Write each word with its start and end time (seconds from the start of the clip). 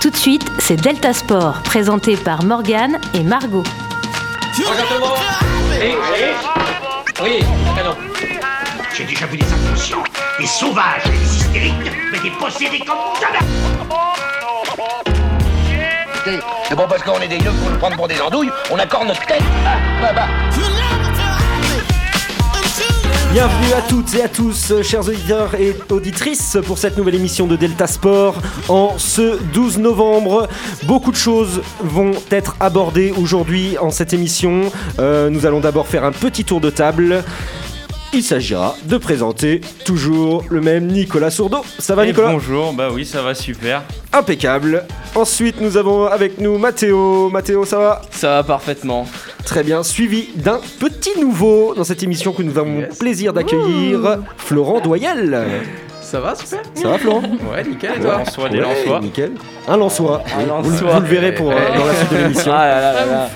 Tout 0.00 0.08
de 0.08 0.16
suite, 0.16 0.50
c'est 0.58 0.76
Delta 0.76 1.12
Sport, 1.12 1.62
présenté 1.62 2.16
par 2.16 2.42
Morgane 2.42 2.98
et 3.12 3.22
Margot. 3.22 3.64
Oui, 4.58 5.94
oui, 7.22 7.44
canon. 7.76 7.94
J'ai 8.96 9.04
déjà 9.04 9.26
vu 9.26 9.36
des 9.36 9.52
inconscients, 9.52 10.02
des 10.38 10.46
sauvages, 10.46 11.04
des 11.04 11.36
hystériques, 11.36 11.92
mais 12.12 12.18
des 12.18 12.30
possédés 12.30 12.78
comme 12.78 12.96
jamais 13.20 13.40
C'est 16.66 16.74
bon 16.74 16.86
parce 16.88 17.02
qu'on 17.02 17.20
est 17.20 17.28
des 17.28 17.36
yeux 17.36 17.52
pour 17.52 17.70
nous 17.70 17.78
prendre 17.78 17.96
pour 17.96 18.08
des 18.08 18.20
andouilles, 18.22 18.50
on 18.70 18.78
accorde 18.78 19.08
notre 19.08 19.26
tête. 19.26 19.42
Ah, 19.66 19.76
là-bas. 20.02 20.28
Bienvenue 23.32 23.72
à 23.74 23.82
toutes 23.82 24.12
et 24.16 24.22
à 24.22 24.28
tous, 24.28 24.72
euh, 24.72 24.82
chers 24.82 25.06
auditeurs 25.06 25.54
et 25.54 25.76
auditrices, 25.88 26.58
pour 26.66 26.78
cette 26.78 26.98
nouvelle 26.98 27.14
émission 27.14 27.46
de 27.46 27.54
Delta 27.54 27.86
Sport 27.86 28.34
en 28.68 28.98
ce 28.98 29.40
12 29.52 29.78
novembre. 29.78 30.48
Beaucoup 30.82 31.12
de 31.12 31.16
choses 31.16 31.62
vont 31.78 32.10
être 32.32 32.56
abordées 32.58 33.12
aujourd'hui 33.12 33.78
en 33.78 33.90
cette 33.90 34.12
émission. 34.12 34.62
Euh, 34.98 35.30
nous 35.30 35.46
allons 35.46 35.60
d'abord 35.60 35.86
faire 35.86 36.02
un 36.02 36.10
petit 36.10 36.44
tour 36.44 36.60
de 36.60 36.70
table. 36.70 37.22
Il 38.12 38.24
s'agira 38.24 38.74
de 38.86 38.96
présenter 38.96 39.60
toujours 39.84 40.44
le 40.50 40.60
même 40.60 40.86
Nicolas 40.88 41.30
Sourdeau. 41.30 41.60
Ça 41.78 41.94
va 41.94 42.04
Et 42.04 42.08
Nicolas? 42.08 42.32
Bonjour, 42.32 42.72
bah 42.72 42.88
oui, 42.92 43.04
ça 43.06 43.22
va 43.22 43.34
super. 43.34 43.82
Impeccable. 44.12 44.84
Ensuite, 45.14 45.60
nous 45.60 45.76
avons 45.76 46.06
avec 46.06 46.40
nous 46.40 46.58
Mathéo. 46.58 47.30
Mathéo, 47.30 47.64
ça 47.64 47.78
va? 47.78 48.02
Ça 48.10 48.28
va 48.36 48.42
parfaitement. 48.42 49.06
Très 49.44 49.62
bien, 49.62 49.84
suivi 49.84 50.28
d'un 50.34 50.60
petit 50.80 51.20
nouveau 51.20 51.72
dans 51.76 51.84
cette 51.84 52.02
émission 52.02 52.32
que 52.32 52.42
nous 52.42 52.58
avons 52.58 52.80
le 52.80 52.88
plaisir 52.88 53.32
d'accueillir, 53.32 54.18
Florent 54.38 54.80
Doyel. 54.80 55.40
Ça 56.02 56.18
va, 56.18 56.34
super 56.34 56.58
Ça 56.74 56.88
va 56.88 56.98
Florent? 56.98 57.22
Ouais, 57.52 57.62
nickel, 57.62 57.92
et 57.94 57.98
Des 57.98 58.04
toi 58.04 58.18
Lensois, 58.18 58.48
des 58.48 58.58
Ouais. 58.60 59.00
Nickel. 59.00 59.30
Un 59.68 59.76
Lançois. 59.76 60.24
Un 60.36 60.40
Vous, 60.40 60.70
le- 60.70 60.74
Lensois. 60.74 60.94
vous 60.94 61.00
le 61.00 61.06
verrez 61.06 61.32
pour, 61.36 61.52
euh, 61.52 61.54
dans 61.76 61.84
la 61.86 61.94
suite 61.94 62.10
de 62.12 62.16
l'émission. 62.16 62.52
Ah 62.52 62.66
là 62.66 62.80
là 62.80 62.92
là 62.92 63.06
là. 63.06 63.28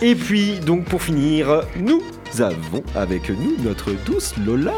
Et 0.00 0.14
puis, 0.14 0.60
donc 0.64 0.84
pour 0.84 1.02
finir, 1.02 1.62
nous 1.76 2.00
avons 2.42 2.82
avec 2.94 3.30
nous 3.30 3.56
notre 3.64 3.92
douce 4.04 4.34
Lola. 4.44 4.72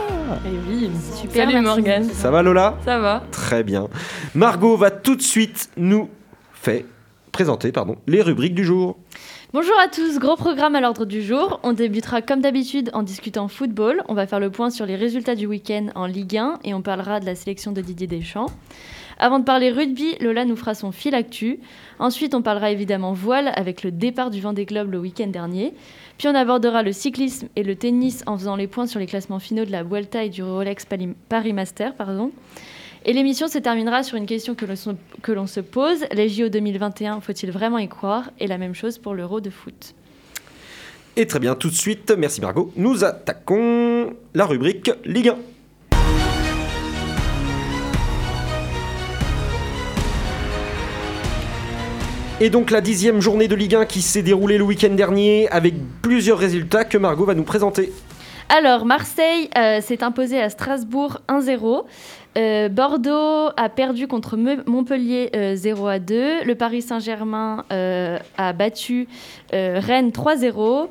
Eh 0.46 0.48
oui, 0.68 0.90
Super, 1.14 1.48
Salut. 1.50 1.62
Morgane. 1.62 2.04
Ça 2.04 2.30
va 2.30 2.42
Lola? 2.42 2.76
Ça 2.84 2.98
va 2.98 3.22
Très 3.30 3.62
bien. 3.62 3.88
Margot 4.34 4.76
va 4.76 4.90
tout 4.90 5.16
de 5.16 5.22
suite 5.22 5.70
nous 5.76 6.08
faire 6.52 6.82
présenter 7.32 7.72
pardon, 7.72 7.96
les 8.06 8.22
rubriques 8.22 8.54
du 8.54 8.64
jour. 8.64 8.96
Bonjour 9.52 9.74
à 9.82 9.88
tous, 9.88 10.18
gros 10.18 10.36
programme 10.36 10.76
à 10.76 10.80
l'ordre 10.80 11.04
du 11.04 11.22
jour. 11.22 11.60
On 11.62 11.72
débutera 11.72 12.22
comme 12.22 12.40
d'habitude 12.40 12.90
en 12.92 13.02
discutant 13.02 13.48
football. 13.48 14.02
On 14.08 14.14
va 14.14 14.26
faire 14.26 14.40
le 14.40 14.50
point 14.50 14.70
sur 14.70 14.86
les 14.86 14.96
résultats 14.96 15.34
du 15.34 15.46
week-end 15.46 15.88
en 15.94 16.06
Ligue 16.06 16.36
1 16.36 16.60
et 16.64 16.74
on 16.74 16.82
parlera 16.82 17.18
de 17.20 17.26
la 17.26 17.34
sélection 17.34 17.72
de 17.72 17.80
Didier 17.80 18.06
Deschamps. 18.06 18.46
Avant 19.22 19.38
de 19.38 19.44
parler 19.44 19.70
rugby, 19.70 20.16
Lola 20.20 20.46
nous 20.46 20.56
fera 20.56 20.74
son 20.74 20.92
fil 20.92 21.14
actu. 21.14 21.60
Ensuite, 21.98 22.34
on 22.34 22.40
parlera 22.40 22.70
évidemment 22.70 23.12
voile 23.12 23.52
avec 23.54 23.82
le 23.82 23.90
départ 23.90 24.30
du 24.30 24.40
Vendée 24.40 24.64
Globe 24.64 24.90
le 24.90 24.98
week-end 24.98 25.26
dernier. 25.26 25.74
Puis 26.16 26.26
on 26.26 26.34
abordera 26.34 26.82
le 26.82 26.92
cyclisme 26.92 27.48
et 27.54 27.62
le 27.62 27.76
tennis 27.76 28.22
en 28.24 28.38
faisant 28.38 28.56
les 28.56 28.66
points 28.66 28.86
sur 28.86 28.98
les 28.98 29.04
classements 29.04 29.38
finaux 29.38 29.66
de 29.66 29.72
la 29.72 29.82
Vuelta 29.82 30.24
et 30.24 30.30
du 30.30 30.42
Rolex 30.42 30.86
Paris 31.28 31.52
Master. 31.52 31.94
Pardon. 31.96 32.32
Et 33.04 33.12
l'émission 33.12 33.46
se 33.46 33.58
terminera 33.58 34.02
sur 34.04 34.16
une 34.16 34.24
question 34.24 34.54
que 34.54 35.32
l'on 35.32 35.46
se 35.46 35.60
pose. 35.60 36.06
Les 36.12 36.30
JO 36.30 36.48
2021, 36.48 37.20
faut-il 37.20 37.50
vraiment 37.50 37.78
y 37.78 37.88
croire? 37.88 38.30
Et 38.40 38.46
la 38.46 38.56
même 38.56 38.74
chose 38.74 38.96
pour 38.96 39.12
l'Euro 39.12 39.42
de 39.42 39.50
foot. 39.50 39.94
Et 41.16 41.26
très 41.26 41.40
bien, 41.40 41.54
tout 41.56 41.68
de 41.68 41.74
suite, 41.74 42.10
merci 42.16 42.40
Margot, 42.40 42.72
nous 42.74 43.04
attaquons 43.04 44.14
la 44.32 44.46
rubrique 44.46 44.90
Ligue 45.04 45.28
1. 45.28 45.36
Et 52.42 52.48
donc 52.48 52.70
la 52.70 52.80
dixième 52.80 53.20
journée 53.20 53.48
de 53.48 53.54
Ligue 53.54 53.74
1 53.74 53.84
qui 53.84 54.00
s'est 54.00 54.22
déroulée 54.22 54.56
le 54.56 54.64
week-end 54.64 54.94
dernier 54.94 55.46
avec 55.50 55.74
plusieurs 56.00 56.38
résultats 56.38 56.84
que 56.84 56.96
Margot 56.96 57.26
va 57.26 57.34
nous 57.34 57.42
présenter. 57.44 57.92
Alors, 58.48 58.86
Marseille 58.86 59.50
euh, 59.58 59.82
s'est 59.82 60.02
imposé 60.02 60.40
à 60.40 60.48
Strasbourg 60.48 61.20
1-0. 61.28 61.84
Euh, 62.38 62.68
Bordeaux 62.70 63.50
a 63.56 63.68
perdu 63.68 64.08
contre 64.08 64.38
Montpellier 64.66 65.30
euh, 65.36 65.54
0 65.54 65.86
à 65.86 65.98
2. 65.98 66.44
Le 66.44 66.54
Paris 66.54 66.80
Saint-Germain 66.80 67.64
euh, 67.72 68.18
a 68.38 68.54
battu 68.54 69.06
euh, 69.52 69.78
Rennes 69.78 70.10
3-0. 70.10 70.88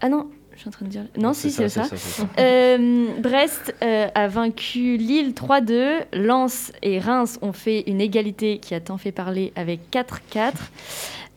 Ah 0.00 0.08
non, 0.08 0.26
je 0.60 0.64
suis 0.64 0.68
en 0.68 0.72
train 0.72 0.84
de 0.84 0.90
dire. 0.90 1.04
Non, 1.16 1.32
si, 1.32 1.50
c'est 1.50 1.70
ça. 1.70 1.84
Euh, 2.38 3.06
Brest 3.18 3.74
euh, 3.82 4.08
a 4.14 4.28
vaincu 4.28 4.98
Lille 4.98 5.32
3-2. 5.32 6.04
Lens 6.12 6.70
et 6.82 6.98
Reims 6.98 7.38
ont 7.40 7.54
fait 7.54 7.84
une 7.86 8.00
égalité 8.00 8.58
qui 8.58 8.74
a 8.74 8.80
tant 8.80 8.98
fait 8.98 9.10
parler 9.10 9.54
avec 9.56 9.80
4-4. 9.90 10.52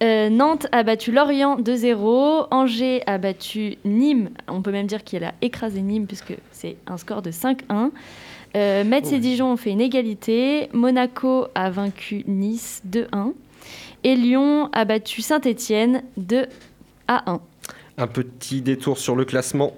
Euh, 0.04 0.30
Nantes 0.30 0.68
a 0.74 0.84
battu 0.84 1.14
Lorient 1.14 1.58
2-0. 1.58 2.48
Angers 2.52 3.02
a 3.08 3.18
battu 3.18 3.78
Nîmes. 3.86 4.30
On 4.50 4.62
peut 4.62 4.72
même 4.72 4.88
dire 4.88 5.06
qu'il 5.06 5.24
a 5.24 5.34
écrasé 5.42 5.82
Nîmes 5.82 6.06
puisque 6.06 6.36
c'est 6.52 6.76
un 6.88 6.98
score 6.98 7.22
de 7.22 7.32
5-1. 7.32 7.92
Euh, 8.58 8.84
Metz 8.84 9.10
et 9.14 9.20
Dijon 9.20 9.54
ont 9.54 9.58
fait 9.58 9.72
une 9.72 9.82
égalité. 9.82 10.68
Monaco 10.74 11.48
a 11.56 11.70
vaincu 11.70 12.26
Nice 12.28 12.82
2-1. 12.90 13.32
Et 14.04 14.16
Lyon 14.16 14.70
a 14.74 14.84
battu 14.84 15.22
Saint-Étienne 15.22 16.04
2 16.18 16.46
à 17.08 17.32
1. 17.32 17.40
Un 17.98 18.08
petit 18.08 18.62
détour 18.62 18.98
sur 18.98 19.16
le 19.16 19.26
classement. 19.26 19.74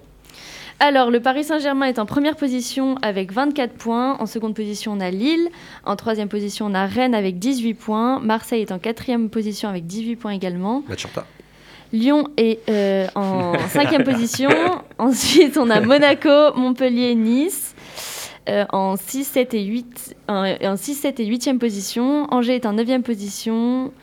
Alors, 0.80 1.10
le 1.10 1.22
Paris 1.22 1.46
Saint-Germain 1.46 1.86
est 1.88 2.00
en 2.00 2.06
première 2.06 2.36
position 2.36 2.96
avec 3.02 3.32
24 3.32 3.74
points. 3.74 4.18
En 4.20 4.26
seconde 4.26 4.54
position, 4.56 4.92
on 4.94 5.00
a 5.00 5.10
Lille. 5.10 5.48
En 5.86 5.96
troisième 5.96 6.28
position, 6.28 6.66
on 6.66 6.74
a 6.74 6.86
Rennes 6.86 7.16
avec 7.16 7.40
18 7.40 7.74
points. 7.76 8.20
Marseille 8.20 8.62
est 8.62 8.72
en 8.74 8.80
quatrième 8.80 9.30
position 9.30 9.70
avec 9.70 9.86
18 9.88 10.16
points 10.18 10.32
également. 10.32 10.84
Lyon 11.94 12.28
est 12.36 12.60
euh, 12.70 13.08
en 13.16 13.54
cinquième 13.70 14.04
position. 14.04 14.50
Ensuite, 14.98 15.58
on 15.58 15.70
a 15.70 15.80
Monaco, 15.80 16.54
Montpellier, 16.58 17.16
Nice. 17.16 17.74
euh, 18.50 18.66
en 18.74 18.98
6, 18.98 19.24
7 19.24 19.54
et 19.54 19.64
8, 19.64 20.16
en, 20.28 20.56
en 20.62 20.76
6, 20.76 20.96
7 20.96 21.20
et 21.22 21.26
8e 21.26 21.58
position. 21.58 22.28
Angers 22.34 22.56
est 22.56 22.66
en 22.66 22.74
9e 22.76 23.02
position. 23.02 23.94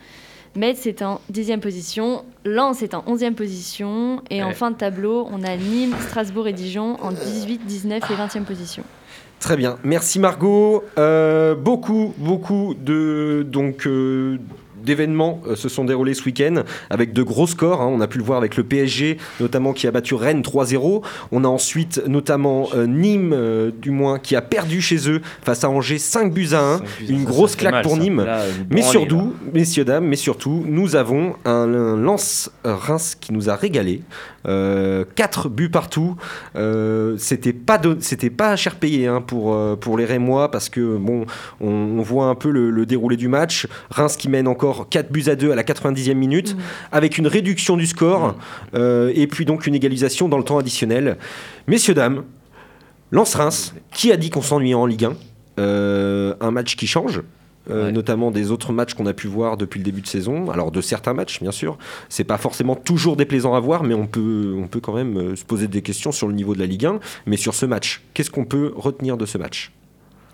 Metz 0.55 0.85
est 0.85 1.01
en 1.01 1.19
10e 1.31 1.59
position. 1.59 2.23
Lens 2.45 2.81
est 2.83 2.93
en 2.93 3.01
11e 3.01 3.33
position. 3.33 4.21
Et 4.29 4.43
en 4.43 4.51
fin 4.51 4.71
de 4.71 4.77
tableau, 4.77 5.27
on 5.31 5.43
a 5.43 5.55
Nîmes, 5.55 5.95
Strasbourg 6.07 6.47
et 6.47 6.53
Dijon 6.53 6.97
en 7.01 7.11
18, 7.11 7.65
19 7.65 8.03
et 8.11 8.13
20e 8.13 8.43
position. 8.43 8.83
Très 9.39 9.57
bien, 9.57 9.77
merci 9.83 10.19
Margot. 10.19 10.85
Euh, 10.97 11.53
beaucoup, 11.53 12.13
beaucoup 12.17 12.75
de 12.79 13.45
donc 13.45 13.87
euh, 13.87 14.37
d'événements 14.83 15.41
euh, 15.47 15.55
se 15.55 15.69
sont 15.69 15.85
déroulés 15.85 16.13
ce 16.13 16.23
week-end 16.23 16.63
avec 16.89 17.13
de 17.13 17.23
gros 17.23 17.47
scores. 17.47 17.81
hein. 17.81 17.87
On 17.91 18.01
a 18.01 18.07
pu 18.07 18.17
le 18.17 18.23
voir 18.23 18.37
avec 18.37 18.55
le 18.57 18.63
PSG, 18.63 19.17
notamment 19.39 19.73
qui 19.73 19.87
a 19.87 19.91
battu 19.91 20.13
Rennes 20.15 20.41
3-0. 20.41 21.03
On 21.31 21.43
a 21.43 21.47
ensuite 21.47 22.01
notamment 22.07 22.69
euh, 22.75 22.85
Nîmes, 22.87 23.33
euh, 23.33 23.71
du 23.75 23.91
moins, 23.91 24.19
qui 24.19 24.35
a 24.35 24.41
perdu 24.41 24.81
chez 24.81 25.09
eux 25.09 25.21
face 25.41 25.63
à 25.63 25.69
Angers 25.69 25.97
5 25.99 26.33
buts 26.33 26.49
à 26.53 26.61
1. 26.75 26.77
Une 27.09 27.23
grosse 27.25 27.55
claque 27.55 27.83
pour 27.83 27.97
Nîmes. 27.97 28.25
Mais 28.69 28.81
surtout, 28.91 29.33
messieurs, 29.53 29.85
dames, 29.85 30.05
mais 30.05 30.15
surtout, 30.15 30.63
nous 30.67 30.95
avons 30.95 31.35
un, 31.45 31.51
un 31.73 31.97
lance 31.97 32.51
Reims 32.63 33.15
qui 33.19 33.33
nous 33.33 33.49
a 33.49 33.55
régalé. 33.55 34.01
4 34.45 35.49
buts 35.49 35.69
partout. 35.69 36.15
Euh, 36.55 37.15
c'était 37.17 37.53
pas 37.53 37.77
don- 37.77 37.97
c'était 37.99 38.29
pas 38.29 38.55
cher 38.55 38.75
payé 38.75 39.07
hein, 39.07 39.21
pour 39.21 39.53
euh, 39.53 39.75
pour 39.75 39.97
les 39.97 40.05
Rémois 40.05 40.51
parce 40.51 40.69
que 40.69 40.97
bon, 40.97 41.25
on, 41.61 41.67
on 41.69 42.01
voit 42.01 42.25
un 42.27 42.35
peu 42.35 42.49
le, 42.51 42.69
le 42.69 42.85
déroulé 42.85 43.15
du 43.17 43.27
match. 43.27 43.67
Reims 43.89 44.15
qui 44.17 44.29
mène 44.29 44.47
encore 44.47 44.89
4 44.89 45.11
buts 45.11 45.23
à 45.27 45.35
2 45.35 45.51
à 45.51 45.55
la 45.55 45.63
90e 45.63 46.13
minute 46.15 46.55
avec 46.91 47.17
une 47.17 47.27
réduction 47.27 47.77
du 47.77 47.85
score 47.87 48.35
euh, 48.75 49.11
et 49.15 49.27
puis 49.27 49.45
donc 49.45 49.67
une 49.67 49.75
égalisation 49.75 50.27
dans 50.29 50.37
le 50.37 50.43
temps 50.43 50.57
additionnel. 50.57 51.17
Messieurs 51.67 51.93
dames, 51.93 52.23
Lance 53.11 53.35
Reims, 53.35 53.73
qui 53.91 54.11
a 54.11 54.17
dit 54.17 54.29
qu'on 54.29 54.41
s'ennuyait 54.41 54.73
en 54.75 54.85
Ligue 54.85 55.05
1 55.05 55.13
Euh, 55.59 56.33
Un 56.41 56.51
match 56.51 56.75
qui 56.75 56.87
change? 56.87 57.21
Euh, 57.69 57.85
Ouais. 57.85 57.91
notamment 57.91 58.29
des 58.31 58.51
autres 58.51 58.73
matchs 58.73 58.93
qu'on 58.93 59.05
a 59.05 59.13
pu 59.13 59.27
voir 59.27 59.57
depuis 59.57 59.77
le 59.79 59.83
début 59.83 60.01
de 60.01 60.07
saison. 60.07 60.49
Alors 60.51 60.71
de 60.71 60.81
certains 60.81 61.13
matchs, 61.13 61.41
bien 61.41 61.51
sûr, 61.51 61.77
c'est 62.09 62.23
pas 62.23 62.37
forcément 62.37 62.75
toujours 62.75 63.15
déplaisant 63.15 63.53
à 63.55 63.59
voir, 63.59 63.83
mais 63.83 63.93
on 63.93 64.07
peut, 64.07 64.55
on 64.57 64.67
peut 64.67 64.79
quand 64.81 64.93
même 64.93 65.17
euh, 65.17 65.35
se 65.35 65.45
poser 65.45 65.67
des 65.67 65.81
questions 65.81 66.11
sur 66.11 66.27
le 66.27 66.33
niveau 66.33 66.53
de 66.55 66.59
la 66.59 66.65
Ligue 66.65 66.85
1. 66.85 66.99
Mais 67.25 67.37
sur 67.37 67.53
ce 67.55 67.65
match, 67.65 68.01
qu'est-ce 68.13 68.31
qu'on 68.31 68.45
peut 68.45 68.73
retenir 68.75 69.17
de 69.17 69.25
ce 69.25 69.37
match? 69.37 69.71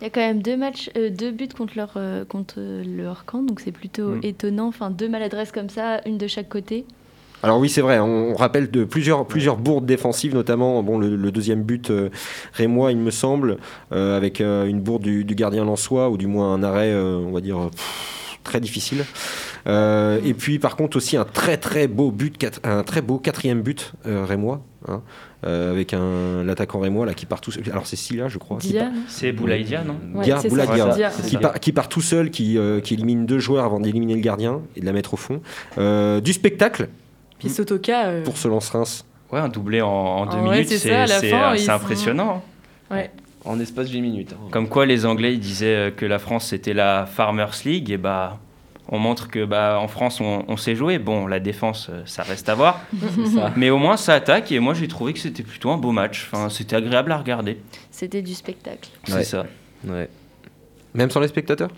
Il 0.02 0.06
y 0.06 0.08
a 0.08 0.10
quand 0.12 0.22
même 0.22 0.42
deux 0.42 0.56
matchs, 0.56 0.90
euh, 0.98 1.10
deux 1.10 1.32
buts 1.32 1.50
contre 1.56 1.74
leur, 1.76 1.92
euh, 1.98 2.24
contre 2.24 2.60
leur 2.86 3.26
camp, 3.26 3.44
donc 3.44 3.60
c'est 3.60 3.74
plutôt 3.74 4.12
Mm. 4.16 4.20
étonnant. 4.24 4.68
Enfin, 4.68 4.90
deux 4.92 5.10
maladresses 5.10 5.52
comme 5.52 5.70
ça, 5.70 6.00
une 6.06 6.18
de 6.18 6.26
chaque 6.28 6.48
côté. 6.48 6.86
Alors 7.42 7.60
oui, 7.60 7.70
c'est 7.70 7.82
vrai, 7.82 8.00
on, 8.00 8.32
on 8.32 8.36
rappelle 8.36 8.70
de 8.70 8.84
plusieurs, 8.84 9.26
plusieurs 9.26 9.58
bourdes 9.58 9.86
défensives, 9.86 10.34
notamment 10.34 10.84
bon, 10.84 10.98
le, 10.98 11.16
le 11.16 11.32
deuxième 11.32 11.64
but 11.64 11.90
euh, 11.90 12.10
rémois, 12.54 12.92
il 12.92 12.98
me 12.98 13.12
semble, 13.12 13.58
euh, 13.94 14.18
avec 14.18 14.42
euh, 14.42 14.66
une 14.66 14.82
bourde 14.82 15.04
du, 15.04 15.24
du 15.24 15.36
gardien 15.36 15.64
lensois, 15.64 16.10
ou 16.10 16.18
du 16.18 16.28
moins 16.28 16.54
un 16.54 16.64
arrêt, 16.64 16.92
euh, 16.92 17.18
on 17.18 17.32
va 17.32 17.40
dire, 17.42 17.70
pff, 17.72 18.38
très 18.44 18.60
difficile. 18.60 19.06
Euh, 19.68 20.20
et 20.26 20.34
puis 20.34 20.58
par 20.58 20.78
contre 20.78 20.96
aussi 20.98 21.18
un 21.18 21.26
très 21.26 21.58
très 21.58 21.88
beau 21.88 22.12
but, 22.12 22.60
un 22.64 22.84
très 22.84 23.02
beau 23.02 23.20
quatrième 23.20 23.62
but 23.62 23.92
euh, 24.08 24.24
rémois, 24.26 24.62
hein, 24.88 25.02
euh, 25.46 25.72
avec 25.72 25.94
un 25.94 26.44
l'attaquant 26.46 26.80
rémois 26.80 27.06
là 27.06 27.14
qui 27.14 27.26
part 27.26 27.42
tout 27.42 27.52
seul. 27.52 27.64
Alors 27.70 27.86
c'est 27.86 27.98
Silla 27.98 28.30
je 28.30 28.38
crois. 28.38 28.60
C'est 29.08 29.32
Boulaïdia, 29.34 29.84
non 29.84 29.98
Ouais, 30.16 30.24
Dia, 30.24 30.38
c'est 30.38 30.50
ça, 30.50 30.66
Bouladia, 30.66 31.12
c'est 31.12 31.26
Dia, 31.26 31.30
qui, 31.30 31.38
part, 31.38 31.60
qui 31.60 31.72
part 31.74 31.90
tout 31.90 32.02
seul, 32.02 32.32
qui, 32.32 32.58
euh, 32.58 32.80
qui 32.80 32.94
élimine 32.94 33.26
deux 33.26 33.40
joueurs 33.40 33.66
avant 33.66 33.82
d'éliminer 33.82 34.16
le 34.16 34.22
gardien 34.22 34.62
et 34.78 34.80
de 34.80 34.86
la 34.86 34.94
mettre 34.94 35.14
au 35.14 35.18
fond. 35.18 35.42
Euh, 35.78 36.22
du 36.22 36.32
spectacle 36.32 36.88
Puis 37.40 37.50
Sotoka. 37.50 38.08
euh, 38.08 38.24
pour 38.24 38.38
ce 38.38 38.48
lance-Reims. 38.48 39.06
Ouais, 39.32 39.40
un 39.40 39.50
doublé 39.50 39.82
en, 39.82 39.88
en 39.90 40.26
deux 40.26 40.38
Ah 40.40 40.42
minutes, 40.42 40.70
c'est 40.70 40.78
sont- 41.58 41.72
impressionnant. 41.72 42.44
Ouais. 42.92 43.12
En 43.46 43.60
espace 43.60 43.88
d'une 43.90 44.02
minute. 44.04 44.34
hein. 44.34 44.48
Comme 44.52 44.68
quoi, 44.68 44.86
les 44.86 45.06
Anglais 45.06 45.34
ils 45.34 45.40
disaient 45.40 45.76
euh, 45.76 45.92
que 45.92 46.06
la 46.06 46.20
France 46.20 46.48
c'était 46.48 46.74
la 46.74 47.06
Farmers 47.06 47.52
League, 47.66 47.90
et 47.92 47.98
bah. 47.98 48.38
On 48.92 48.98
montre 48.98 49.28
que 49.30 49.46
bah, 49.46 49.78
en 49.80 49.88
France 49.88 50.20
on, 50.20 50.44
on 50.48 50.58
sait 50.58 50.76
jouer. 50.76 50.98
Bon, 50.98 51.28
la 51.28 51.40
défense 51.40 51.90
euh, 51.92 52.02
ça 52.06 52.24
reste 52.24 52.50
à 52.50 52.56
voir, 52.56 52.82
ça. 53.36 53.52
mais 53.56 53.70
au 53.70 53.78
moins 53.78 53.98
ça 53.98 54.16
attaque. 54.16 54.52
Et 54.52 54.58
moi 54.60 54.74
j'ai 54.74 54.88
trouvé 54.88 55.14
que 55.14 55.20
c'était 55.20 55.44
plutôt 55.44 55.70
un 55.70 55.78
beau 55.78 55.92
match. 55.92 56.28
Enfin, 56.32 56.50
c'était 56.50 56.76
agréable 56.76 57.12
à 57.12 57.18
regarder. 57.20 57.60
C'était 57.92 58.24
du 58.24 58.34
spectacle. 58.34 58.90
C'est 59.04 59.14
Ouais. 59.14 59.24
ça. 59.24 59.46
Ouais. 59.88 60.10
Même 60.96 61.12
sans 61.12 61.20
les 61.20 61.28
spectateurs? 61.28 61.70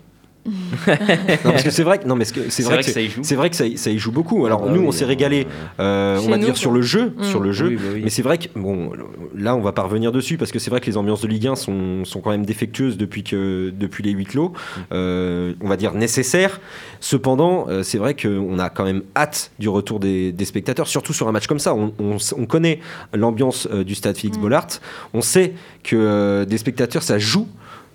Non 0.44 1.52
parce 1.52 1.62
que 1.62 1.70
c'est 1.70 1.84
vrai 1.84 1.98
que 1.98 2.06
non 2.06 2.16
mais 2.16 2.24
c'est 2.24 2.34
vrai, 2.62 2.74
vrai 2.74 2.78
que 2.78 2.84
c'est- 2.84 2.92
ça 2.92 3.00
y 3.00 3.08
joue. 3.08 3.20
c'est 3.22 3.36
vrai 3.36 3.48
que 3.50 3.56
ça, 3.56 3.66
y- 3.66 3.78
ça 3.78 3.90
y 3.90 3.98
joue 3.98 4.10
beaucoup. 4.12 4.44
Alors 4.46 4.62
Ah 4.64 4.66
bah 4.66 4.72
nous 4.72 4.80
oui, 4.80 4.86
on 4.88 4.92
s'est 4.92 5.04
euh, 5.04 5.08
régalé, 5.08 5.46
euh, 5.78 6.18
on 6.18 6.22
Chez 6.24 6.30
va 6.30 6.36
nous, 6.36 6.44
dire 6.44 6.56
sur 6.56 6.72
le 6.72 6.82
jeu, 6.82 7.12
Mm. 7.16 7.22
sur 7.24 7.40
le 7.40 7.52
jeu. 7.52 7.68
Oui, 7.68 7.76
bah 7.76 7.82
oui. 7.94 8.00
Mais 8.04 8.10
c'est 8.10 8.22
vrai 8.22 8.38
que 8.38 8.46
bon, 8.56 8.90
là 9.36 9.54
on 9.54 9.60
va 9.60 9.72
pas 9.72 9.82
revenir 9.82 10.10
dessus 10.10 10.36
parce 10.38 10.50
que 10.50 10.58
c'est 10.58 10.70
vrai 10.70 10.80
que 10.80 10.86
les 10.86 10.96
ambiances 10.96 11.20
de 11.22 11.28
Ligue 11.28 11.46
1 11.46 11.54
sont, 11.56 12.04
sont 12.04 12.20
quand 12.20 12.30
même 12.30 12.44
défectueuses 12.44 12.96
depuis 12.96 13.22
que 13.22 13.72
depuis 13.76 14.02
les 14.02 14.10
huis 14.10 14.24
clos. 14.24 14.52
Euh, 14.92 15.52
on 15.60 15.68
va 15.68 15.76
dire 15.76 15.94
nécessaires. 15.94 16.60
Cependant, 17.00 17.66
euh, 17.68 17.82
c'est 17.82 17.98
vrai 17.98 18.14
qu'on 18.14 18.58
a 18.58 18.68
quand 18.70 18.84
même 18.84 19.02
hâte 19.16 19.52
du 19.58 19.68
retour 19.68 20.00
des, 20.00 20.32
des 20.32 20.44
spectateurs, 20.44 20.88
surtout 20.88 21.12
sur 21.12 21.28
un 21.28 21.32
match 21.32 21.46
comme 21.46 21.58
ça. 21.60 21.74
On, 21.74 21.92
on 21.98 22.16
on 22.36 22.46
connaît 22.46 22.80
l'ambiance 23.14 23.68
euh, 23.72 23.84
du 23.84 23.94
stade 23.94 24.16
Félix 24.16 24.38
Mm. 24.38 24.40
Bollard. 24.40 24.66
On 25.14 25.20
sait 25.20 25.52
que 25.84 25.96
euh, 25.96 26.44
des 26.44 26.58
spectateurs 26.58 27.02
ça 27.02 27.18
joue. 27.18 27.46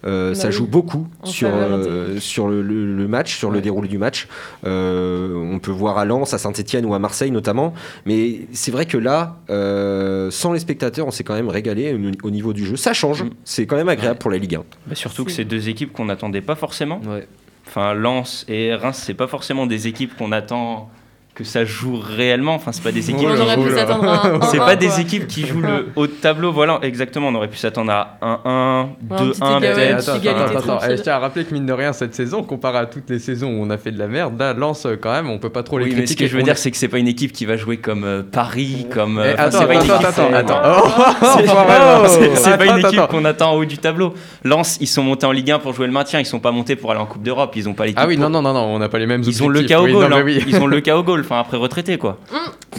Euh, 0.06 0.30
Bah 0.30 0.36
ça 0.36 0.52
joue 0.52 0.68
beaucoup 0.68 1.08
sur, 1.24 1.50
euh, 1.52 2.20
sur 2.20 2.48
le, 2.48 2.62
le- 2.62 2.96
le 2.96 3.08
match, 3.08 3.36
sur 3.36 3.50
le 3.52 3.62
déroulé 3.62 3.88
du 3.88 3.98
match. 3.98 4.28
Euh, 4.66 5.34
on 5.36 5.60
peut 5.60 5.72
voir 5.72 5.98
à 5.98 6.06
Lens, 6.06 6.34
à 6.34 6.38
Saint-Etienne 6.38 6.86
ou 6.86 6.94
à 6.94 7.00
Marseille 7.00 7.32
notamment. 7.32 7.74
Mais 8.06 8.42
c'est 8.54 8.72
vrai 8.72 8.86
que 8.86 8.98
là, 8.98 9.38
euh, 9.50 10.30
sans 10.32 10.54
les 10.54 10.60
spectateurs, 10.60 11.08
on 11.08 11.12
s'est 11.12 11.24
quand 11.24 11.34
même 11.34 11.50
régalé 11.50 11.94
au, 11.94 12.28
au 12.28 12.32
niveau 12.32 12.54
du 12.54 12.66
jeu. 12.66 12.76
Ça 12.76 12.94
change, 12.94 13.24
Mm. 13.24 13.30
c'est 13.44 13.66
quand 13.66 13.76
même 13.76 13.90
agréable 13.90 14.14
Ouais. 14.16 14.20
pour 14.20 14.32
la 14.32 14.38
Ligue 14.38 14.56
1. 14.56 14.64
Bah, 14.88 14.96
surtout 14.96 15.26
que 15.26 15.32
C'est- 15.32 15.38
c'est 15.38 15.46
deux 15.46 15.68
équipes 15.70 15.92
qu'on 15.94 16.06
n'attendait 16.06 16.42
pas 16.42 16.56
forcément. 16.56 17.02
Ouais. 17.08 17.28
Enfin, 17.68 17.94
Lens 17.94 18.46
et 18.48 18.74
Reims, 18.76 19.02
c'est 19.06 19.14
pas 19.14 19.28
forcément 19.28 19.66
des 19.66 19.88
équipes 19.88 20.16
qu'on 20.16 20.32
attend 20.32 20.90
que 21.38 21.44
ça 21.44 21.66
joue 21.66 22.00
réellement. 22.02 22.56
Enfin, 22.56 22.72
c'est 22.72 22.82
pas 22.84 22.92
des 22.92 23.12
équipes. 23.12 23.28
On 23.30 23.36
qui- 23.36 23.42
aurait 23.42 23.58
pu 23.58 23.76
s'attendre 23.76 24.10
à 24.10 24.26
un. 24.28 24.42
C'est 24.50 24.58
1-1, 24.58 24.66
pas 24.66 24.76
des 24.76 25.00
équipes 25.00 25.28
qui 25.28 25.46
jouent 25.46 25.62
le 25.62 25.88
haut 25.96 26.08
de 26.08 26.12
tableau. 26.12 26.52
Voilà, 26.52 26.80
exactement. 26.82 27.28
On 27.28 27.36
aurait 27.36 27.48
pu 27.48 27.58
s'attendre 27.58 27.92
à 27.92 28.18
1-1, 28.24 28.86
Ouais, 29.12 29.18
un 29.42 29.60
2-1 29.60 29.60
petit 29.98 30.18
égal- 30.18 30.36
peut-être. 30.50 30.80
Eh, 30.90 30.98
je 30.98 31.02
tiens 31.04 31.14
à 31.14 31.20
rappeler 31.20 31.46
que 31.46 31.54
mine 31.54 31.68
de 31.68 31.74
rien, 31.74 31.94
cette 31.94 32.16
saison, 32.16 32.42
comparé 32.42 32.80
à 32.80 32.86
toutes 32.88 33.08
les 33.12 33.20
saisons 33.20 33.50
où 33.52 33.64
on 33.64 33.70
a 33.70 33.78
fait 33.78 33.92
de 33.92 34.00
la 34.00 34.08
merde, 34.08 34.34
là, 34.40 34.54
Lens, 34.54 34.88
quand 35.00 35.12
même, 35.12 35.30
on 35.30 35.38
peut 35.38 35.50
pas 35.52 35.62
trop 35.62 35.78
les 35.78 35.86
Oui, 35.86 35.92
mais 35.92 35.96
ce 35.98 36.02
critiquer. 36.06 36.24
que 36.26 36.30
je 36.32 36.36
veux 36.38 36.42
On 36.42 36.46
dire, 36.46 36.58
c'est 36.58 36.72
que 36.72 36.78
c'est 36.78 36.88
pas 36.88 36.98
une 36.98 37.08
équipe 37.08 37.32
qui 37.34 37.46
va 37.46 37.56
jouer 37.56 37.78
comme 37.78 38.04
euh, 38.04 38.24
Paris, 38.24 38.88
comme. 38.92 39.22
Eh, 39.24 39.28
euh, 39.30 39.34
attends, 39.38 39.60
c'est 39.60 39.68
pas 39.68 39.74
une 39.76 39.80
attends, 39.82 39.96
équipe- 39.96 40.06
attends, 40.08 40.30
c'est- 42.08 42.58
pas- 42.58 42.66
une 42.66 43.08
qu'on 43.08 43.26
attend 43.26 43.52
en 43.52 43.56
haut 43.58 43.66
du 43.66 43.78
tableau. 43.78 44.14
Lens, 44.44 44.78
ils 44.82 44.88
sont 44.88 45.04
montés 45.04 45.26
en 45.28 45.32
Ligue 45.32 45.52
1 45.52 45.60
pour 45.60 45.74
jouer 45.74 45.86
le 45.88 45.94
maintien. 45.94 46.20
Ils 46.20 46.26
sont 46.26 46.40
pas 46.40 46.52
montés 46.52 46.76
pour 46.76 46.90
aller 46.92 47.00
en 47.00 47.06
Coupe 47.06 47.22
d'Europe. 47.24 47.54
Ils 47.56 47.70
ont 47.70 47.74
pas 47.74 47.86
l'équipe. 47.86 48.00
Ah 48.02 48.08
oui, 48.08 48.18
non, 48.18 48.30
non, 48.30 48.42
non, 48.42 48.54
non, 48.54 48.62
on 48.64 48.80
n'a 48.80 48.90
pas 48.90 48.98
les 49.00 49.06
mêmes 49.06 49.22
Ils 49.26 49.44
ont 49.44 49.50
le 49.50 49.60
Oui, 49.60 49.66
goal. 49.68 50.14
hein. 50.14 50.24
Ils 50.48 50.56
ont 50.60 50.68
le 50.68 50.82
cas 50.82 50.98
au 50.98 51.04
goal. 51.04 51.24
Enfin, 51.28 51.40
après 51.40 51.58
retraité, 51.58 51.98
quoi. 51.98 52.18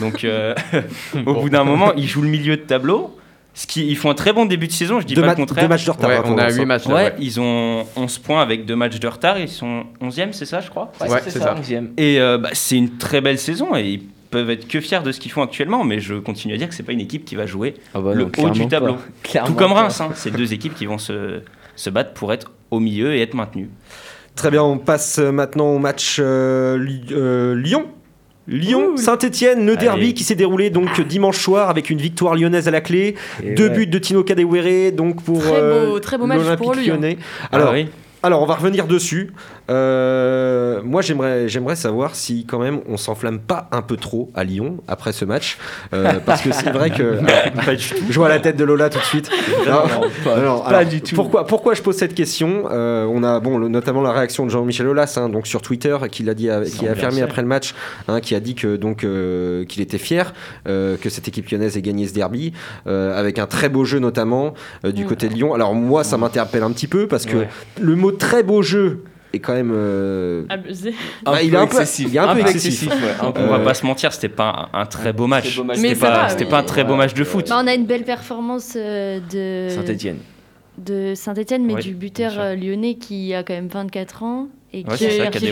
Donc, 0.00 0.25
euh, 0.25 0.55
au 1.27 1.35
bout 1.35 1.50
d'un 1.50 1.65
moment, 1.65 1.93
ils 1.97 2.06
jouent 2.09 2.23
le 2.23 2.29
milieu 2.29 2.56
de 2.56 2.62
tableau. 2.62 3.15
Ce 3.55 3.67
qui, 3.67 3.87
ils 3.89 3.97
font 3.97 4.11
un 4.11 4.15
très 4.15 4.33
bon 4.33 4.45
début 4.47 4.69
de 4.69 4.73
saison. 4.73 5.00
Je 5.00 5.06
dis 5.06 5.15
Deux, 5.15 5.21
pas 5.23 5.29
ma- 5.29 5.33
le 5.35 5.39
contraire. 5.41 5.65
deux 5.65 5.69
matchs 5.69 5.85
de 5.85 5.91
retard. 5.91 6.11
Ouais, 6.11 6.17
hein, 6.19 6.23
on 6.27 6.39
a 6.39 6.45
Lens, 6.45 6.55
8 6.55 6.61
hein. 6.62 6.65
matchs 6.67 6.87
là. 6.87 6.95
Ouais, 6.95 7.03
ouais. 7.06 7.15
ils 7.19 7.41
ont 7.41 7.85
11 7.97 8.19
points 8.19 8.41
avec 8.41 8.65
deux 8.67 8.77
matchs 8.77 9.00
de 9.00 9.09
retard. 9.09 9.37
Ils 9.39 9.49
sont 9.49 9.83
11e, 10.00 10.29
c'est 10.33 10.45
ça, 10.45 10.61
je 10.61 10.71
crois? 10.71 10.93
Ouais, 11.00 11.09
c'est 11.25 11.31
ça. 11.41 11.56
11e. 11.61 11.89
Et 11.97 12.21
euh, 12.21 12.39
bah, 12.39 12.50
c'est 12.53 12.77
une 12.77 12.99
très 12.99 13.21
belle 13.21 13.39
saison 13.39 13.75
et 13.75 13.83
ils 13.89 14.03
peuvent 14.31 14.49
être 14.51 14.69
que 14.69 14.81
fiers 14.81 15.01
de 15.05 15.11
ce 15.11 15.19
qu'ils 15.19 15.33
font 15.33 15.43
actuellement. 15.43 15.83
Mais 15.83 15.99
je 15.99 16.15
continue 16.15 16.55
à 16.55 16.56
dire 16.56 16.69
que 16.69 16.75
c'est 16.75 16.85
pas 16.85 16.93
une 16.93 17.01
équipe 17.01 17.25
qui 17.25 17.35
va 17.35 17.47
jouer 17.47 17.75
Ah 17.94 18.01
bah 18.01 18.15
le 18.15 18.31
haut 18.39 18.51
du 18.51 18.69
tableau. 18.69 18.97
Tout 19.47 19.55
comme. 19.55 19.73
Reims. 19.73 20.01
hein. 20.01 20.11
C'est 20.15 20.31
deux 20.31 20.53
équipes 20.53 20.75
qui 20.77 20.87
vont 20.87 20.99
se, 20.99 21.41
se 21.75 21.91
battre 21.91 22.12
pour 22.12 22.33
être 22.33 22.53
au 22.71 22.79
milieu 22.79 23.15
et 23.17 23.23
être 23.23 23.35
maintenues. 23.35 23.71
Très 24.37 24.53
bien, 24.53 24.62
on 24.62 24.79
passe 24.79 25.19
maintenant 25.19 25.67
au 25.75 25.81
match 25.81 26.19
euh, 26.21 26.79
Li- 26.79 27.03
euh, 27.11 27.56
Lyon. 27.56 27.87
Lyon, 28.49 28.97
Saint-Etienne, 28.97 29.67
le 29.67 29.77
derby 29.77 30.05
Allez. 30.06 30.15
qui 30.15 30.25
s'est 30.25 30.35
déroulé 30.35 30.71
donc 30.71 31.00
dimanche 31.03 31.39
soir 31.39 31.69
avec 31.69 31.91
une 31.91 31.99
victoire 31.99 32.35
lyonnaise 32.35 32.67
à 32.67 32.71
la 32.71 32.81
clé. 32.81 33.15
Et 33.45 33.50
Deux 33.53 33.69
ouais. 33.69 33.75
buts 33.75 33.87
de 33.87 33.99
Tino 33.99 34.23
Kadewere 34.25 34.91
donc 34.93 35.23
pour 35.23 35.41
Très 35.41 35.50
beau- 35.50 35.97
euh, 35.97 35.99
très 36.00 36.17
beau 36.19 36.27
match 36.27 36.39
l'Olympique 36.39 36.65
pour 36.65 36.75
lui. 36.75 36.87
Lyonnais. 36.87 37.19
Alors, 37.53 37.69
Ah 37.71 37.73
oui. 37.75 37.89
alors 38.23 38.43
on 38.43 38.47
va 38.47 38.55
revenir 38.55 38.87
dessus. 38.87 39.33
Euh, 39.70 40.81
moi 40.82 41.03
j'aimerais 41.03 41.49
j'aimerais 41.49 41.76
savoir 41.76 42.15
si 42.15 42.47
quand 42.47 42.59
même 42.59 42.81
on 42.88 42.97
s'enflamme 42.97 43.38
pas 43.38 43.69
un 43.73 43.82
peu 43.82 43.97
trop 43.97 44.31
à 44.35 44.44
Lyon 44.44 44.79
après 44.88 45.12
ce 45.12 45.25
match 45.25 45.59
Euh, 45.93 46.15
parce 46.25 46.43
que 46.43 46.53
c'est 46.53 46.70
vrai 46.70 46.91
que 46.91 47.19
Pas 47.67 47.75
du 47.75 47.87
tout. 47.88 47.94
je 48.09 48.19
vois 48.19 48.29
la 48.29 48.38
tête 48.41 48.56
de 48.56 48.65
Lola 48.65 48.88
tout 48.91 48.99
de 48.99 49.05
suite. 49.05 49.31
Non, 49.67 49.82
pas- 50.25 50.41
non, 50.41 50.61
pas 50.61 50.69
alors, 50.70 50.85
du 50.87 51.00
tout. 51.03 51.15
Pourquoi, 51.15 51.47
pourquoi 51.47 51.75
je 51.75 51.82
pose 51.82 51.97
cette 51.97 52.15
question 52.15 52.65
Euh, 52.70 53.06
On 53.11 53.23
a 53.23 53.41
bon, 53.41 53.59
le- 53.59 53.69
notamment 53.69 54.00
la 54.03 54.12
réaction 54.12 54.44
de 54.47 54.50
Jean-Michel 54.50 54.87
Aulas, 54.88 55.15
hein, 55.17 55.29
donc 55.29 55.47
sur 55.47 55.62
Twitter, 55.62 55.97
qui 56.11 56.23
l'a 56.23 56.35
dit, 56.35 56.49
qui 56.79 56.87
a 56.88 56.93
affirmé 56.93 57.23
après 57.23 57.43
le 57.43 57.49
match, 57.49 57.75
hein, 58.09 58.20
qui 58.20 58.35
a 58.35 58.41
dit 58.41 58.55
que 58.55 58.76
donc 58.76 59.05
qu'il 59.69 59.82
était 59.82 59.99
fier 59.99 60.32
que 60.67 61.09
cette 61.09 61.29
équipe 61.29 61.49
lyonnaise 61.50 61.76
ait 61.76 61.82
gagné 61.82 62.06
ce 62.06 62.15
derby 62.15 62.53
avec 62.87 63.38
un 63.38 63.47
très 63.47 63.69
beau 63.69 63.85
jeu 63.85 63.99
notamment 63.99 64.55
du 64.85 65.05
côté 65.06 65.29
de 65.29 65.35
Lyon. 65.35 65.55
Alors 65.55 65.75
moi, 65.75 66.05
ça 66.05 66.17
m'interpelle 66.17 66.62
un 66.62 66.70
petit 66.73 66.87
peu 66.88 67.06
parce 67.06 67.26
que 67.26 67.37
Ouais. 67.38 67.49
le 67.81 67.94
mot 67.94 68.11
très 68.11 68.43
beau 68.43 68.62
jeu 68.62 69.05
est 69.33 69.39
quand 69.41 69.55
même. 69.55 69.73
euh, 69.75 70.45
Abusé. 70.49 70.95
Un 71.27 71.33
Bah, 71.33 71.43
il 71.43 71.51
peu 71.51 71.57
est 71.57 71.59
un 71.59 71.67
peu- 71.67 71.73
excessif. 71.77 72.07
il 72.11 72.17
est 72.17 72.19
un 72.19 72.35
peu 72.35 72.41
excessif. 72.41 72.89
ouais, 72.89 72.95
un 73.27 73.31
peu. 73.31 73.41
On 73.43 73.49
va 73.49 73.57
Euh, 73.59 73.65
pas 73.65 73.75
se 73.75 73.85
mentir, 73.87 74.13
c'était 74.13 74.29
pas 74.29 74.69
un, 74.73 74.81
un 74.81 74.87
très 74.87 75.13
beau 75.13 75.27
match. 75.27 75.61
C'était 75.75 75.95
pas, 75.95 76.29
va, 76.29 76.45
pas 76.47 76.59
un 76.59 76.63
très 76.63 76.85
beau 76.85 76.97
match 76.97 77.15
de 77.15 77.25
foot. 77.25 77.49
Bah, 77.49 77.61
on 77.63 77.67
a 77.67 77.75
une 77.75 77.87
belle 77.87 78.05
performance 78.05 78.75
euh, 78.77 79.19
de 79.33 79.69
Saint-Etienne. 79.75 80.19
de 80.79 81.13
Saint-Etienne, 81.15 81.65
mais 81.67 81.75
Oui, 81.75 81.83
du 81.83 81.95
buteur 81.95 82.55
lyonnais 82.57 82.95
qui 82.95 83.35
a 83.35 83.43
quand 83.43 83.55
même 83.55 83.69
24 83.69 84.23
ans 84.23 84.49
et 84.73 84.85
Ouais, 84.85 84.94
qui, 84.97 85.05
meilleur, 85.06 85.31
qui- 85.31 85.47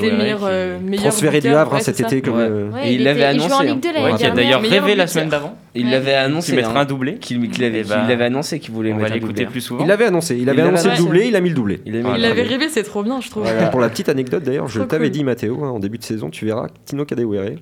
euh, 0.44 0.78
meilleur 0.78 1.04
transféré 1.04 1.40
du 1.40 1.48
Havre 1.48 1.72
hein, 1.72 1.76
ouais, 1.78 1.82
cet 1.82 2.00
été. 2.00 2.20
Comme, 2.20 2.36
Ouais. 2.36 2.42
euh, 2.50 2.70
Ouais, 2.70 2.90
Et 2.90 2.94
il 2.96 3.02
l'avait 3.04 3.24
annoncé, 3.24 3.66
Ligue 3.66 3.80
2 3.80 3.88
hein. 3.96 4.16
qui 4.18 4.26
a 4.26 4.30
d'ailleurs 4.30 4.60
rêvé 4.60 4.94
la 4.94 5.06
semaine 5.06 5.30
d'avant. 5.30 5.56
Il 5.74 5.90
l'avait 5.90 6.14
annoncé. 6.14 6.54
mettrait 6.54 6.72
hein, 6.76 6.80
un 6.80 6.84
doublé. 6.84 7.14
qu'il 7.16 7.48
qu'il 7.50 7.64
avait, 7.64 7.82
qu'il 7.82 7.92
annoncé 8.22 8.58
qu'il 8.60 8.74
voulait 8.74 8.92
On 8.92 8.96
mettre 8.96 9.12
un 9.12 9.14
l'écouter 9.14 9.32
doublé. 9.44 9.46
plus 9.46 9.60
souvent. 9.62 9.82
Il 9.84 9.88
l'avait 9.88 10.04
annoncé, 10.04 10.36
il 10.36 10.48
avait 10.48 10.58
l'avait 10.58 10.68
annoncé 10.68 10.90
le 10.90 10.96
doublé, 10.96 11.26
il 11.28 11.36
a 11.36 11.40
mis 11.40 11.48
le 11.48 11.54
doublé. 11.54 11.80
Il 11.86 11.94
a 11.94 11.96
mis 11.96 12.02
Voilà. 12.02 12.18
Il 12.18 12.22
le 12.22 12.26
avait 12.30 12.42
doublé. 12.42 12.56
rêvé, 12.56 12.68
c'est 12.70 12.82
trop 12.82 13.02
bien, 13.02 13.20
je 13.20 13.30
trouve. 13.30 13.46
Pour 13.70 13.80
la 13.80 13.88
petite 13.88 14.08
anecdote 14.08 14.42
d'ailleurs, 14.42 14.68
je 14.68 14.82
t'avais 14.82 15.08
dit 15.10 15.24
Mathéo 15.24 15.64
hein, 15.64 15.70
en 15.70 15.78
début 15.78 15.98
de 15.98 16.04
saison, 16.04 16.28
tu 16.30 16.44
verras 16.44 16.68
Tino 16.84 17.04
Kadewere. 17.04 17.56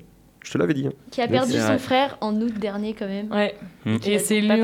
Je 0.44 0.50
te 0.52 0.58
l'avais 0.58 0.74
dit. 0.74 0.86
hein. 0.86 0.92
Qui 1.10 1.22
a 1.22 1.28
perdu 1.28 1.52
son 1.52 1.78
frère 1.78 2.18
en 2.20 2.34
août 2.34 2.52
dernier 2.60 2.94
quand 2.98 3.06
même. 3.06 3.30
Ouais. 3.32 3.54
Qui 4.00 4.10
Et 4.12 4.16
a 4.16 4.18
c'est 4.18 4.42
pas 4.42 4.56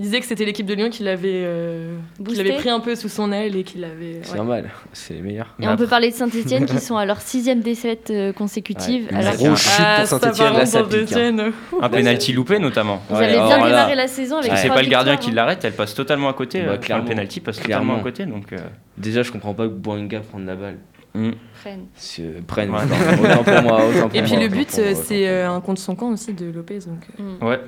Il 0.00 0.04
disait 0.04 0.20
que 0.20 0.26
c'était 0.26 0.44
l'équipe 0.44 0.64
de 0.66 0.74
Lyon 0.74 0.90
qui 0.90 1.02
l'avait 1.02 1.42
euh, 1.44 1.96
qui 2.18 2.22
Boosté. 2.22 2.44
l'avait 2.44 2.56
pris 2.56 2.70
un 2.70 2.78
peu 2.78 2.94
sous 2.94 3.08
son 3.08 3.32
aile 3.32 3.56
et 3.56 3.64
qui 3.64 3.78
l'avait. 3.78 4.20
C'est 4.22 4.30
ouais. 4.32 4.36
normal, 4.36 4.70
c'est 4.92 5.14
les 5.14 5.22
meilleurs. 5.22 5.54
Et 5.60 5.66
on 5.66 5.76
peut 5.76 5.88
parler 5.88 6.10
de 6.10 6.14
Saint-Etienne 6.14 6.66
qui 6.66 6.78
sont 6.80 6.96
à 6.96 7.04
leur 7.04 7.20
sixième 7.20 7.60
défaite 7.62 8.10
euh, 8.10 8.32
consécutive. 8.32 9.08
Ouais, 9.10 9.16
alors 9.18 9.34
grosse 9.34 9.60
chute 9.60 9.72
Ah, 9.80 9.96
pour 10.00 10.06
ça 10.08 10.18
Saint-Etienne. 10.20 10.52
va 10.52 10.58
Là, 10.60 10.66
ça 10.66 10.78
rendre 10.82 10.90
pique, 10.90 11.00
hein. 11.02 11.06
Saint-Etienne. 11.08 11.52
Un 11.82 11.88
penalty 11.88 12.32
loupé 12.32 12.58
notamment. 12.60 13.02
ils 13.10 13.16
Ouais, 13.16 13.24
avaient 13.24 13.34
bien 13.34 13.64
démarré 13.66 13.94
la 13.96 14.06
saison 14.06 14.36
avec 14.38 14.52
Ouais. 14.52 14.56
C'est 14.58 14.68
pas 14.68 14.82
le 14.82 14.88
gardien 14.88 15.16
qui 15.16 15.30
hein. 15.30 15.34
l'arrête, 15.34 15.64
elle 15.64 15.72
passe 15.74 15.94
totalement 15.94 16.28
à 16.28 16.32
côté. 16.34 16.62
Bah, 16.62 16.72
euh, 16.72 16.76
clairement. 16.78 17.02
le 17.04 17.08
penalty 17.10 17.40
passe 17.40 17.58
Clairement. 17.58 17.94
totalement 17.94 18.00
à 18.00 18.04
côté. 18.04 18.26
Donc, 18.26 18.52
euh, 18.52 18.58
Déjà, 18.96 19.22
je 19.24 19.32
comprends 19.32 19.54
pas 19.54 19.64
que 19.64 19.72
Boinga 19.72 20.20
prenne 20.20 20.46
la 20.46 20.54
balle. 20.54 20.76
mm. 21.14 21.30
Rennes. 21.64 21.86
C'est- 21.96 22.46
Prenne, 22.46 22.70
Ouais. 22.70 22.78
autant, 23.20 23.42
pour 23.42 23.62
moi. 23.62 23.80
Autant 23.84 24.08
pour 24.08 24.16
Et 24.16 24.22
puis 24.22 24.32
moi, 24.34 24.42
le 24.42 24.48
but, 24.48 24.70
c'est 24.70 25.28
un 25.42 25.60
contre 25.60 25.80
son 25.80 25.96
camp 25.96 26.10
aussi 26.12 26.32
de 26.34 26.46
Lopez. 26.52 26.78
Donc. 26.86 27.42
ouais. 27.42 27.58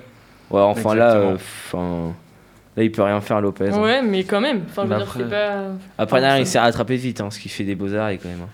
Ouais, 0.50 0.60
enfin 0.60 0.94
là, 0.94 1.14
euh, 1.16 1.34
enfin, 1.36 2.12
là, 2.76 2.82
il 2.82 2.90
peut 2.92 3.02
rien 3.02 3.20
faire, 3.20 3.40
Lopez. 3.40 3.68
hein. 3.72 3.80
Ouais, 3.80 4.02
mais 4.02 4.24
quand 4.24 4.40
même. 4.40 4.62
Enfin, 4.68 4.82
je 4.84 4.88
veux 4.88 4.94
dire, 4.96 5.04
après- 5.06 5.20
c'est 5.24 5.30
pas. 5.30 5.52
Après, 5.98 6.04
Enfin, 6.16 6.20
derrière, 6.20 6.38
il 6.38 6.46
s'est 6.46 6.58
rattrapé 6.58 6.96
vite, 6.96 7.20
hein, 7.20 7.28
ce 7.30 7.38
qui 7.38 7.48
fait 7.48 7.64
des 7.64 7.74
beaux-arts 7.74 8.10
quand 8.22 8.28
même. 8.28 8.40
hein. 8.42 8.48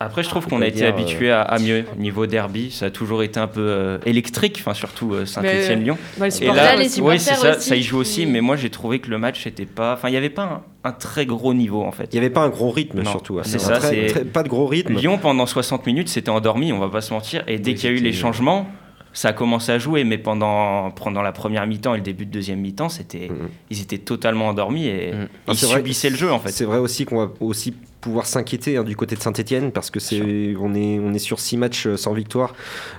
Après, 0.00 0.22
je 0.24 0.28
trouve 0.28 0.42
Faut 0.42 0.50
qu'on 0.50 0.60
a 0.60 0.66
été 0.66 0.78
dire, 0.78 0.88
habitué 0.88 1.30
à, 1.30 1.40
à 1.42 1.58
mieux. 1.58 1.84
Niveau 1.96 2.26
derby, 2.26 2.70
ça 2.72 2.86
a 2.86 2.90
toujours 2.90 3.22
été 3.22 3.38
un 3.38 3.46
peu 3.46 3.60
euh, 3.60 3.98
électrique, 4.04 4.56
enfin 4.60 4.74
surtout 4.74 5.14
euh, 5.14 5.24
Saint-Etienne-Lyon. 5.24 5.96
Bah, 6.18 6.26
Et 6.28 6.46
là, 6.46 6.74
les 6.74 6.82
oui, 6.82 6.88
c'est 6.88 6.94
supporters 6.96 7.36
ça, 7.36 7.56
aussi 7.56 7.68
ça 7.68 7.76
y 7.76 7.82
joue 7.82 7.98
aussi, 7.98 8.26
mais 8.26 8.40
moi 8.40 8.56
j'ai 8.56 8.70
trouvé 8.70 8.98
que 8.98 9.08
le 9.08 9.18
match 9.18 9.46
était 9.46 9.64
pas. 9.66 9.94
Enfin, 9.94 10.08
il 10.08 10.10
n'y 10.10 10.16
avait 10.18 10.30
pas 10.30 10.42
un, 10.84 10.88
un 10.88 10.92
très 10.92 11.26
gros 11.26 11.54
niveau 11.54 11.82
en 11.84 11.92
fait. 11.92 12.08
Il 12.12 12.16
n'y 12.16 12.18
avait 12.26 12.34
pas 12.34 12.40
un 12.42 12.48
gros 12.50 12.70
rythme 12.70 13.02
Non, 13.02 13.10
surtout. 13.10 13.38
hein. 13.38 13.42
c'est 13.44 13.60
ça, 13.60 13.78
très- 13.78 13.88
c'est- 13.88 14.06
très- 14.08 14.24
pas 14.24 14.42
de 14.42 14.48
gros 14.48 14.66
rythme. 14.66 14.94
Lyon, 14.94 15.16
pendant 15.16 15.46
60 15.46 15.86
minutes, 15.86 16.08
c'était 16.08 16.28
endormi, 16.30 16.72
on 16.72 16.80
va 16.80 16.88
pas 16.88 17.00
se 17.00 17.14
mentir. 17.14 17.44
Et 17.46 17.58
dès 17.58 17.70
Oui, 17.70 17.76
qu'il 17.76 17.90
y 17.90 17.92
a 17.94 17.96
eu 17.96 18.00
les 18.02 18.12
changements, 18.12 18.66
ça 19.14 19.28
a 19.28 19.32
commencé 19.32 19.72
à 19.72 19.78
jouer, 19.78 20.04
mais 20.04 20.18
pendant, 20.18 20.90
pendant 20.90 21.22
la 21.22 21.32
première 21.32 21.66
mi-temps 21.66 21.94
et 21.94 21.98
le 21.98 22.02
début 22.02 22.26
de 22.26 22.30
deuxième 22.32 22.60
mi-temps, 22.60 22.90
c'était, 22.90 23.28
Mhm. 23.30 23.48
ils 23.70 23.80
étaient 23.80 23.96
totalement 23.98 24.48
endormis 24.48 24.86
et 24.88 25.12
Mhm. 25.12 25.28
Ah, 25.46 25.52
ils 25.52 25.56
subissaient 25.56 26.10
le 26.10 26.16
jeu 26.16 26.30
en 26.30 26.38
fait. 26.40 26.50
C'est 26.50 26.64
vrai 26.66 26.78
aussi 26.78 27.06
qu'on 27.06 27.16
va 27.24 27.30
aussi 27.40 27.72
pouvoir 28.02 28.26
s'inquiéter 28.26 28.76
hein, 28.76 28.84
du 28.84 28.96
côté 28.96 29.16
de 29.16 29.20
Saint-Etienne 29.22 29.72
parce 29.72 29.90
que 29.90 29.98
c'est 29.98 30.54
on 30.60 30.74
est 30.74 30.98
on 30.98 31.14
est 31.14 31.18
sur 31.18 31.40
six 31.40 31.56
matchs 31.56 31.86
euh, 31.86 31.96
sans 31.96 32.12
victoire. 32.12 32.54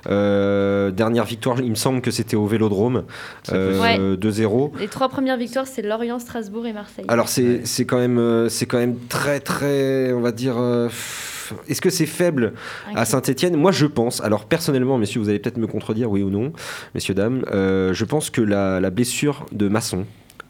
Euh, 0.08 0.90
dernière 0.90 1.26
victoire, 1.26 1.60
il 1.62 1.70
me 1.70 1.76
semble 1.76 2.02
que 2.02 2.10
c'était 2.10 2.36
au 2.36 2.48
Vélodrome, 2.48 3.04
euh, 3.52 4.16
2-0. 4.18 4.72
Les 4.80 4.88
trois 4.88 5.10
premières 5.10 5.38
victoires, 5.38 5.68
c'est 5.68 5.84
Lorient, 5.84 6.18
Strasbourg 6.18 6.66
et 6.66 6.74
Marseille. 6.74 7.06
Alors 7.08 7.28
c'est 7.30 7.66
c'est 7.68 7.86
quand 7.86 7.98
même 8.00 8.18
euh, 8.18 8.50
c'est 8.50 8.66
quand 8.66 8.78
même 8.80 8.96
très 9.10 9.40
très 9.40 10.12
on 10.14 10.22
va 10.22 10.32
dire 10.32 10.56
euh, 10.58 10.90
est-ce 11.68 11.82
que 11.82 11.90
c'est 11.90 12.06
faible 12.06 12.54
à. 12.96 13.06
Saint-Etienne 13.06 13.56
Moi 13.56 13.72
je 13.72 13.86
pense, 13.86 14.22
alors 14.22 14.46
personnellement 14.46 14.98
messieurs 14.98 15.22
vous 15.22 15.30
allez 15.30 15.40
peut-être 15.40 15.58
me 15.58 15.68
contredire 15.68 16.12
oui 16.12 16.24
ou 16.24 16.30
non 16.30 16.54
messieurs 16.94 17.14
dames, 17.14 17.44
euh, 17.54 17.94
je 17.94 18.06
pense 18.06 18.30
que 18.30 18.42
la, 18.42 18.80
la 18.80 18.90
blessure 18.90 19.46
de 19.52 19.68
Masson 19.68 20.06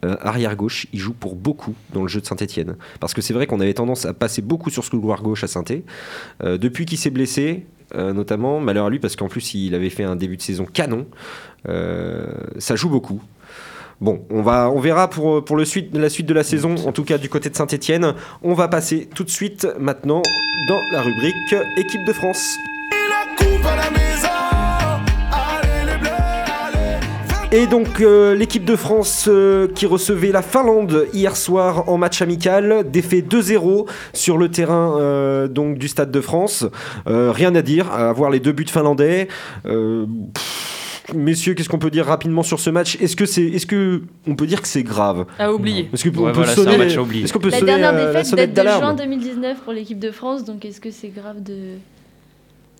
euh, 0.05 0.15
arrière 0.21 0.55
gauche, 0.55 0.87
il 0.93 0.99
joue 0.99 1.13
pour 1.13 1.35
beaucoup 1.35 1.73
dans 1.93 2.01
le 2.01 2.07
jeu 2.07 2.21
de 2.21 2.25
Saint-Etienne. 2.25 2.75
Parce 2.99 3.13
que 3.13 3.21
c'est 3.21 3.33
vrai 3.33 3.47
qu'on 3.47 3.59
avait 3.59 3.73
tendance 3.73 4.05
à 4.05 4.13
passer 4.13 4.41
beaucoup 4.41 4.69
sur 4.69 4.83
ce 4.83 4.89
couloir 4.89 5.21
gauche 5.21 5.43
à 5.43 5.47
saint 5.47 5.63
Euh, 6.43 6.57
depuis 6.57 6.85
qu'il 6.85 6.97
s'est 6.97 7.09
blessé, 7.09 7.65
euh, 7.95 8.13
notamment, 8.13 8.59
malheur 8.59 8.85
à 8.85 8.89
lui, 8.89 8.99
parce 8.99 9.15
qu'en 9.15 9.27
plus 9.27 9.53
il 9.53 9.73
avait 9.73 9.89
fait 9.89 10.03
un 10.03 10.15
début 10.15 10.37
de 10.37 10.41
saison 10.41 10.65
canon, 10.65 11.07
ça 12.59 12.75
joue 12.75 12.89
beaucoup. 12.89 13.21
Bon, 14.01 14.25
on, 14.29 14.41
va, 14.41 14.69
on 14.69 14.79
verra 14.79 15.09
pour, 15.09 15.43
pour 15.43 15.55
le 15.55 15.65
suite, 15.65 15.95
la 15.95 16.09
suite 16.09 16.25
de 16.25 16.33
la 16.33 16.43
saison, 16.43 16.75
en 16.85 16.91
tout 16.91 17.03
cas 17.03 17.17
du 17.17 17.29
côté 17.29 17.49
de 17.49 17.55
Saint-Etienne. 17.55 18.13
On 18.43 18.53
va 18.53 18.67
passer 18.67 19.07
tout 19.13 19.23
de 19.23 19.29
suite 19.29 19.67
maintenant 19.79 20.21
dans 20.67 20.79
la 20.91 21.01
rubrique 21.01 21.55
Équipe 21.77 22.05
de 22.05 22.13
France. 22.13 22.57
Et 27.51 27.67
donc 27.67 28.01
euh, 28.01 28.35
l'équipe 28.35 28.65
de 28.65 28.75
France 28.75 29.27
euh, 29.29 29.69
qui 29.73 29.85
recevait 29.85 30.33
la 30.33 30.41
Finlande 30.41 31.07
hier 31.13 31.37
soir 31.37 31.87
en 31.87 31.97
match 31.97 32.21
amical, 32.21 32.83
défait 32.91 33.21
2-0 33.21 33.87
sur 34.11 34.37
le 34.37 34.49
terrain 34.49 34.99
euh, 34.99 35.47
donc 35.47 35.77
du 35.77 35.87
Stade 35.87 36.11
de 36.11 36.19
France. 36.19 36.65
Euh, 37.07 37.31
rien 37.31 37.55
à 37.55 37.61
dire, 37.61 37.93
à 37.93 38.11
voir 38.11 38.29
les 38.29 38.41
deux 38.41 38.51
buts 38.51 38.65
finlandais. 38.67 39.29
Pff, 39.63 40.75
messieurs, 41.13 41.53
qu'est-ce 41.53 41.69
qu'on 41.69 41.77
peut 41.79 41.91
dire 41.91 42.05
rapidement 42.05 42.43
sur 42.43 42.59
ce 42.59 42.69
match? 42.69 42.97
Est-ce 43.01 43.15
que 43.15 43.25
c'est, 43.25 43.43
est-ce 43.43 43.65
que 43.65 44.01
on 44.27 44.35
peut 44.35 44.47
dire 44.47 44.62
que 44.62 44.67
c'est 44.67 44.83
grave? 44.83 45.25
À 45.39 45.53
oublier. 45.53 45.89
Est-ce 45.93 46.03
que 46.03 46.09
Ouais, 46.09 46.31
peut 46.31 46.31
voilà, 46.31 46.51
c'est 46.53 46.62
un 46.62 46.63
sonner, 46.63 46.77
match 46.77 46.97
à 46.97 47.01
oublier. 47.01 47.24
est-ce 47.24 47.33
qu'on 47.33 47.39
peut 47.39 47.50
La 47.50 47.59
sonner 47.59 47.71
dernière 47.77 47.93
euh, 47.93 48.13
défaite 48.13 48.35
date 48.35 48.50
de 48.51 48.55
juin 48.55 48.63
d'alarme 48.63 48.95
2019 48.97 49.57
pour 49.59 49.74
l'équipe 49.74 50.00
de 50.00 50.12
France, 50.12 50.43
donc 50.45 50.65
est-ce 50.65 50.81
que 50.81 50.91
c'est 50.91 51.09
grave 51.09 51.43
de. 51.43 51.55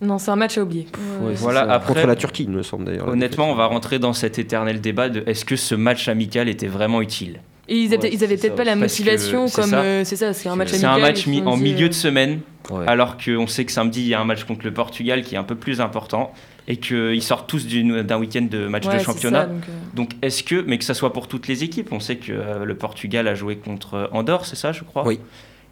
Non, 0.02 0.18
c'est 0.18 0.30
un 0.30 0.36
match 0.36 0.58
à 0.58 0.62
oublier. 0.62 0.86
Ouais. 1.22 1.32
Voilà, 1.36 1.60
après, 1.72 1.94
Contre 1.94 2.06
la 2.06 2.16
Turquie, 2.16 2.42
il 2.44 2.50
me 2.50 2.62
semble 2.62 2.84
d'ailleurs. 2.84 3.08
honnêtement, 3.08 3.50
on 3.50 3.54
va 3.54 3.66
rentrer 3.66 3.98
dans 3.98 4.12
cet 4.12 4.38
éternel 4.38 4.80
débat 4.82 5.08
de 5.08 5.22
est-ce 5.26 5.44
que 5.46 5.56
ce 5.56 5.74
match 5.74 6.08
amical 6.08 6.48
était 6.48 6.66
vraiment 6.66 7.00
utile? 7.00 7.40
Et 7.68 7.76
ils, 7.78 7.90
Ouais, 7.90 8.10
ils 8.12 8.22
avaient 8.22 8.36
c'est 8.36 8.48
peut-être 8.48 8.56
pas 8.56 8.64
la 8.64 8.76
motivation 8.76 9.48
c'est 9.48 9.60
comme. 9.62 9.70
ça. 9.70 9.80
euh, 9.80 10.02
C'est 10.04 10.16
ça, 10.16 10.32
c'est 10.34 10.48
un 10.48 10.54
match 10.56 10.68
C'est 10.68 10.84
amical. 10.84 11.02
un 11.02 11.06
match 11.06 11.26
en 11.46 11.56
milieu 11.56 11.86
euh, 11.86 11.88
de 11.88 11.94
semaine, 11.94 12.40
Ouais. 12.70 12.84
alors 12.86 13.16
qu'on 13.16 13.46
sait 13.46 13.64
que 13.64 13.72
samedi, 13.72 14.02
il 14.02 14.08
y 14.08 14.14
a 14.14 14.20
un 14.20 14.24
match 14.24 14.44
contre 14.44 14.64
le 14.66 14.72
Portugal 14.72 15.22
qui 15.22 15.34
est 15.34 15.38
un 15.38 15.44
peu 15.44 15.54
plus 15.54 15.80
important 15.80 16.32
et 16.68 16.76
qu'ils 16.78 17.22
sortent 17.22 17.48
tous 17.48 17.66
d'un 17.66 18.18
week-end 18.18 18.46
de 18.50 18.66
match 18.66 18.86
ouais, 18.86 18.98
de 18.98 19.02
championnat. 19.02 19.42
ça, 19.42 19.46
donc, 19.46 19.62
euh, 19.68 19.72
Donc, 19.94 20.10
est-ce 20.22 20.42
que, 20.42 20.64
mais 20.66 20.78
que 20.78 20.84
ça 20.84 20.94
soit 20.94 21.12
pour 21.12 21.28
toutes 21.28 21.46
les 21.48 21.62
équipes, 21.64 21.92
on 21.92 22.00
sait 22.00 22.16
que 22.16 22.32
euh, 22.32 22.64
le 22.64 22.74
Portugal 22.74 23.28
a 23.28 23.34
joué 23.34 23.56
contre 23.56 24.08
Andorre, 24.12 24.46
c'est 24.46 24.56
ça, 24.56 24.72
je 24.72 24.82
crois? 24.84 25.06
Oui. 25.06 25.20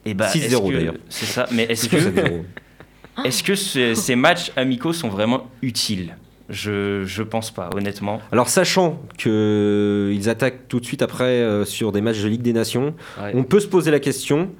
Et 0.07 0.15
bah, 0.15 0.29
6-0 0.29 0.37
est-ce 0.45 0.57
que- 0.61 0.73
d'ailleurs. 0.73 0.95
C'est 1.09 1.27
ça, 1.27 1.47
mais 1.51 1.65
est-ce 1.65 1.89
que, 1.89 1.97
7-0. 1.97 2.45
est-ce 3.25 3.43
que 3.43 3.55
ce- 3.55 3.95
ces 3.95 4.17
matchs 4.17 4.53
amicaux 4.57 4.93
sont 4.93 5.09
vraiment 5.09 5.49
utiles? 5.63 6.17
Je, 6.51 7.05
je 7.07 7.23
pense 7.23 7.51
pas, 7.51 7.71
honnêtement. 7.75 8.21
Alors 8.31 8.51
sachant 8.51 9.01
qu'ils 9.17 10.29
attaquent 10.29 10.69
tout 10.69 10.79
de 10.79 10.85
suite 10.85 11.01
après 11.01 11.25
euh, 11.25 11.65
sur 11.65 11.91
des 11.91 12.03
matchs 12.03 12.21
de 12.23 12.29
Ligue 12.29 12.43
des 12.43 12.53
Nations, 12.53 12.95
Ouais. 13.21 13.33
on 13.35 13.45
peut 13.45 13.61
se 13.61 13.67
poser 13.67 13.91
la 13.91 13.99
question. 13.99 14.51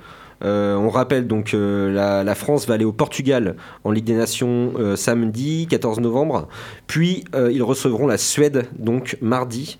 Euh, 0.43 0.75
on 0.77 0.89
rappelle 0.89 1.27
donc 1.27 1.55
euh, 1.55 1.93
la, 2.25 2.35
France 2.35 2.67
va 2.67 2.75
aller 2.75 2.85
au 2.85 2.93
Portugal 2.93 3.57
en 3.85 3.91
Ligue 3.91 4.05
des 4.05 4.15
Nations 4.15 4.73
euh, 4.79 4.97
samedi 4.97 5.67
14 5.69 6.01
novembre, 6.01 6.49
puis 6.87 7.25
ils 7.35 7.63
recevront 7.63 8.07
la 8.07 8.19
Suède 8.19 8.69
donc 8.79 9.17
mardi. 9.21 9.79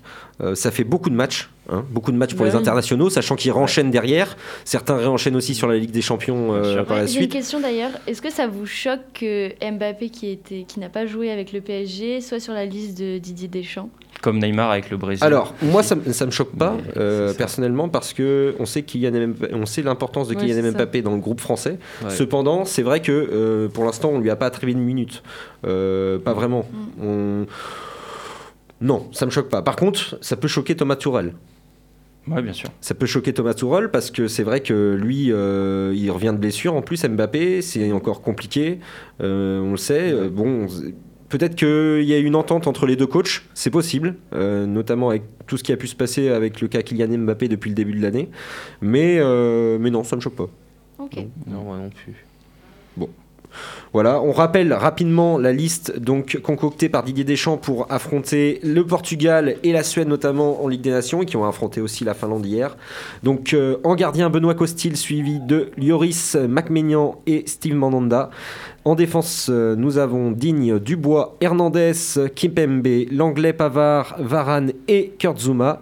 Ça 0.53 0.71
fait 0.71 0.83
beaucoup 0.83 1.09
de 1.09 1.15
matchs, 1.15 1.49
hein, 1.69 1.83
beaucoup 1.89 2.11
de 2.11 2.17
matchs 2.17 2.33
pour 2.35 2.45
Bah 2.45 2.51
les 2.51 2.55
internationaux, 2.57 3.09
sachant 3.09 3.35
qu'ils 3.35 3.51
renchaînent 3.51 3.91
derrière. 3.91 4.35
Certains 4.63 4.97
réenchaînent 4.97 5.35
aussi 5.35 5.55
sur 5.55 5.67
la 5.67 5.77
Ligue 5.77 5.91
des 5.91 6.01
Champions 6.01 6.53
euh, 6.53 6.83
par 6.83 6.97
Ouais, 6.97 7.01
la 7.03 7.05
J'ai 7.07 7.13
une 7.13 7.19
suite. 7.21 7.31
question 7.31 7.59
d'ailleurs. 7.59 7.91
Est-ce 8.07 8.21
que 8.21 8.31
ça 8.31 8.47
vous 8.47 8.65
choque 8.65 8.99
que 9.13 9.49
Mbappé, 9.71 10.09
qui, 10.09 10.29
était, 10.31 10.65
qui 10.67 10.79
n'a 10.79 10.89
pas 10.89 11.05
joué 11.05 11.31
avec 11.31 11.51
le 11.53 11.61
PSG, 11.61 12.21
soit 12.21 12.39
sur 12.39 12.53
la 12.53 12.65
liste 12.65 12.97
de 12.99 13.17
Didier 13.17 13.47
Deschamps? 13.47 13.89
Comme 14.21 14.39
Neymar 14.39 14.71
avec 14.71 14.89
le 14.89 14.97
Brésil. 14.97 15.23
Alors, 15.23 15.53
moi, 15.61 15.83
ça, 15.83 15.93
me- 15.95 16.11
ça 16.13 16.25
me 16.25 16.31
choque 16.31 16.55
pas, 16.55 16.77
Mais 16.77 16.93
euh, 16.97 17.33
personnellement, 17.33 17.89
parce 17.89 18.13
que 18.13 18.55
on 18.59 18.65
sait 18.65 18.81
Kylian 18.81 19.11
Mbappé- 19.11 19.49
on 19.53 19.65
sait 19.65 19.81
l'importance 19.83 20.29
de 20.29 20.35
Ouais, 20.35 20.41
Kylian 20.41 20.63
ça. 20.63 20.71
Mbappé 20.71 21.01
dans 21.01 21.11
le 21.11 21.19
groupe 21.19 21.41
français. 21.41 21.77
Ouais. 22.03 22.09
Cependant, 22.09 22.63
c'est 22.65 22.81
vrai 22.81 23.01
que 23.01 23.11
euh, 23.11 23.67
pour 23.67 23.83
l'instant, 23.83 24.09
on 24.13 24.19
lui 24.19 24.29
a 24.29 24.35
pas 24.37 24.45
attribué 24.47 24.71
une 24.73 24.79
minute, 24.83 25.21
Euh, 25.67 26.17
pas 26.17 26.33
vraiment. 26.33 26.65
On- 27.03 27.45
Non, 28.81 29.07
ça 29.11 29.25
me 29.25 29.31
choque 29.31 29.49
pas. 29.49 29.61
Par 29.61 29.75
contre, 29.75 30.17
ça 30.21 30.35
peut 30.35 30.47
choquer 30.47 30.75
Thomas 30.75 30.95
Tourelle. 30.95 31.33
Ouais, 32.27 32.41
bien 32.41 32.53
sûr. 32.53 32.69
Ça 32.81 32.95
peut 32.95 33.05
choquer 33.05 33.33
Thomas 33.33 33.53
Tuchel 33.53 33.91
parce 33.91 34.11
que 34.11 34.27
c'est 34.27 34.43
vrai 34.43 34.61
que 34.61 34.95
lui, 34.99 35.31
euh, 35.31 35.93
il 35.95 36.09
revient 36.11 36.31
de 36.33 36.39
blessure. 36.39 36.73
En 36.73 36.81
plus, 36.81 37.03
Mbappé, 37.05 37.61
c'est 37.61 37.91
encore 37.91 38.21
compliqué. 38.21 38.79
Euh, 39.21 39.59
on 39.59 39.71
le 39.71 39.77
sait. 39.77 40.29
Bon, 40.29 40.67
peut-être 41.29 41.55
qu'il 41.55 42.07
y 42.07 42.13
a 42.13 42.17
une 42.17 42.35
entente 42.35 42.67
entre 42.67 42.85
les 42.85 42.95
deux 42.95 43.07
coachs. 43.07 43.43
C'est 43.53 43.69
possible, 43.69 44.15
euh, 44.33 44.65
notamment 44.65 45.09
avec 45.09 45.23
tout 45.47 45.57
ce 45.57 45.63
qui 45.63 45.71
a 45.71 45.77
pu 45.77 45.87
se 45.87 45.95
passer 45.95 46.29
avec 46.29 46.61
le 46.61 46.67
cas 46.67 46.81
Kylian 46.81 47.17
Mbappé 47.19 47.47
depuis 47.47 47.69
le 47.69 47.75
début 47.75 47.93
de 47.93 48.01
l'année. 48.01 48.29
Mais, 48.81 49.17
euh, 49.19 49.77
mais 49.79 49.89
non, 49.89 50.03
ça 50.03 50.15
me 50.15 50.21
choque 50.21 50.35
pas. 50.35 50.49
Ok. 50.99 51.17
Non, 51.47 51.63
moi 51.63 51.77
non 51.77 51.89
plus. 51.89 52.24
Voilà, 53.93 54.21
on 54.21 54.31
rappelle 54.31 54.73
rapidement 54.73 55.37
la 55.37 55.53
liste 55.53 55.99
donc 55.99 56.39
concoctée 56.43 56.89
par 56.89 57.03
Didier 57.03 57.23
Deschamps 57.23 57.57
pour 57.57 57.87
affronter 57.89 58.59
le 58.63 58.85
Portugal 58.85 59.55
et 59.63 59.71
la 59.71 59.83
Suède 59.83 60.07
notamment 60.07 60.63
en 60.63 60.67
Ligue 60.67 60.81
des 60.81 60.91
Nations 60.91 61.21
et 61.21 61.25
qui 61.25 61.37
ont 61.37 61.45
affronté 61.45 61.79
aussi 61.79 62.03
la 62.03 62.13
Finlande 62.13 62.45
hier. 62.45 62.75
Donc 63.23 63.53
euh, 63.53 63.77
en 63.83 63.95
gardien 63.95 64.29
Benoît 64.29 64.55
Costil 64.55 64.97
suivi 64.97 65.39
de 65.39 65.71
Lloris 65.77 66.35
Macménian 66.35 67.21
et 67.25 67.43
Steve 67.45 67.75
Mandanda. 67.75 68.31
En 68.83 68.93
défense, 68.93 69.47
euh, 69.49 69.75
nous 69.75 69.97
avons 69.97 70.31
Digne, 70.31 70.77
Dubois, 70.77 71.35
Hernandez, 71.41 71.93
Kimpembe, 72.35 73.07
Langlais, 73.11 73.53
Pavard, 73.53 74.15
Varane 74.19 74.73
et 74.87 75.13
Kurtzuma. 75.17 75.81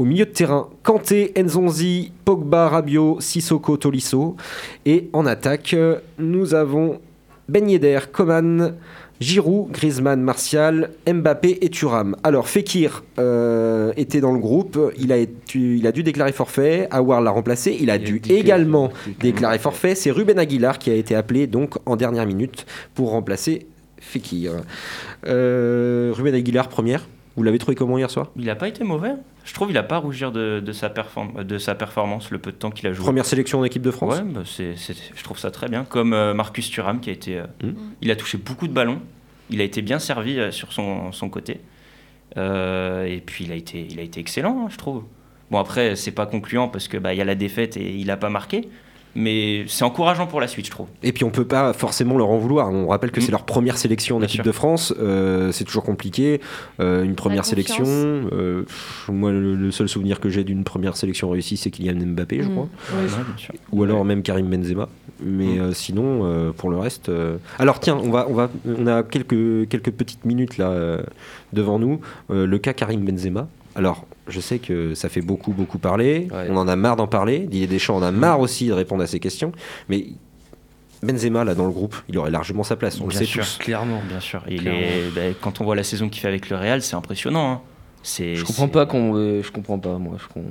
Au 0.00 0.04
milieu 0.04 0.24
de 0.24 0.30
terrain, 0.30 0.68
Kanté, 0.82 1.32
Nzonzi, 1.36 2.10
Pogba, 2.24 2.68
Rabiot, 2.68 3.18
Sissoko, 3.20 3.76
Tolisso. 3.76 4.34
Et 4.86 5.10
en 5.12 5.26
attaque, 5.26 5.74
euh, 5.74 6.00
nous 6.18 6.54
avons 6.54 7.00
Ben 7.50 7.68
Yedder, 7.68 7.98
Coman, 8.12 8.74
Giroud, 9.20 9.70
Griezmann, 9.72 10.22
Martial, 10.22 10.90
Mbappé 11.12 11.58
et 11.60 11.68
Thuram. 11.68 12.16
Alors 12.22 12.48
Fekir 12.48 13.02
euh, 13.18 13.92
était 13.96 14.20
dans 14.20 14.32
le 14.32 14.38
groupe, 14.38 14.78
il 14.98 15.10
a, 15.12 15.16
été- 15.16 15.58
il 15.58 15.86
a 15.86 15.92
dû 15.92 16.02
déclarer 16.02 16.32
forfait, 16.32 16.86
Awar 16.90 17.20
l'a 17.20 17.30
remplacé, 17.30 17.76
il 17.80 17.90
a 17.90 17.96
Il 17.96 18.04
dû 18.04 18.22
également 18.30 18.88
que- 18.88 19.20
déclarer 19.20 19.58
forfait. 19.58 19.94
C'est 19.94 20.10
Ruben 20.10 20.38
Aguilar 20.38 20.78
qui 20.78 20.90
a 20.90 20.94
été 20.94 21.14
appelé 21.14 21.46
donc 21.48 21.74
en 21.86 21.96
dernière 21.96 22.24
minute 22.24 22.64
pour 22.94 23.10
remplacer 23.10 23.66
Fekir. 24.00 24.52
Euh, 25.26 26.12
Ruben 26.14 26.34
Aguilar 26.34 26.68
première, 26.68 27.06
vous 27.36 27.42
l'avez 27.42 27.58
trouvé 27.58 27.74
comment 27.74 27.98
hier 27.98 28.10
soir? 28.10 28.30
Il 28.36 28.46
n'a 28.46 28.54
pas 28.54 28.68
été 28.68 28.84
mauvais. 28.84 29.12
Je 29.44 29.54
trouve 29.54 29.68
qu'il 29.68 29.74
n'a 29.74 29.82
pas 29.82 29.96
à 29.96 29.98
rougir 29.98 30.32
de, 30.32 30.60
de 30.64 30.72
sa 30.72 30.88
perform- 30.88 31.42
de 31.44 31.58
sa 31.58 31.74
performance 31.74 32.30
le 32.30 32.38
peu 32.38 32.52
de 32.52 32.56
temps 32.56 32.70
qu'il 32.70 32.86
a 32.88 32.92
joué. 32.92 33.04
Première 33.04 33.24
sélection 33.26 33.60
en 33.60 33.64
équipe 33.64 33.82
de 33.82 33.90
France 33.90 34.16
Ouais, 34.18 34.22
bah, 34.24 34.42
je 34.44 35.22
trouve 35.24 35.38
ça 35.38 35.50
très 35.50 35.68
bien. 35.68 35.84
Comme 35.84 36.12
euh, 36.12 36.34
Marcus 36.34 36.70
Thuram 36.70 37.00
qui 37.00 37.10
a 37.10 37.12
été, 37.12 37.38
euh, 37.38 37.46
Mm. 37.62 37.72
il 38.02 38.10
a 38.10 38.16
touché 38.16 38.38
beaucoup 38.38 38.68
de 38.68 38.72
ballons. 38.72 39.00
Il 39.48 39.60
a 39.60 39.64
été 39.64 39.82
bien 39.82 39.98
servi 39.98 40.38
euh, 40.38 40.50
sur 40.52 40.72
son, 40.72 41.10
son 41.12 41.28
côté. 41.28 41.60
Et 42.36 43.22
puis 43.26 43.44
il 43.44 43.52
a 43.52 43.56
été, 43.56 43.86
il 43.90 43.98
a 43.98 44.02
été 44.02 44.20
excellent, 44.20 44.64
hein, 44.64 44.68
je 44.70 44.76
trouve. 44.76 45.04
Bon 45.50 45.58
après 45.58 45.96
c'est 45.96 46.12
pas 46.12 46.26
concluant 46.26 46.68
parce 46.68 46.86
que 46.86 46.96
bah 46.96 47.12
y 47.12 47.20
a 47.20 47.24
la 47.24 47.34
défaite 47.34 47.76
et 47.76 47.96
il 47.96 48.08
a 48.10 48.16
pas 48.16 48.30
marqué. 48.30 48.68
Mais 49.16 49.64
c'est 49.66 49.84
encourageant 49.84 50.26
pour 50.28 50.40
la 50.40 50.46
suite, 50.46 50.66
je 50.66 50.70
trouve. 50.70 50.86
Et 51.02 51.12
puis 51.12 51.24
on 51.24 51.30
peut 51.30 51.44
pas 51.44 51.72
forcément 51.72 52.16
leur 52.16 52.30
en 52.30 52.38
vouloir. 52.38 52.70
On 52.70 52.86
rappelle 52.88 53.10
que 53.10 53.18
Mm. 53.20 53.22
c'est 53.24 53.30
leur 53.32 53.44
première 53.44 53.76
sélection 53.76 54.16
en 54.16 54.18
Bien 54.20 54.28
équipe 54.28 54.42
sûr. 54.42 54.44
de 54.44 54.52
France. 54.52 54.94
Euh, 55.00 55.50
c'est 55.52 55.64
toujours 55.64 55.82
compliqué. 55.82 56.40
Euh, 56.78 57.02
une 57.02 57.16
première 57.16 57.44
sélection. 57.44 57.84
euh, 57.86 58.64
moi, 59.08 59.32
le, 59.32 59.56
le 59.56 59.70
seul 59.72 59.88
souvenir 59.88 60.20
que 60.20 60.28
j'ai 60.28 60.44
d'une 60.44 60.62
première 60.64 60.96
sélection 60.96 61.28
réussie, 61.30 61.56
c'est 61.56 61.70
Kylian 61.70 61.96
Mbappé, 62.06 62.42
je 62.42 62.48
Mm. 62.48 62.52
crois. 62.52 62.68
Ouais, 62.92 63.02
Ouais, 63.02 63.06
bien 63.08 63.36
sûr. 63.36 63.54
Ou 63.72 63.82
alors 63.82 64.04
même 64.04 64.22
Karim 64.22 64.46
Benzema. 64.48 64.88
Mais 65.22 65.44
Mm. 65.56 65.60
euh, 65.60 65.72
sinon, 65.72 66.20
euh, 66.24 66.52
pour 66.52 66.70
le 66.70 66.78
reste. 66.78 67.08
euh, 67.08 67.36
Alors 67.58 67.80
tiens, 67.80 67.96
on 68.02 68.10
va, 68.10 68.26
on 68.30 68.34
va, 68.34 68.48
on 68.64 68.86
a 68.86 69.02
quelques 69.02 69.68
quelques 69.68 69.90
petites 69.90 70.24
minutes 70.24 70.56
là 70.56 70.70
euh, 70.70 71.02
devant 71.52 71.78
nous. 71.78 72.00
Euh, 72.30 72.46
le 72.46 72.58
cas 72.58 72.72
Karim 72.72 73.04
Benzema. 73.04 73.48
Alors, 73.76 74.04
je 74.28 74.40
sais 74.40 74.58
que 74.58 74.94
ça 74.94 75.08
fait 75.08 75.20
beaucoup, 75.20 75.52
beaucoup 75.52 75.78
parler. 75.78 76.28
Ouais. 76.32 76.46
On 76.50 76.56
en 76.56 76.66
a 76.68 76.76
marre 76.76 76.96
d'en 76.96 77.06
parler. 77.06 77.40
Didier 77.40 77.66
Deschamps 77.66 77.96
en 77.96 78.02
a 78.02 78.10
marre 78.10 78.40
aussi 78.40 78.66
de 78.66 78.72
répondre 78.72 79.02
à 79.02 79.06
ces 79.06 79.20
questions. 79.20 79.52
Mais 79.88 80.06
Benzema 81.02 81.44
là 81.44 81.54
dans 81.54 81.64
le 81.66 81.72
groupe, 81.72 81.96
il 82.08 82.18
aurait 82.18 82.30
largement 82.30 82.62
sa 82.62 82.76
place, 82.76 83.00
on 83.00 83.06
bien 83.06 83.18
le 83.20 83.24
sait 83.24 83.30
sûr, 83.30 83.42
tous. 83.44 83.56
Clairement, 83.58 84.02
bien 84.08 84.20
sûr. 84.20 84.42
Il 84.48 84.60
Clairement. 84.60 84.80
est, 84.80 85.14
bah, 85.14 85.20
quand 85.40 85.60
on 85.60 85.64
voit 85.64 85.76
la 85.76 85.82
saison 85.84 86.08
qu'il 86.08 86.20
fait 86.20 86.28
avec 86.28 86.50
le 86.50 86.56
Real, 86.56 86.82
c'est 86.82 86.94
impressionnant. 86.96 87.50
hein. 87.52 87.60
C'est, 88.02 88.34
Je 88.34 88.44
comprends 88.44 88.66
c'est- 88.66 88.72
pas 88.72 88.86
qu'on. 88.86 89.14
euh, 89.16 89.42
je 89.42 89.50
comprends 89.50 89.78
pas, 89.78 89.96
moi. 89.98 90.16
Je 90.20 90.26
com- 90.32 90.42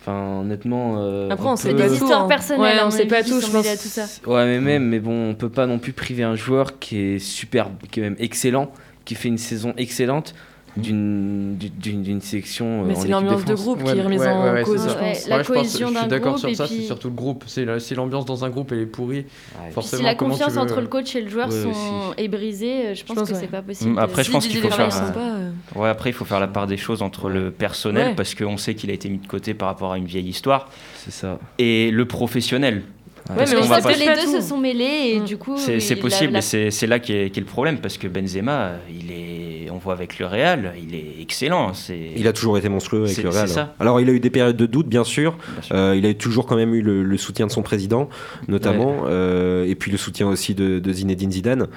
Enfin, 0.00 0.40
honnêtement. 0.40 0.96
euh, 0.98 1.28
Après, 1.30 1.46
on 1.48 1.56
sait 1.56 1.74
des 1.74 1.86
tout, 1.86 1.92
histoires 1.94 2.24
hein. 2.24 2.28
personnelles, 2.28 2.60
Ouais, 2.76 2.80
on 2.80 2.84
mon 2.86 2.90
sait 2.90 3.06
pas 3.06 3.22
tout, 3.22 3.40
je 3.40 3.46
pense. 3.50 3.66
tout 3.66 3.88
ça. 3.88 4.06
Ouais, 4.26 4.46
mais 4.46 4.60
même, 4.60 4.84
mais 4.88 5.00
bon, 5.00 5.30
on 5.30 5.34
peut 5.34 5.50
pas 5.50 5.66
non 5.66 5.78
plus 5.78 5.92
priver 5.92 6.22
un 6.22 6.34
joueur 6.36 6.78
qui 6.78 6.98
est 6.98 7.18
super, 7.18 7.68
qui 7.90 8.00
est 8.00 8.04
même 8.04 8.16
excellent, 8.18 8.72
qui 9.04 9.14
fait 9.14 9.28
une 9.28 9.38
saison 9.38 9.74
excellente 9.76 10.34
d'une 10.76 11.56
d'une- 11.58 11.70
d'une 11.78 12.02
d'une 12.02 12.20
sélection. 12.20 12.82
euh, 12.82 12.84
Mais 12.86 12.94
c'est 12.94 13.08
l'ambiance 13.08 13.44
de 13.44 13.54
groupe 13.54 13.82
qui 13.82 13.90
est 13.90 14.02
remise 14.02 14.20
ouais, 14.20 14.28
en 14.28 14.44
ouais, 14.44 14.50
ouais, 14.52 14.62
cause, 14.62 14.80
je 14.88 14.94
pense. 14.94 15.28
La 15.28 15.36
Ouais, 15.38 15.44
je 15.64 15.68
suis 15.68 16.08
d'accord 16.08 16.34
groupe 16.34 16.38
sur 16.38 16.54
ça, 16.56 16.66
puis- 16.66 16.76
c'est 16.76 16.82
surtout 16.86 17.08
le 17.08 17.14
groupe. 17.14 17.44
C'est 17.46 17.64
la- 17.64 17.80
si 17.80 17.94
l'ambiance 17.94 18.24
dans 18.26 18.44
un 18.44 18.50
groupe 18.50 18.72
elle 18.72 18.80
est 18.80 18.86
pourrie, 18.86 19.24
forcément. 19.72 19.98
si 20.00 20.04
la 20.04 20.14
confiance 20.14 20.52
veux- 20.52 20.58
entre 20.60 20.80
le 20.80 20.86
coach 20.86 21.14
et 21.16 21.22
le 21.22 21.28
joueur 21.28 21.48
Ouais, 21.48 21.62
sont 21.62 21.70
aussi. 21.70 22.22
est 22.24 22.28
brisée, 22.28 22.86
euh, 22.88 22.94
je 22.94 23.04
pense, 23.04 23.16
que 23.28 23.32
ouais. 23.34 23.40
c'est 23.40 23.46
pas 23.50 23.62
possible. 23.62 23.90
Mm, 23.92 23.98
après, 23.98 24.24
je 24.24 24.30
pense 24.30 24.46
qu'il 24.46 24.60
faut 24.60 24.68
faire. 24.70 24.88
euh, 25.16 25.50
Ouais, 25.74 25.88
après, 25.88 26.10
il 26.10 26.12
faut 26.12 26.24
faire 26.24 26.40
la 26.40 26.48
part 26.48 26.66
des 26.66 26.76
choses 26.76 27.02
entre 27.02 27.28
le 27.28 27.50
personnel, 27.50 28.14
parce 28.14 28.34
qu'on 28.34 28.56
sait 28.56 28.74
qu'il 28.74 28.90
a 28.90 28.94
été 28.94 29.08
mis 29.08 29.18
de 29.18 29.26
côté 29.26 29.54
par 29.54 29.68
rapport 29.68 29.92
à 29.92 29.98
une 29.98 30.06
vieille 30.06 30.28
histoire, 30.28 30.68
C'est 30.96 31.10
ça. 31.12 31.38
et 31.58 31.90
le 31.90 32.04
professionnel. 32.06 32.82
Ouais, 33.30 33.36
Parce 33.36 33.50
mais 33.52 33.58
on 33.58 33.64
va 33.66 33.82
que 33.82 33.88
les 33.98 34.06
deux 34.06 34.22
tout. 34.24 34.40
se 34.40 34.48
sont 34.48 34.56
mêlés 34.56 35.12
et 35.12 35.20
Mm. 35.20 35.24
du 35.24 35.36
coup. 35.36 35.56
C'est 35.58 35.96
possible, 35.96 36.32
la- 36.32 36.38
et 36.38 36.70
c'est 36.70 36.86
là 36.86 36.98
qu'est 36.98 37.28
qu'est 37.30 37.40
le 37.40 37.46
problème, 37.46 37.76
parce 37.78 37.98
que 37.98 38.06
Benzema, 38.08 38.72
il 38.88 39.10
est, 39.10 39.47
on 39.78 39.80
voit 39.80 39.92
avec 39.92 40.18
le 40.18 40.26
Real, 40.26 40.74
il 40.82 40.92
est 40.96 41.22
excellent. 41.22 41.72
Il 41.88 42.26
a 42.26 42.32
toujours 42.32 42.58
été 42.58 42.68
monstrueux 42.68 43.04
avec 43.04 43.22
le 43.22 43.28
Real. 43.28 43.48
ça. 43.48 43.74
Alors 43.78 44.00
il 44.00 44.08
a 44.10 44.12
eu 44.12 44.18
des 44.18 44.28
périodes 44.30 44.56
de 44.56 44.66
doute 44.66 44.88
bien 44.88 45.04
sûr, 45.04 45.36
Bien 45.52 45.62
sûr. 45.62 45.76
Euh, 45.76 45.94
il 45.96 46.04
a 46.04 46.12
toujours 46.14 46.46
quand 46.46 46.56
même 46.56 46.74
eu 46.74 46.82
le, 46.82 47.04
le 47.04 47.16
soutien 47.16 47.46
de 47.46 47.52
son 47.52 47.62
président 47.62 48.08
notamment, 48.48 49.04
euh, 49.06 49.64
et 49.66 49.76
puis 49.76 49.92
le 49.92 49.96
soutien 49.96 50.26
aussi 50.26 50.56
de, 50.56 50.80
de 50.80 50.92
Zinedine 50.92 51.30
Zidane. 51.30 51.68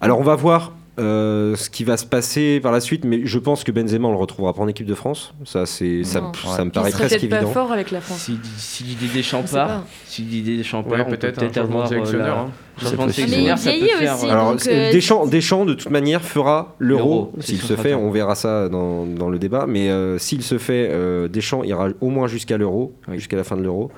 Alors 0.00 0.20
on 0.20 0.22
va 0.22 0.36
voir 0.36 0.72
euh, 1.00 1.56
ce 1.56 1.70
qui 1.70 1.82
va 1.84 1.96
se 1.96 2.04
passer 2.06 2.60
par 2.60 2.70
la 2.72 2.80
suite, 2.80 3.04
mais 3.04 3.22
je 3.24 3.38
pense 3.38 3.64
que 3.64 3.72
Benzema 3.72 4.06
on 4.08 4.12
le 4.12 4.16
retrouvera 4.18 4.52
pas 4.54 4.62
en 4.62 4.68
équipe 4.68 4.86
de 4.86 4.94
France. 4.94 5.32
Ça 5.44 5.66
c'est 5.66 6.04
ça, 6.04 6.20
me 6.20 6.70
paraît 6.70 6.90
presque 6.90 7.08
pas 7.28 7.36
évident. 7.38 7.46
fort 7.50 7.72
avec 7.72 7.90
la 7.90 8.00
France. 8.00 8.18
Si, 8.18 8.38
si 8.58 8.84
Didier 8.84 9.08
Deschamps 9.08 9.40
On 9.44 9.46
sait 9.46 9.56
part, 9.56 9.68
pas. 9.68 9.84
si 10.06 10.22
Didier 10.22 10.56
Deschamps 10.58 10.82
part, 10.82 10.92
Ouais, 10.92 11.04
on 11.06 11.10
peut 11.10 11.16
peut-être 11.16 11.38
euh, 11.42 11.48
la- 11.54 11.80
hein. 11.80 11.86
sélectionneur, 11.88 13.58
ça 13.58 13.70
peut 13.72 13.86
faire. 13.86 14.14
aussi, 14.16 14.26
euh, 14.26 14.30
Alors 14.30 14.54
euh, 14.66 14.92
Deschamps, 14.92 15.26
Deschamps 15.26 15.64
de 15.66 15.74
toute 15.74 15.90
manière 15.90 16.22
fera 16.22 16.74
l'euro 16.78 17.08
L'Euro, 17.08 17.32
s'il 17.40 17.60
se 17.60 17.74
fait. 17.76 17.94
On 17.94 18.10
verra 18.10 18.34
ça 18.34 18.68
dans, 18.68 19.04
dans 19.06 19.28
le 19.28 19.38
débat, 19.38 19.66
mais 19.68 19.90
euh, 19.90 20.18
s'il 20.18 20.42
se 20.42 20.58
fait, 20.58 20.88
euh, 20.90 21.28
Deschamps 21.28 21.62
ira 21.64 21.88
au 22.00 22.08
moins 22.10 22.26
jusqu'à 22.26 22.56
l'euro, 22.58 22.94
Oui. 23.08 23.16
jusqu'à 23.16 23.36
la 23.36 23.44
fin 23.44 23.56
de 23.56 23.62
l'euro. 23.62 23.90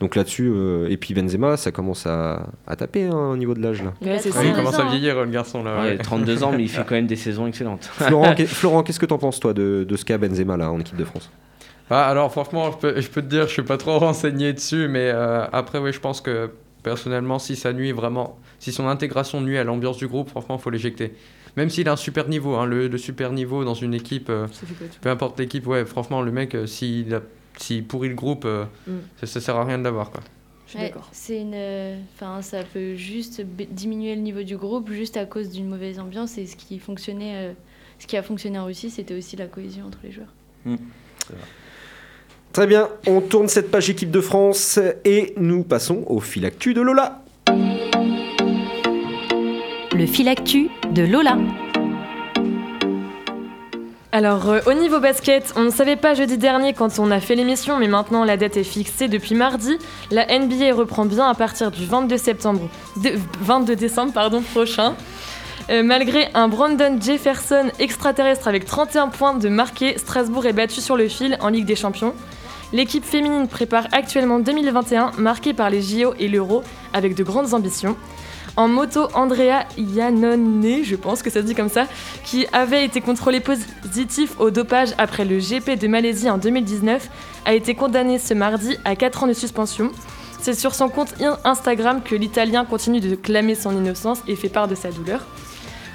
Donc 0.00 0.14
là-dessus, 0.14 0.48
euh, 0.54 0.86
et 0.88 0.96
puis 0.96 1.12
Benzema, 1.12 1.56
ça 1.56 1.72
commence 1.72 2.06
à, 2.06 2.46
à 2.68 2.76
taper 2.76 3.06
hein, 3.06 3.30
au 3.32 3.36
niveau 3.36 3.54
de 3.54 3.60
l'âge 3.60 3.82
là. 3.82 3.94
Il 4.00 4.08
a 4.08 4.12
Ouais, 4.12 4.18
c'est 4.20 4.28
Ouais, 4.28 4.34
ça. 4.34 4.44
il 4.44 4.52
32 4.52 4.56
commence 4.64 4.78
à 4.78 4.84
hein. 4.84 4.90
vieillir 4.90 5.16
le 5.24 5.26
garçon 5.30 5.64
là. 5.64 5.76
Ouais, 5.82 5.88
ouais. 5.90 5.98
32 5.98 6.44
ans, 6.44 6.52
mais 6.52 6.62
il 6.62 6.68
fait 6.68 6.84
quand 6.86 6.94
même 6.94 7.08
des 7.08 7.16
saisons 7.16 7.46
excellentes. 7.48 7.84
Florent, 7.84 8.34
qu'est- 8.36 8.46
Florent, 8.46 8.82
qu'est-ce 8.84 9.00
que 9.00 9.06
t'en 9.06 9.18
penses 9.18 9.40
toi 9.40 9.52
de, 9.54 9.84
de 9.88 9.96
ce 9.96 10.04
qu'a 10.04 10.16
Benzema 10.18 10.56
là 10.56 10.70
en 10.70 10.78
équipe 10.78 10.96
de 10.96 11.04
France? 11.04 11.30
Ah, 11.90 12.06
alors 12.06 12.30
franchement, 12.30 12.70
je 12.70 12.76
peux, 12.76 13.00
je 13.00 13.08
peux 13.08 13.22
te 13.22 13.26
dire, 13.26 13.48
je 13.48 13.52
suis 13.54 13.62
pas 13.62 13.76
trop 13.76 13.98
renseigné 13.98 14.52
dessus, 14.52 14.86
mais 14.88 15.10
euh, 15.12 15.44
après, 15.52 15.78
oui, 15.78 15.92
je 15.92 15.98
pense 16.00 16.20
que 16.20 16.50
personnellement, 16.84 17.38
si 17.40 17.56
ça 17.56 17.72
nuit 17.72 17.90
vraiment, 17.92 18.38
si 18.60 18.70
son 18.72 18.86
intégration 18.86 19.40
nuit 19.40 19.58
à 19.58 19.64
l'ambiance 19.64 19.96
du 19.96 20.06
groupe, 20.06 20.28
franchement, 20.28 20.58
faut 20.58 20.70
l'éjecter. 20.70 21.12
Même 21.56 21.70
s'il 21.70 21.88
a 21.88 21.92
un 21.92 21.96
super 21.96 22.28
niveau, 22.28 22.54
hein, 22.54 22.66
le, 22.66 22.86
le 22.86 22.98
super 22.98 23.32
niveau 23.32 23.64
dans 23.64 23.74
une 23.74 23.94
équipe, 23.94 24.28
euh, 24.30 24.46
peu 25.00 25.08
importe 25.10 25.40
l'équipe, 25.40 25.66
ouais, 25.66 25.84
franchement, 25.84 26.22
le 26.22 26.30
mec, 26.30 26.54
euh, 26.54 26.66
s'il 26.66 27.12
a- 27.14 27.20
s'il 27.58 27.84
pourrit 27.84 28.08
le 28.08 28.14
groupe, 28.14 28.44
euh, 28.46 28.64
Mm. 28.86 28.92
ça, 29.20 29.26
ça 29.26 29.40
sert 29.40 29.56
à 29.56 29.64
rien 29.64 29.78
de 29.78 29.84
l'avoir, 29.84 30.10
quoi. 30.10 30.20
Je 30.66 30.70
suis 30.72 30.78
Ouais, 30.80 30.86
d'accord. 30.88 31.08
c'est 31.12 31.40
une, 31.40 31.52
euh, 31.54 31.96
enfin, 32.14 32.42
ça 32.42 32.62
peut 32.62 32.94
juste 32.94 33.40
b- 33.42 33.66
diminuer 33.70 34.14
le 34.14 34.20
niveau 34.20 34.42
du 34.42 34.56
groupe 34.56 34.90
juste 34.92 35.16
à 35.16 35.24
cause 35.24 35.50
d'une 35.50 35.66
mauvaise 35.68 35.98
ambiance 35.98 36.36
et 36.38 36.46
ce 36.46 36.56
qui 36.56 36.78
fonctionnait, 36.78 37.32
euh, 37.36 37.52
ce 37.98 38.06
qui 38.06 38.16
a 38.16 38.22
fonctionné 38.22 38.58
en 38.58 38.66
Russie, 38.66 38.90
c'était 38.90 39.14
aussi 39.16 39.34
la 39.36 39.46
cohésion 39.46 39.86
entre 39.86 39.98
les 40.04 40.12
joueurs. 40.12 40.32
Très 42.52 42.66
bien, 42.66 42.88
on 43.06 43.20
tourne 43.20 43.48
cette 43.48 43.70
page 43.70 43.88
équipe 43.90 44.10
de 44.10 44.20
France 44.20 44.78
et 45.04 45.32
nous 45.36 45.62
passons 45.64 46.04
au 46.06 46.20
fil 46.20 46.44
actu 46.44 46.74
de 46.74 46.80
Lola. 46.82 47.22
Le 49.94 50.06
fil 50.06 50.28
actu 50.28 50.68
de 50.92 51.02
Lola. 51.02 51.38
Alors, 54.10 54.48
euh, 54.48 54.60
au 54.66 54.72
niveau 54.72 55.00
basket, 55.00 55.52
on 55.56 55.64
ne 55.64 55.70
savait 55.70 55.96
pas 55.96 56.14
jeudi 56.14 56.38
dernier 56.38 56.72
quand 56.72 56.98
on 56.98 57.10
a 57.10 57.20
fait 57.20 57.34
l'émission, 57.34 57.78
mais 57.78 57.88
maintenant 57.88 58.24
la 58.24 58.38
date 58.38 58.56
est 58.56 58.64
fixée 58.64 59.06
depuis 59.06 59.34
mardi. 59.34 59.76
La 60.10 60.24
NBA 60.38 60.74
reprend 60.74 61.04
bien 61.04 61.28
à 61.28 61.34
partir 61.34 61.70
du 61.70 61.84
22 61.84 62.16
septembre, 62.16 62.68
de- 62.96 63.12
22 63.42 63.76
décembre 63.76 64.12
pardon, 64.14 64.40
prochain. 64.40 64.94
Euh, 65.68 65.82
malgré 65.82 66.28
un 66.32 66.48
Brandon 66.48 66.98
Jefferson 66.98 67.66
extraterrestre 67.78 68.48
avec 68.48 68.64
31 68.64 69.08
points 69.08 69.34
de 69.34 69.50
marqué, 69.50 69.98
Strasbourg 69.98 70.46
est 70.46 70.54
battu 70.54 70.80
sur 70.80 70.96
le 70.96 71.08
fil 71.08 71.36
en 71.42 71.48
Ligue 71.48 71.66
des 71.66 71.76
Champions. 71.76 72.14
L'équipe 72.72 73.04
féminine 73.04 73.46
prépare 73.46 73.88
actuellement 73.92 74.38
2021, 74.38 75.12
marquée 75.18 75.52
par 75.52 75.68
les 75.68 75.82
JO 75.82 76.14
et 76.18 76.28
l'Euro, 76.28 76.62
avec 76.94 77.14
de 77.14 77.22
grandes 77.22 77.52
ambitions. 77.52 77.96
En 78.58 78.66
moto, 78.66 79.06
Andrea 79.14 79.66
Iannone, 79.78 80.82
je 80.82 80.96
pense 80.96 81.22
que 81.22 81.30
ça 81.30 81.42
dit 81.42 81.54
comme 81.54 81.68
ça, 81.68 81.86
qui 82.24 82.44
avait 82.52 82.84
été 82.84 83.00
contrôlé 83.00 83.38
positif 83.38 84.32
au 84.40 84.50
dopage 84.50 84.88
après 84.98 85.24
le 85.24 85.38
GP 85.38 85.78
de 85.78 85.86
Malaisie 85.86 86.28
en 86.28 86.38
2019, 86.38 87.08
a 87.44 87.54
été 87.54 87.76
condamné 87.76 88.18
ce 88.18 88.34
mardi 88.34 88.76
à 88.84 88.96
4 88.96 89.22
ans 89.22 89.26
de 89.28 89.32
suspension. 89.32 89.92
C'est 90.40 90.54
sur 90.54 90.74
son 90.74 90.88
compte 90.88 91.14
in- 91.22 91.38
Instagram 91.44 92.02
que 92.04 92.16
l'Italien 92.16 92.64
continue 92.64 92.98
de 92.98 93.14
clamer 93.14 93.54
son 93.54 93.70
innocence 93.76 94.22
et 94.26 94.34
fait 94.34 94.48
part 94.48 94.66
de 94.66 94.74
sa 94.74 94.90
douleur. 94.90 95.20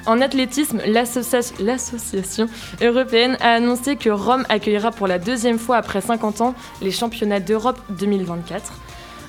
En 0.06 0.22
athlétisme, 0.22 0.80
l'associa- 0.86 1.54
l'association 1.60 2.48
européenne 2.82 3.36
a 3.42 3.56
annoncé 3.56 3.98
que 3.98 4.10
Rome 4.10 4.46
accueillera 4.48 4.92
pour 4.92 5.08
la 5.08 5.20
deuxième 5.20 5.60
fois 5.60 5.76
après 5.76 6.00
50 6.00 6.40
ans 6.40 6.56
les 6.82 6.92
championnats 6.92 7.42
d'Europe 7.42 7.80
2024. 7.90 8.72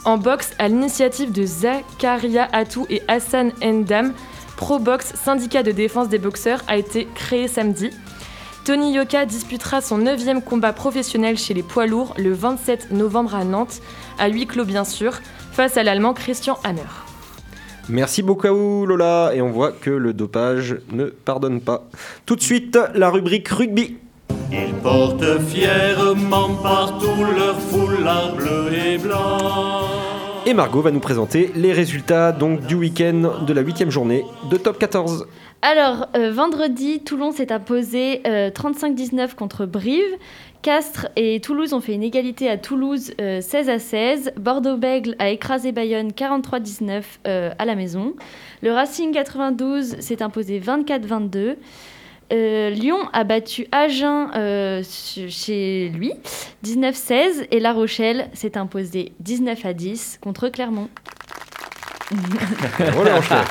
En 0.05 0.19
boxe, 0.19 0.53
à 0.59 0.69
l'initiative 0.69 1.33
de 1.33 1.47
Zakaria 1.47 2.47
Atou 2.53 2.87
et 2.91 3.01
Hassan 3.09 3.53
Endam, 3.63 4.13
ProBox, 4.57 5.15
syndicat 5.15 5.63
de 5.63 5.73
défense 5.73 6.11
des 6.11 6.19
boxeurs, 6.19 6.61
a 6.69 6.77
été 6.77 7.09
créé 7.15 7.49
samedi. 7.49 7.91
Tony 8.67 8.93
Yoka 8.93 9.25
disputera 9.25 9.81
son 9.81 9.99
9 9.99 10.45
combat 10.45 10.75
professionnel 10.75 11.39
chez 11.39 11.55
les 11.55 11.63
poids 11.63 11.87
lourds 11.87 12.15
le 12.19 12.35
27 12.35 12.93
novembre 12.93 13.35
à 13.35 13.45
Nantes, 13.45 13.81
à 14.19 14.29
huis 14.29 14.47
clos 14.47 14.67
bien 14.67 14.85
sûr, 14.85 15.21
face 15.53 15.79
à 15.79 15.83
l'Allemand 15.83 16.13
Christian 16.13 16.59
Hammer. 16.65 16.83
Merci 17.89 18.23
beaucoup 18.23 18.85
Lola 18.87 19.33
et 19.35 19.41
on 19.41 19.51
voit 19.51 19.73
que 19.73 19.91
le 19.91 20.13
dopage 20.13 20.77
ne 20.93 21.07
pardonne 21.07 21.61
pas. 21.61 21.89
Tout 22.27 22.37
de 22.37 22.43
suite, 22.43 22.79
la 22.95 23.09
rubrique 23.09 23.49
rugby. 23.49 23.97
Ils 24.57 24.75
portent 24.75 25.41
fièrement 25.41 26.55
partout 26.63 27.25
leur 27.37 27.61
foulard 27.61 28.37
bleu 28.37 28.73
et 28.73 28.99
blanc. 28.99 29.83
Et 30.47 30.55
Margot 30.55 30.81
va 30.81 30.93
nous 30.93 31.01
présenter 31.01 31.51
les 31.57 31.73
résultats 31.73 32.31
donc 32.31 32.61
du 32.67 32.77
week-end 32.77 33.45
de 33.45 33.53
la 33.53 33.63
huitième 33.63 33.91
journée 33.91 34.25
de 34.51 34.57
Top 34.57 34.79
14. 34.79 35.27
Alors, 35.63 36.07
euh, 36.15 36.31
vendredi, 36.31 37.01
Toulon 37.03 37.33
s'est 37.33 37.51
imposé 37.51 38.21
euh, 38.27 38.51
35-19 38.51 39.35
contre 39.35 39.67
Brive. 39.67 40.05
Castres 40.65 41.09
et 41.17 41.41
Toulouse 41.41 41.75
ont 41.75 41.81
fait 41.81 41.93
une 41.93 42.03
égalité 42.03 42.49
à 42.49 42.57
Toulouse 42.57 43.13
euh, 43.21 43.43
16 43.43 43.69
à 43.69 43.79
16. 43.79 44.33
Bordeaux-Bègle 44.39 45.15
a 45.19 45.29
écrasé 45.29 45.73
Bayonne 45.73 46.09
43-19 46.09 47.03
euh, 47.27 47.51
à 47.59 47.65
la 47.67 47.75
maison. 47.75 48.15
Le 48.63 48.73
Racing 48.73 49.13
92 49.13 50.01
s'est 50.01 50.23
imposé 50.23 50.61
24-22. 50.61 51.57
Euh, 52.33 52.71
Lyon 52.71 52.99
a 53.13 53.25
battu 53.25 53.67
Agen 53.71 54.31
euh, 54.35 54.83
chez 55.29 55.91
lui 55.95 56.13
19-16 56.65 57.49
et 57.51 57.61
La 57.61 57.73
Rochelle 57.73 58.29
s'est 58.33 58.57
imposé 58.57 59.13
19 59.21 59.65
à 59.65 59.73
10 59.73 60.19
contre 60.23 60.49
Clermont. 60.49 60.89
Bravo 62.79 63.05
les 63.05 63.13
Rochelais. 63.13 63.45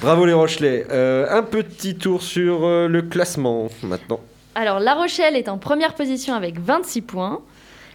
Bravo 0.00 0.26
les 0.26 0.32
Rochelais. 0.32 0.86
Euh, 0.90 1.26
un 1.30 1.42
petit 1.42 1.96
tour 1.96 2.22
sur 2.22 2.66
le 2.66 3.02
classement 3.02 3.68
maintenant. 3.82 4.20
Alors, 4.56 4.80
La 4.80 4.94
Rochelle 4.94 5.36
est 5.36 5.48
en 5.48 5.58
première 5.58 5.94
position 5.94 6.34
avec 6.34 6.58
26 6.58 7.02
points. 7.02 7.40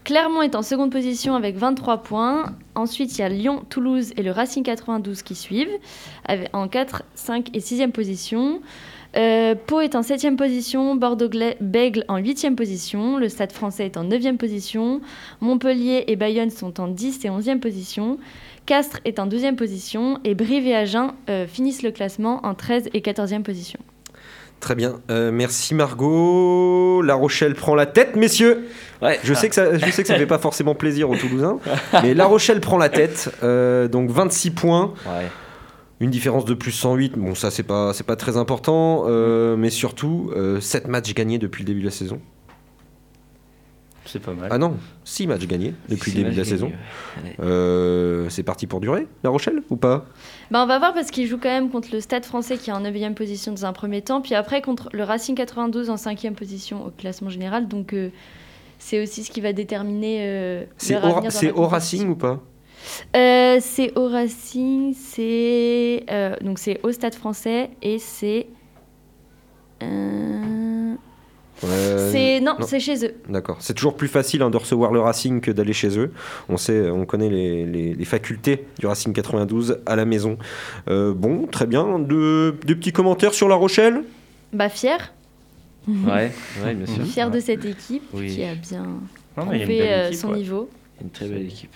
Clermont 0.03 0.41
est 0.41 0.55
en 0.55 0.61
seconde 0.61 0.91
position 0.91 1.35
avec 1.35 1.57
23 1.57 2.03
points. 2.03 2.55
Ensuite, 2.75 3.17
il 3.17 3.21
y 3.21 3.23
a 3.23 3.29
Lyon, 3.29 3.63
Toulouse 3.69 4.11
et 4.17 4.23
le 4.23 4.31
Racing 4.31 4.63
92 4.63 5.21
qui 5.21 5.35
suivent 5.35 5.77
en 6.53 6.67
4, 6.67 7.03
5 7.15 7.55
et 7.55 7.59
6e 7.59 7.91
position. 7.91 8.61
Euh, 9.15 9.55
Pau 9.55 9.81
est 9.81 9.95
en 9.95 10.01
7e 10.01 10.35
position, 10.35 10.95
Bordeaux-Bègle 10.95 12.05
en 12.07 12.19
8e 12.19 12.55
position, 12.55 13.17
le 13.17 13.27
Stade 13.27 13.51
français 13.51 13.85
est 13.85 13.97
en 13.97 14.05
9e 14.05 14.37
position, 14.37 15.01
Montpellier 15.41 16.03
et 16.07 16.15
Bayonne 16.15 16.51
sont 16.51 16.79
en 16.79 16.87
10 16.87 17.25
et 17.25 17.29
11e 17.29 17.59
position, 17.59 18.19
Castres 18.67 18.99
est 19.05 19.17
en 19.17 19.27
12e 19.27 19.55
position 19.55 20.19
et 20.23 20.35
Brive 20.35 20.67
et 20.67 20.75
Agen 20.75 21.13
euh, 21.29 21.47
finissent 21.47 21.81
le 21.81 21.89
classement 21.89 22.45
en 22.45 22.53
13 22.53 22.89
et 22.93 23.01
14e 23.01 23.41
position. 23.41 23.79
Très 24.59 24.75
bien. 24.75 24.99
Euh, 25.09 25.31
merci 25.31 25.73
Margot. 25.73 27.01
La 27.01 27.15
Rochelle 27.15 27.55
prend 27.55 27.75
la 27.75 27.85
tête, 27.85 28.15
messieurs. 28.15 28.67
Ouais. 29.01 29.17
Je 29.23 29.33
sais 29.33 29.47
que 29.49 29.55
ça, 29.55 29.77
je 29.77 29.89
sais 29.89 30.01
que 30.01 30.07
ça 30.07 30.17
fait 30.17 30.25
pas 30.25 30.37
forcément 30.37 30.75
plaisir 30.75 31.09
aux 31.09 31.15
Toulousains, 31.15 31.59
mais 32.03 32.13
La 32.13 32.25
Rochelle 32.25 32.59
prend 32.59 32.77
la 32.77 32.89
tête. 32.89 33.31
Euh, 33.41 33.87
donc 33.87 34.11
26 34.11 34.51
points. 34.51 34.93
Ouais. 35.05 35.27
Une 35.99 36.09
différence 36.09 36.45
de 36.45 36.53
plus 36.53 36.71
108, 36.71 37.17
bon 37.17 37.35
ça 37.35 37.51
c'est 37.51 37.63
pas, 37.63 37.93
c'est 37.93 38.05
pas 38.05 38.15
très 38.15 38.37
important, 38.37 39.03
euh, 39.07 39.57
mais 39.57 39.69
surtout 39.69 40.31
7 40.59 40.87
matchs 40.87 41.13
gagnés 41.13 41.37
depuis 41.37 41.63
le 41.63 41.67
début 41.67 41.81
de 41.81 41.85
la 41.85 41.91
saison. 41.91 42.21
C'est 44.11 44.19
pas 44.19 44.33
mal. 44.33 44.49
Ah 44.51 44.57
non, 44.57 44.75
6 45.03 45.27
matchs 45.27 45.45
gagnés 45.45 45.75
depuis 45.87 46.11
le 46.11 46.23
début 46.23 46.31
de 46.31 46.37
la 46.37 46.43
saison. 46.43 46.71
Euh, 47.41 48.27
c'est 48.29 48.41
parti 48.41 48.65
pour 48.65 48.79
durer, 48.79 49.07
La 49.23 49.29
Rochelle, 49.29 49.61
ou 49.69 49.75
pas? 49.75 50.05
Bah, 50.49 50.63
on 50.63 50.65
va 50.65 50.79
voir 50.79 50.95
parce 50.95 51.11
qu'il 51.11 51.27
joue 51.27 51.37
quand 51.37 51.49
même 51.49 51.69
contre 51.69 51.89
le 51.93 51.99
Stade 52.01 52.25
français 52.25 52.57
qui 52.57 52.71
est 52.71 52.73
en 52.73 52.79
9 52.79 53.13
position 53.13 53.51
dans 53.51 53.65
un 53.65 53.73
premier 53.73 54.01
temps, 54.01 54.21
puis 54.21 54.33
après 54.33 54.63
contre 54.63 54.89
le 54.93 55.03
Racing 55.03 55.35
92 55.35 55.91
en 55.91 55.97
5 55.97 56.33
position 56.35 56.87
au 56.87 56.89
classement 56.89 57.29
général. 57.29 57.67
Donc 57.67 57.93
euh, 57.93 58.09
c'est 58.79 59.03
aussi 59.03 59.23
ce 59.23 59.29
qui 59.29 59.41
va 59.41 59.53
déterminer 59.53 60.21
euh, 60.21 60.63
C'est 60.77 60.93
leur 60.93 61.03
au, 61.03 61.07
avenir 61.07 61.23
dans 61.31 61.37
c'est 61.37 61.47
la 61.47 61.57
au. 61.57 61.67
Racing 61.67 62.09
ou 62.09 62.15
pas? 62.15 62.41
Euh, 63.15 63.57
C'est 63.61 63.97
au 63.97 64.07
Racing, 64.07 64.93
c'est 64.93 66.03
euh, 66.11 66.35
donc 66.41 66.59
c'est 66.59 66.79
au 66.83 66.91
Stade 66.91 67.15
français 67.15 67.69
et 67.81 67.99
c'est 67.99 68.47
euh, 69.83 70.95
c'est 71.61 72.39
non, 72.39 72.55
c'est 72.61 72.79
chez 72.79 73.05
eux. 73.05 73.15
D'accord. 73.27 73.57
C'est 73.59 73.73
toujours 73.73 73.97
plus 73.97 74.07
facile 74.07 74.41
hein, 74.43 74.49
de 74.49 74.55
recevoir 74.55 74.93
le 74.93 75.01
Racing 75.01 75.41
que 75.41 75.51
d'aller 75.51 75.73
chez 75.73 75.99
eux. 75.99 76.13
On 76.47 76.55
sait, 76.55 76.89
on 76.89 77.05
connaît 77.05 77.29
les, 77.29 77.65
les- 77.65 77.93
les 77.93 78.05
facultés 78.05 78.65
du 78.79 78.87
Racing 78.87 79.11
92 79.11 79.79
à 79.85 79.95
la 79.97 80.05
maison. 80.05 80.37
Euh, 80.89 81.13
bon, 81.13 81.47
très 81.47 81.67
bien. 81.67 81.99
De, 81.99 82.55
des 82.65 82.75
petits 82.75 82.93
commentaires 82.93 83.33
sur 83.33 83.49
La 83.49 83.55
Rochelle? 83.55 84.03
Bah 84.53 84.69
fier, 84.69 85.13
Ouais, 85.87 86.31
ouais, 86.63 86.75
bien 86.75 86.85
sûr. 86.85 87.03
fier 87.05 87.29
de 87.29 87.39
cette 87.41 87.65
équipe 87.65 88.03
Oui. 88.13 88.33
qui 88.35 88.43
a 88.43 88.55
bien 88.55 88.85
Non, 89.35 89.51
équipe, 89.51 90.13
son 90.15 90.29
ouais. 90.29 90.37
niveau. 90.37 90.69
Une 91.01 91.09
très 91.09 91.27
belle 91.27 91.43
équipe. 91.45 91.75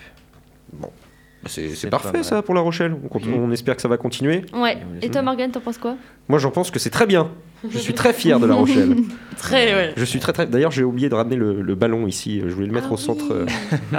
C'est 1.46 1.68
c'est 1.68 1.74
C'est 1.76 1.90
parfait 1.90 2.22
ça 2.22 2.40
pour 2.42 2.54
La 2.54 2.62
Rochelle. 2.62 2.96
On, 3.10 3.50
espère 3.52 3.76
que 3.76 3.82
ça 3.82 3.88
va 3.88 3.98
continuer. 3.98 4.46
Ouais. 4.54 4.78
Et 5.02 5.10
toi 5.10 5.18
aime. 5.18 5.26
Morgane, 5.26 5.50
t'en 5.50 5.60
penses 5.60 5.76
quoi? 5.76 5.96
Moi, 6.28 6.38
j'en 6.38 6.50
pense 6.50 6.70
que 6.70 6.78
c'est 6.78 6.88
très 6.90 7.06
bien. 7.06 7.30
Je 7.70 7.78
suis 7.78 7.92
très 7.94 8.12
fier 8.14 8.40
de 8.40 8.46
La 8.46 8.54
Rochelle. 8.54 8.96
Très, 9.38 9.74
ouais. 9.74 9.92
Je 9.96 10.04
suis 10.04 10.20
très 10.20 10.32
très. 10.32 10.46
D'ailleurs, 10.46 10.70
j'ai 10.70 10.84
oublié 10.84 11.08
de 11.08 11.14
ramener 11.14 11.36
le, 11.36 11.60
le 11.60 11.74
ballon 11.74 12.06
ici. 12.06 12.40
Je 12.46 12.54
voulais 12.54 12.66
le 12.68 12.72
mettre 12.72 12.86
Ah 12.90 12.94
au 12.94 12.96
centre, 12.96 13.32
euh, 13.32 13.46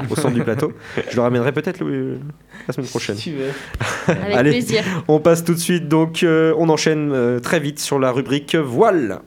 au 0.10 0.16
centre 0.16 0.34
du 0.34 0.44
plateau. 0.44 0.72
Je 1.10 1.16
le 1.16 1.22
ramènerai 1.22 1.52
peut-être 1.52 1.84
la 1.84 2.74
semaine 2.74 2.88
prochaine. 2.90 3.16
tu 3.18 3.32
veux. 3.34 3.52
Avec 4.08 4.24
Allez. 4.36 4.50
plaisir. 4.52 4.84
On 5.08 5.20
passe 5.20 5.44
tout 5.44 5.54
de 5.54 5.60
suite, 5.60 5.88
donc 5.88 6.24
euh, 6.24 6.54
on 6.58 6.70
enchaîne 6.70 7.12
euh, 7.12 7.40
très 7.40 7.60
vite 7.60 7.80
sur 7.80 8.00
la 8.00 8.12
rubrique 8.12 8.56
voile. 8.56 9.20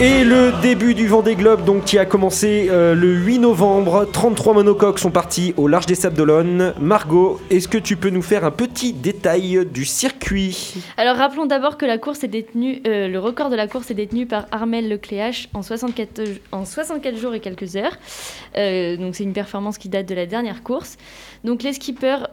Et 0.00 0.24
le 0.24 0.50
début 0.60 0.92
du 0.92 1.06
Vendée 1.06 1.36
Globe, 1.36 1.64
donc, 1.64 1.84
qui 1.84 1.98
a 1.98 2.04
commencé 2.04 2.66
euh, 2.68 2.96
le 2.96 3.14
8 3.14 3.38
novembre. 3.38 4.08
33 4.12 4.52
monocoques 4.52 4.98
sont 4.98 5.12
partis 5.12 5.54
au 5.56 5.68
large 5.68 5.86
des 5.86 5.94
Sables 5.94 6.16
d'Olonne. 6.16 6.74
Margot, 6.80 7.40
est-ce 7.48 7.68
que 7.68 7.78
tu 7.78 7.96
peux 7.96 8.10
nous 8.10 8.20
faire 8.20 8.44
un 8.44 8.50
petit 8.50 8.92
détail 8.92 9.64
du 9.64 9.84
circuit? 9.84 10.74
Alors 10.96 11.16
rappelons 11.16 11.46
d'abord 11.46 11.78
que 11.78 11.86
la 11.86 11.98
course 11.98 12.24
est 12.24 12.28
détenue, 12.28 12.82
euh, 12.88 13.06
le 13.06 13.20
record 13.20 13.50
de 13.50 13.56
la 13.56 13.68
course 13.68 13.88
est 13.92 13.94
détenu 13.94 14.26
par 14.26 14.46
Armel 14.50 14.88
Lecléache 14.88 15.48
en 15.54 15.62
64, 15.62 16.18
euh, 16.18 16.34
en 16.50 16.64
64 16.64 17.16
jours 17.16 17.34
et 17.34 17.40
quelques 17.40 17.76
heures. 17.76 17.96
Euh, 18.56 18.96
donc 18.96 19.14
c'est 19.14 19.24
une 19.24 19.32
performance 19.32 19.78
qui 19.78 19.88
date 19.88 20.06
de 20.06 20.14
la 20.16 20.26
dernière 20.26 20.64
course. 20.64 20.96
Donc 21.44 21.62
les 21.62 21.72
skippers 21.72 22.26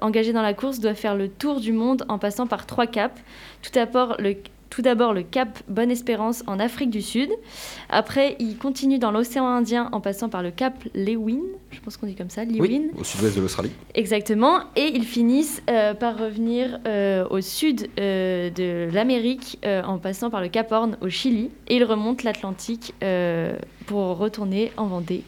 engagés 0.00 0.32
dans 0.32 0.42
la 0.42 0.54
course 0.54 0.80
doivent 0.80 0.96
faire 0.96 1.14
le 1.14 1.28
tour 1.28 1.60
du 1.60 1.72
monde 1.72 2.04
en 2.08 2.18
passant 2.18 2.48
par 2.48 2.66
trois 2.66 2.88
caps. 2.88 3.14
Tout 3.62 3.70
d'abord 3.72 4.16
le 4.18 4.34
tout 4.70 4.82
d'abord 4.82 5.12
le 5.12 5.22
cap 5.22 5.58
Bonne 5.68 5.90
Espérance 5.90 6.42
en 6.46 6.58
Afrique 6.58 6.90
du 6.90 7.02
Sud. 7.02 7.30
Après, 7.88 8.36
ils 8.38 8.56
continuent 8.56 8.98
dans 8.98 9.10
l'océan 9.10 9.46
Indien 9.46 9.88
en 9.92 10.00
passant 10.00 10.28
par 10.28 10.42
le 10.42 10.50
cap 10.50 10.74
Lewin. 10.94 11.40
Je 11.70 11.80
pense 11.80 11.96
qu'on 11.96 12.06
dit 12.06 12.14
comme 12.14 12.30
ça, 12.30 12.44
Lewin. 12.44 12.60
Oui, 12.60 12.90
au 12.98 13.04
sud-ouest 13.04 13.36
de 13.36 13.42
l'Australie. 13.42 13.72
Exactement. 13.94 14.60
Et 14.76 14.92
ils 14.94 15.04
finissent 15.04 15.62
euh, 15.68 15.92
par 15.94 16.16
revenir 16.16 16.78
euh, 16.86 17.26
au 17.28 17.40
sud 17.40 17.88
euh, 17.98 18.50
de 18.50 18.88
l'Amérique 18.92 19.58
en 19.64 19.98
passant 19.98 20.30
par 20.30 20.40
le 20.40 20.48
Cap 20.48 20.70
Horn 20.70 20.96
au 21.00 21.08
Chili. 21.08 21.50
Et 21.68 21.76
ils 21.76 21.84
remontent 21.84 22.22
l'Atlantique 22.24 22.94
pour 23.86 24.16
retourner 24.18 24.72
en 24.76 24.86
Vendée. 24.86 25.24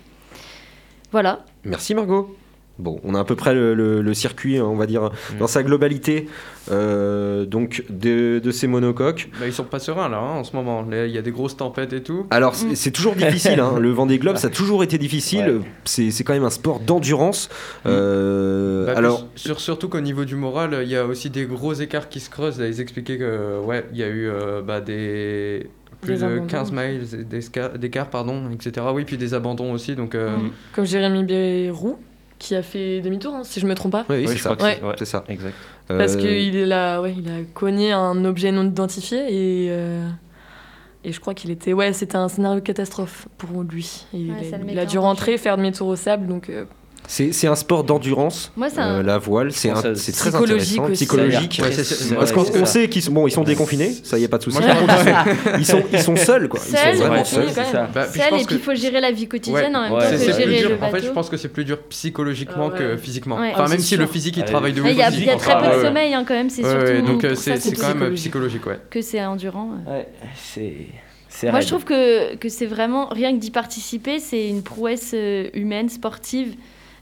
Voilà. 1.10 1.44
Merci 1.64 1.94
Margot. 1.94 2.36
Bon, 2.82 2.98
on 3.04 3.14
a 3.14 3.20
à 3.20 3.24
peu 3.24 3.36
près 3.36 3.54
le, 3.54 3.74
le- 3.74 4.02
le 4.02 4.14
circuit, 4.14 4.58
hein, 4.58 4.64
on 4.66 4.74
va 4.74 4.86
dire, 4.86 5.10
dans 5.38 5.46
sa 5.46 5.62
globalité, 5.62 6.26
euh, 6.72 7.44
donc 7.46 7.84
de, 7.90 8.40
de 8.40 8.50
ces 8.50 8.66
monocoques. 8.66 9.28
Bah, 9.38 9.46
ils 9.46 9.52
sont 9.52 9.62
pas 9.62 9.78
sereins 9.78 10.08
là 10.08 10.18
hein, 10.18 10.38
en 10.40 10.44
ce 10.44 10.56
moment. 10.56 10.82
Là, 10.82 11.06
Il 11.06 11.12
y 11.12 11.18
a 11.18 11.22
des 11.22 11.30
grosses 11.30 11.56
tempêtes 11.56 11.92
et 11.92 12.02
tout. 12.02 12.26
Alors, 12.30 12.56
c'est 12.56 12.74
c'est 12.74 12.90
toujours 12.90 13.14
difficile, 13.14 13.60
hein. 13.60 13.78
le 13.78 13.90
Vendée 13.90 14.18
Globe, 14.18 14.36
ça 14.36 14.48
a 14.48 14.50
toujours 14.50 14.82
été 14.82 14.98
difficile. 14.98 15.60
Ouais. 15.60 16.10
C'est 16.10 16.24
quand 16.24 16.32
même 16.34 16.42
un 16.44 16.50
sport 16.50 16.80
d'endurance. 16.80 17.48
Euh, 17.86 18.86
Bah, 18.86 18.94
alors, 18.96 19.26
sur- 19.36 19.60
surtout 19.60 19.88
qu'au 19.88 20.00
niveau 20.00 20.24
du 20.24 20.34
moral, 20.34 20.80
il 20.82 20.88
y 20.88 20.96
a 20.96 21.06
aussi 21.06 21.30
des 21.30 21.44
gros 21.46 21.72
écarts 21.74 22.08
qui 22.08 22.20
se 22.20 22.30
creusent. 22.30 22.58
Là, 22.58 22.66
ils 22.66 22.80
expliquaient 22.80 23.18
que 23.18 23.60
ouais, 23.64 23.84
il 23.92 23.98
y 23.98 24.02
a 24.02 24.08
eu 24.08 24.28
euh, 24.28 24.60
bah, 24.62 24.80
des 24.80 25.68
plus 26.00 26.14
Des 26.14 26.20
de 26.22 26.24
abandons. 26.32 26.46
15 26.48 26.72
miles 26.72 27.26
d'écart, 27.78 28.08
pardon, 28.10 28.50
etc. 28.50 28.84
Oui, 28.92 29.04
puis 29.04 29.16
des 29.16 29.34
abandons 29.34 29.72
aussi. 29.72 29.94
Donc 29.94 30.14
euh, 30.16 30.36
Mm. 30.36 30.50
Comme 30.74 30.84
Jérémy 30.84 31.22
Bérou, 31.24 31.96
qui 32.42 32.54
a 32.56 32.62
fait 32.62 33.00
demi-tour, 33.00 33.34
hein, 33.34 33.42
si 33.44 33.60
je 33.60 33.66
me 33.66 33.74
trompe 33.74 33.92
pas. 33.92 34.04
oui, 34.08 34.24
Oui, 34.26 34.28
c'est 34.28 34.38
ça. 34.38 34.52
Ouais. 34.60 34.80
c'est 34.98 35.04
ça. 35.04 35.24
Exact. 35.28 35.54
Parce 35.88 36.14
Euh, 36.14 36.18
qu'il 36.18 36.56
est 36.56 36.66
là, 36.66 37.00
ouais, 37.00 37.14
il 37.16 37.28
a 37.28 37.42
cogné 37.54 37.92
un 37.92 38.24
objet 38.24 38.50
non 38.52 38.64
identifié 38.64 39.18
et, 39.28 39.68
euh, 39.70 40.08
et 41.04 41.12
je 41.12 41.20
crois 41.20 41.34
qu'il 41.34 41.50
était, 41.50 41.72
ouais, 41.72 41.92
c'était 41.92 42.16
un 42.16 42.28
scénario 42.28 42.60
catastrophe 42.60 43.28
pour 43.38 43.62
lui. 43.62 44.06
Et 44.12 44.16
Ouais, 44.16 44.34
il, 44.48 44.54
a- 44.54 44.72
il 44.72 44.78
a 44.78 44.86
dû 44.86 44.98
rentrer, 44.98 45.38
faire 45.38 45.56
demi-tour 45.56 45.86
au 45.88 45.96
sable, 45.96 46.26
donc 46.26 46.48
euh, 46.50 46.64
c'est 47.08 47.46
un 47.46 47.54
sport 47.56 47.84
d'endurance. 47.84 48.52
Moi, 48.56 48.68
c'est 48.70 48.78
euh, 48.80 49.00
un- 49.00 49.02
la 49.02 49.18
voile, 49.18 49.52
c'est 49.52 49.68
un- 49.70 49.74
très 49.74 49.92
psychologique 49.94 50.78
intéressant, 50.78 50.84
aussi. 50.84 50.92
psychologique. 50.94 51.60
Ouais, 51.62 52.14
Parce 52.16 52.32
qu'on 52.32 52.64
sait 52.66 52.88
qu'ils 52.88 53.02
sont, 53.02 53.12
bon, 53.12 53.26
ils 53.26 53.30
sont 53.32 53.42
déconfinés, 53.44 53.92
ça 54.02 54.18
y 54.18 54.24
a 54.24 54.28
pas 54.28 54.38
de 54.38 54.44
souci. 54.44 54.58
Ils 55.58 55.66
sont, 55.66 55.82
ils 55.92 55.98
sont 56.00 56.16
seuls, 56.16 56.48
quoi. 56.48 56.60
Ils 56.66 56.76
Seuls, 56.76 56.94
sont 56.94 57.00
vraiment 57.00 57.16
ouais, 57.18 57.24
seuls. 57.24 57.46
quand 57.54 57.60
même. 57.62 57.72
ça. 57.72 57.90
bah, 57.92 58.06
puis 58.10 58.20
je 58.20 58.24
seul 58.24 58.30
pense 58.30 58.42
et 58.42 58.44
puis 58.46 58.54
il 58.54 58.58
que- 58.60 58.64
faut 58.64 58.74
gérer 58.74 59.00
la 59.00 59.10
vie 59.12 59.28
quotidienne 59.28 59.72
Ouais. 59.72 59.76
en 59.76 59.82
même 59.82 59.92
Ouais, 59.92 60.04
temps 60.18 60.26
que 60.26 60.32
gérer 60.32 60.58
dur. 60.60 60.68
le 60.70 60.84
En 60.86 60.90
fait, 60.90 61.02
je 61.02 61.08
pense 61.10 61.28
que 61.28 61.36
c'est 61.36 61.48
plus 61.48 61.64
dur 61.64 61.78
psychologiquement 61.90 62.68
Ouais. 62.68 62.78
que 62.78 62.96
physiquement. 62.96 63.36
Ouais. 63.38 63.50
Enfin, 63.52 63.64
Ah, 63.66 63.68
même 63.68 63.80
si 63.80 63.96
le 63.96 64.06
physique 64.06 64.36
il 64.36 64.44
travaille 64.44 64.72
de 64.72 64.80
ouf 64.80 64.88
Il 64.90 64.96
y 64.96 65.02
a, 65.02 65.08
aussi. 65.08 65.18
il 65.18 65.24
y 65.26 65.30
a 65.30 65.36
très 65.36 65.58
peu 65.60 65.76
de 65.76 65.82
sommeil 65.82 66.14
hein, 66.14 66.24
quand 66.26 66.34
même, 66.34 66.50
c'est 66.50 66.62
surtout 66.62 67.06
donc 67.06 67.24
euh, 67.24 67.34
ça, 67.34 67.56
c'est 67.56 67.72
quand 67.72 67.88
même 67.94 68.14
psychologique. 68.14 68.16
psychologique, 68.16 68.66
ouais. 68.66 68.78
que 68.90 69.02
c'est 69.02 69.22
endurant. 69.24 69.70
ouais. 69.86 70.06
C'est. 70.42 71.50
Moi, 71.50 71.60
je 71.60 71.66
trouve 71.66 71.84
que, 71.84 72.36
que 72.36 72.48
c'est 72.48 72.66
vraiment, 72.66 73.08
rien 73.08 73.32
que 73.34 73.38
d'y 73.38 73.50
participer, 73.50 74.18
c'est 74.20 74.48
une 74.48 74.62
prouesse 74.62 75.12
euh, 75.14 75.48
humaine, 75.54 75.88
sportive, 75.88 76.54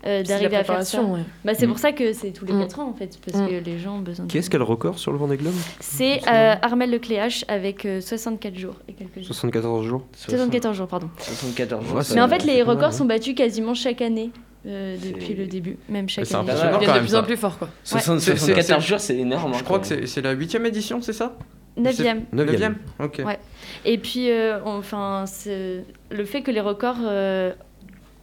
euh, 0.06 0.18
c'est 0.18 0.22
de 0.22 0.28
d'arriver 0.28 0.56
à 0.56 0.64
faire 0.64 0.82
ça. 0.84 1.02
ouais. 1.02 1.20
Bah, 1.44 1.52
c'est 1.54 1.66
Mm. 1.66 1.70
pour 1.70 1.78
ça 1.78 1.92
que 1.92 2.12
c'est 2.12 2.30
tous 2.30 2.44
les 2.46 2.52
Mm. 2.52 2.60
4 2.60 2.78
ans, 2.80 2.88
en 2.88 2.94
fait, 2.94 3.18
parce 3.24 3.42
Mm. 3.42 3.48
que 3.48 3.54
les 3.64 3.78
gens 3.78 3.96
ont 3.96 4.00
besoin 4.00 4.26
de 4.26 4.30
Qui 4.30 4.38
est-ce 4.38 4.48
qui 4.50 4.56
a 4.56 4.58
le 4.58 4.64
record 4.64 4.98
sur 4.98 5.12
le 5.12 5.18
Vendée 5.18 5.36
Globe? 5.36 5.54
C'est 5.80 6.20
euh, 6.28 6.54
Armel 6.62 6.90
Lecléache 6.90 7.44
avec 7.48 7.84
euh, 7.84 8.00
64 8.00 8.56
jours 8.58 8.74
et 8.88 8.92
quelques 8.94 9.16
jours. 9.16 9.26
74 9.26 9.86
jours 9.86 10.02
74 10.16 10.76
jours, 10.76 10.86
pardon. 10.88 11.08
74 11.18 11.84
jours. 11.86 11.96
Ouais, 11.96 12.02
Mais 12.14 12.20
en 12.20 12.28
fait, 12.28 12.44
les 12.44 12.62
records 12.62 12.84
hein. 12.88 12.92
sont 12.92 13.04
battus 13.04 13.34
quasiment 13.34 13.74
chaque 13.74 14.00
année 14.02 14.30
euh, 14.66 14.96
depuis 15.02 15.28
C'est- 15.28 15.34
le 15.34 15.46
début, 15.46 15.76
même 15.88 16.08
chaque 16.08 16.26
c'est 16.26 16.34
année. 16.34 16.50
impressionnant. 16.50 16.70
Ils 16.72 16.74
quand 16.74 16.80
viennent 16.80 16.90
de 16.90 16.98
même, 16.98 17.04
plus 17.06 17.14
en 17.16 17.22
plus 17.22 17.36
fort, 17.38 17.58
quoi. 17.58 17.68
60 17.82 18.20
C'est- 18.20 18.32
c'est- 18.32 18.36
74 18.38 18.82
c'est- 18.82 18.88
jours, 18.88 19.00
c'est 19.00 19.16
énorme. 19.16 19.54
Je 19.54 19.58
hein, 19.58 19.62
crois 19.64 19.78
que 19.78 19.86
c'est 19.86 20.06
c'est 20.06 20.20
la 20.20 20.32
huitième 20.32 20.66
édition, 20.66 21.00
c'est 21.00 21.14
ça? 21.14 21.36
Neuvième. 21.78 22.24
Neuvième. 22.32 22.52
Neuvième 22.52 22.76
Ok. 22.98 23.22
Ouais. 23.24 23.38
Et 23.86 23.96
puis, 23.96 24.30
euh, 24.30 24.58
enfin, 24.64 25.24
c'est- 25.26 25.84
le 26.10 26.24
fait 26.26 26.42
que 26.42 26.50
les 26.50 26.60
records 26.60 26.96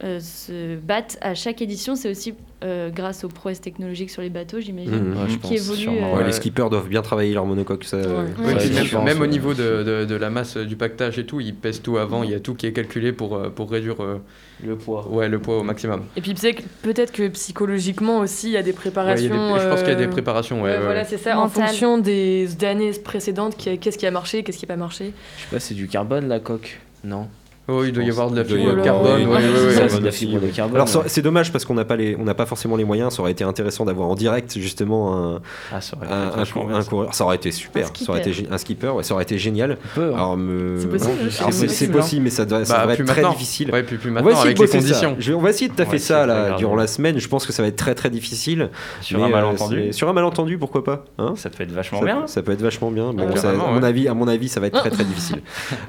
euh, 0.04 0.20
se 0.20 0.76
battent 0.76 1.18
à 1.20 1.34
chaque 1.34 1.60
édition, 1.60 1.96
c'est 1.96 2.08
aussi 2.10 2.34
euh, 2.64 2.88
grâce 2.90 3.24
aux 3.24 3.28
prouesses 3.28 3.60
technologiques 3.60 4.10
sur 4.10 4.22
les 4.22 4.30
bateaux, 4.30 4.60
j'imagine. 4.60 5.12
Ouais, 5.12 5.24
je 5.28 5.32
Qui 5.34 5.38
pense, 5.38 5.52
évolue, 5.52 5.80
sûrement, 5.80 6.14
euh, 6.14 6.18
Ouais. 6.18 6.24
Les 6.26 6.32
skippers 6.32 6.70
doivent 6.70 6.88
bien 6.88 7.02
travailler 7.02 7.32
leur 7.34 7.46
monocoque. 7.46 7.84
Ça, 7.84 7.96
Ouais. 7.98 8.04
Oui, 8.38 8.44
même, 8.74 8.88
pense, 8.88 9.04
même 9.04 9.20
au 9.20 9.26
niveau 9.26 9.54
de, 9.54 9.82
de- 9.82 10.04
de 10.04 10.14
la 10.14 10.30
masse 10.30 10.56
du 10.56 10.76
pactage 10.76 11.18
et 11.18 11.26
tout, 11.26 11.40
ils 11.40 11.54
pèsent 11.54 11.82
tout 11.82 11.98
avant, 11.98 12.22
il 12.22 12.30
y 12.30 12.34
a 12.34 12.40
tout 12.40 12.54
qui 12.54 12.66
est 12.66 12.72
calculé 12.72 13.12
pour, 13.12 13.40
pour 13.52 13.70
réduire 13.70 14.00
euh, 14.02 14.18
Le 14.64 14.76
poids. 14.76 15.06
ouais, 15.08 15.28
le 15.28 15.40
poids 15.40 15.58
au 15.58 15.62
maximum. 15.62 16.04
Et 16.16 16.20
puis 16.20 16.34
peut-être 16.82 17.12
que- 17.12 17.28
psychologiquement 17.28 18.18
aussi, 18.20 18.48
il 18.48 18.52
y 18.52 18.56
a 18.56 18.62
des 18.62 18.72
préparations. 18.72 19.26
a 19.32 19.54
des- 19.58 19.62
je 19.64 19.68
pense 19.68 19.80
qu'il 19.80 19.88
y 19.88 19.92
a 19.92 19.94
des 19.96 20.06
préparations. 20.08 20.62
Ouais, 20.62 20.70
ouais, 20.70 20.76
ouais, 20.78 20.84
voilà, 20.84 21.04
c'est 21.04 21.18
ça. 21.18 21.38
En 21.38 21.48
fonction 21.48 21.98
des 21.98 22.48
années 22.64 22.92
précédentes, 22.92 23.56
qu'est-ce 23.56 23.98
qui 23.98 24.06
a 24.06 24.10
marché, 24.10 24.42
qu'est-ce 24.42 24.58
qui 24.58 24.64
n'a 24.66 24.74
pas 24.74 24.78
marché. 24.78 25.12
Je 25.38 25.42
sais 25.42 25.48
pas, 25.50 25.60
c'est 25.60 25.74
du 25.74 25.88
carbone 25.88 26.28
la 26.28 26.38
coque 26.40 26.80
Non? 27.04 27.28
Oh, 27.70 27.84
il 27.84 27.92
doit 27.92 28.02
y 28.02 28.10
avoir 28.10 28.30
de 28.30 28.36
la 28.36 28.44
fibre 28.44 28.74
de 28.76 28.82
carbone. 28.82 29.26
ouais, 29.26 29.36
ouais, 29.36 29.88
c'est 29.88 30.02
ouais, 30.02 30.10
fibre 30.10 30.40
de 30.40 30.46
carbone, 30.46 30.80
Alors 30.80 30.88
dommage 31.22 31.52
parce 31.52 31.64
qu'on 31.64 31.74
n'a 31.74 31.84
pas 31.84 31.96
les, 31.96 32.16
on 32.18 32.24
n'a 32.24 32.34
pas 32.34 32.46
forcément 32.46 32.76
les 32.76 32.84
moyens. 32.84 33.14
Ça 33.14 33.20
aurait 33.22 33.32
été 33.32 33.44
intéressant 33.44 33.84
d'avoir 33.84 34.08
en 34.08 34.14
direct 34.14 34.58
justement 34.58 35.34
un, 35.34 35.40
Ah, 35.72 35.80
ça 35.80 35.96
aurait 35.96 36.08
un, 36.08 36.82
coureur. 36.84 37.14
Ça 37.14 37.24
aurait 37.24 37.36
été 37.36 37.50
super. 37.52 37.88
Un 37.88 38.04
Ça 38.04 38.10
aurait 38.12 38.20
été 38.20 38.46
un 38.50 38.58
skipper. 38.58 38.88
Ouais, 38.88 39.02
ça 39.02 39.14
aurait 39.14 39.24
été 39.24 39.36
génial. 39.38 39.76
peut, 39.94 40.10
hein. 40.12 40.14
Alors, 40.14 40.36
me- 40.36 40.78
C'est 40.80 41.58
possible, 41.58 41.92
possible, 41.92 42.24
mais 42.24 42.30
ça 42.30 42.44
devrait, 42.44 42.64
ça 42.64 42.74
Bah, 42.86 42.96
devrait 42.96 43.12
être 43.12 43.22
très 43.22 43.30
difficile. 43.30 43.70
Ouais, 43.70 43.82
puis 43.82 43.98
plus 43.98 44.10
On 44.10 44.22
va 44.22 44.40
avec 44.40 44.58
les 44.58 44.66
conditions. 44.68 45.16
Je 45.18 45.32
on 45.32 45.40
va 45.40 45.50
essayer 45.50 45.68
de 45.68 45.74
taffer 45.74 45.98
ça 45.98 46.26
là, 46.26 46.56
durant 46.56 46.76
la 46.76 46.86
semaine. 46.86 47.18
Je 47.18 47.28
pense 47.28 47.46
que 47.46 47.52
ça 47.52 47.62
va 47.62 47.68
être 47.68 47.76
très 47.76 47.94
très 47.94 48.10
difficile. 48.10 48.70
Sur 49.00 49.22
un 49.22 49.28
euh, 49.28 49.30
malentendu. 49.30 49.92
Sur 49.92 50.08
un 50.08 50.12
malentendu, 50.12 50.58
pourquoi 50.58 50.84
pas 50.84 51.04
hein 51.18 51.34
Ça 51.36 51.50
peut 51.50 51.62
être 51.64 51.72
vachement 51.72 52.02
bien. 52.02 52.26
ça 52.26 52.42
peut 52.42 52.52
être 52.52 52.62
vachement 52.62 52.90
bien. 52.90 53.12
Bon, 53.12 53.28
à, 53.28 53.52
mon 53.72 53.82
avis, 53.82 54.08
à 54.08 54.14
mon 54.14 54.28
avis, 54.28 54.48
ça 54.48 54.60
va 54.60 54.68
être 54.68 54.78
très 54.78 54.90
très 54.90 55.04
difficile. 55.04 55.42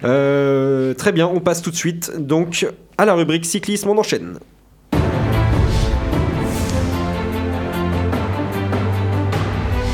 Euh, 0.03 0.93
très 0.93 1.11
bien, 1.11 1.27
on 1.27 1.39
passe 1.39 1.61
tout 1.61 1.68
de 1.69 1.75
suite 1.75 2.11
donc 2.17 2.65
à 2.97 3.05
la 3.05 3.13
rubrique 3.13 3.45
cyclisme. 3.45 3.89
On 3.89 3.97
enchaîne. 3.97 4.39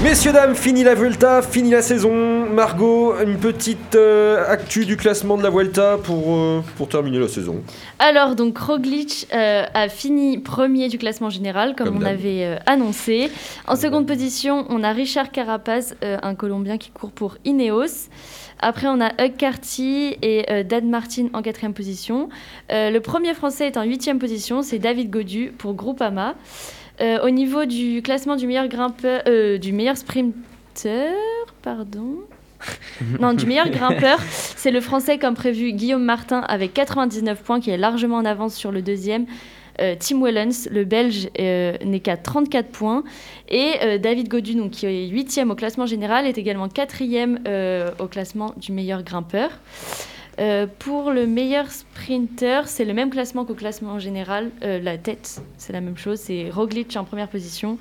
Messieurs, 0.06 0.34
dames, 0.34 0.54
fini 0.54 0.84
la 0.84 0.94
Vuelta, 0.94 1.42
fini 1.42 1.72
la 1.72 1.82
saison. 1.82 2.48
Margot, 2.48 3.16
une 3.26 3.40
petite 3.40 3.96
euh, 3.96 4.46
actu 4.48 4.86
du 4.86 4.98
classement 4.98 5.36
de 5.36 5.42
la 5.42 5.50
Vuelta 5.50 5.98
pour, 5.98 6.36
euh, 6.36 6.62
pour 6.78 6.88
terminer 6.88 7.18
la 7.18 7.28
saison. 7.28 7.64
Alors, 7.98 8.36
donc 8.36 8.56
Roglic 8.56 9.28
euh, 9.34 9.66
a 9.74 9.90
fini 9.90 10.38
premier 10.38 10.90
du 10.90 11.00
classement 11.00 11.32
général, 11.32 11.74
comme, 11.76 11.88
Comme 11.88 12.04
on 12.04 12.06
avait 12.06 12.60
annoncé. 12.68 13.32
En 13.66 13.76
seconde 13.76 14.06
position, 14.06 14.68
on 14.70 14.84
a 14.84 14.92
Richard 14.92 15.32
Carapaz, 15.32 15.96
un 16.04 16.36
Colombien 16.36 16.78
qui 16.78 16.92
court 16.92 17.12
pour 17.12 17.38
Ineos. 17.44 18.10
Après, 18.60 18.88
on 18.88 19.02
a 19.02 19.12
Hug 19.22 19.36
Carty 19.38 20.16
et 20.22 20.46
euh, 20.50 20.64
Dan 20.64 20.90
Martin 20.90 21.28
en 21.34 21.42
quatrième 21.42 21.74
position. 21.74 22.30
Euh, 22.72 22.90
le 22.90 23.00
premier 23.00 23.34
Français 23.34 23.68
est 23.68 23.78
en 23.78 23.84
huitième 23.84 24.20
position, 24.20 24.62
c'est 24.62 24.80
David 24.80 25.10
Godu 25.10 25.52
pour 25.58 25.74
Groupama. 25.74 26.36
Euh, 27.02 27.20
au 27.24 27.30
niveau 27.30 27.66
du 27.66 28.02
classement 28.02 28.36
du 28.36 28.48
meilleur 28.48 28.68
grimpeur, 28.68 29.22
euh, 29.28 29.58
du 29.58 29.74
meilleur 29.74 29.98
sprinter, 29.98 31.14
pardon. 31.62 32.20
non, 33.20 33.34
du 33.34 33.46
meilleur 33.46 33.70
grimpeur, 33.70 34.18
c'est 34.30 34.72
le 34.72 34.80
français 34.80 35.18
comme 35.18 35.36
prévu 35.36 35.74
Guillaume 35.74 36.04
Martin 36.04 36.40
avec 36.40 36.74
99 36.74 37.44
points 37.44 37.60
qui 37.60 37.70
est 37.70 37.78
largement 37.78 38.18
en 38.18 38.26
avance 38.26 38.56
sur 38.56 38.72
le 38.72 38.82
deuxième. 38.82 39.26
Euh, 39.82 39.96
Tim 40.00 40.22
Wellens, 40.22 40.68
le 40.72 40.84
belge, 40.86 41.30
euh, 41.40 41.78
n'est 41.84 42.00
qu'à 42.00 42.18
34 42.18 42.70
points. 42.70 43.04
Et 43.50 43.74
euh, 43.82 43.98
David 43.98 44.30
Godu, 44.30 44.70
qui 44.70 44.86
est 44.86 45.08
8e 45.10 45.52
au 45.52 45.56
classement 45.56 45.86
général, 45.86 46.26
est 46.26 46.38
également 46.38 46.68
4e 46.68 47.40
euh, 47.48 47.92
au 48.00 48.08
classement 48.08 48.54
du 48.58 48.72
meilleur 48.72 49.04
grimpeur. 49.04 49.50
Pour 50.80 51.12
le 51.12 51.28
meilleur 51.28 51.72
sprinter, 51.72 52.68
c'est 52.68 52.84
le 52.84 52.94
même 52.94 53.10
classement 53.10 53.46
qu'au 53.46 53.54
classement 53.54 54.00
général. 54.00 54.52
La 54.62 54.98
tête, 54.98 55.40
c'est 55.58 55.72
la 55.72 55.80
même 55.80 55.96
chose. 55.96 56.20
C'est 56.20 56.50
Roglic 56.50 56.98
en 56.98 57.06
première 57.06 57.30
position, 57.30 57.78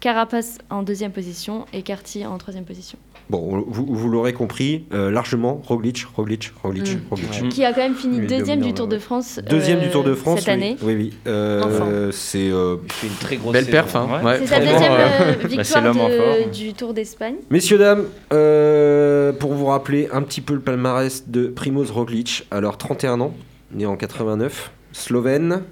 Carapace 0.00 0.56
en 0.70 0.82
deuxième 0.82 1.12
position 1.12 1.66
et 1.74 1.82
Carty 1.82 2.24
en 2.24 2.38
troisième 2.38 2.64
position. 2.64 2.98
Bon, 3.30 3.46
on- 3.58 3.64
vous, 3.70 3.84
vous 3.86 4.08
l'aurez 4.08 4.32
compris, 4.32 4.84
euh, 4.94 5.10
largement, 5.10 5.60
Roglic, 5.66 6.06
Roglic, 6.16 6.50
Roglic, 6.62 6.94
Mm. 6.96 7.00
Roglic. 7.10 7.48
Qui 7.50 7.62
a 7.64 7.72
quand 7.74 7.82
même 7.82 7.94
fini 7.94 8.20
deuxième 8.26 8.60
du 8.62 8.72
Tour 8.72 8.86
de 8.88 8.98
France. 8.98 9.38
Deuxième 9.50 9.80
euh, 9.80 9.82
du 9.82 9.90
Tour 9.90 10.02
de 10.02 10.14
France 10.14 10.38
cette 10.38 10.48
oui. 10.48 10.52
année. 10.54 10.76
Oui, 10.82 10.94
oui. 10.94 11.12
Euh, 11.26 11.62
Enfin. 11.62 11.86
C'est 12.10 12.48
euh, 12.50 12.76
une 13.04 13.10
très 13.20 13.36
grosse 13.36 13.52
Belle 13.52 13.66
perf, 13.66 13.94
hein. 13.96 14.08
Ouais. 14.24 14.38
C'est 14.38 14.46
sa 14.46 14.60
deuxième 14.60 14.80
c'est 15.42 15.46
victoire 15.48 15.82
de- 15.94 15.98
forme. 15.98 16.50
du 16.52 16.72
Tour 16.72 16.94
d'Espagne. 16.94 17.34
Messieurs, 17.50 17.76
dames, 17.76 18.04
euh, 18.32 19.32
pour 19.32 19.52
vous 19.52 19.66
rappeler 19.66 20.08
un 20.10 20.22
petit 20.22 20.40
peu 20.40 20.54
le 20.54 20.60
palmarès 20.60 21.28
de 21.28 21.48
Primoz 21.48 21.90
Roglic, 21.90 22.46
alors 22.50 22.78
31 22.78 23.20
ans, 23.20 23.34
né 23.74 23.84
en 23.84 23.96
89, 23.96 24.70
slovène. 24.92 25.62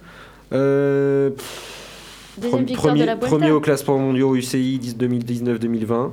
euh, 0.53 1.31
Deuxième 2.38 2.64
victoire 2.66 2.88
premier, 2.88 3.01
de 3.01 3.07
la 3.07 3.16
premier 3.16 3.51
au 3.51 3.61
classement 3.61 3.97
mondial 3.99 4.37
UCI 4.37 4.79
10 4.79 4.97
2019-2020. 4.99 6.11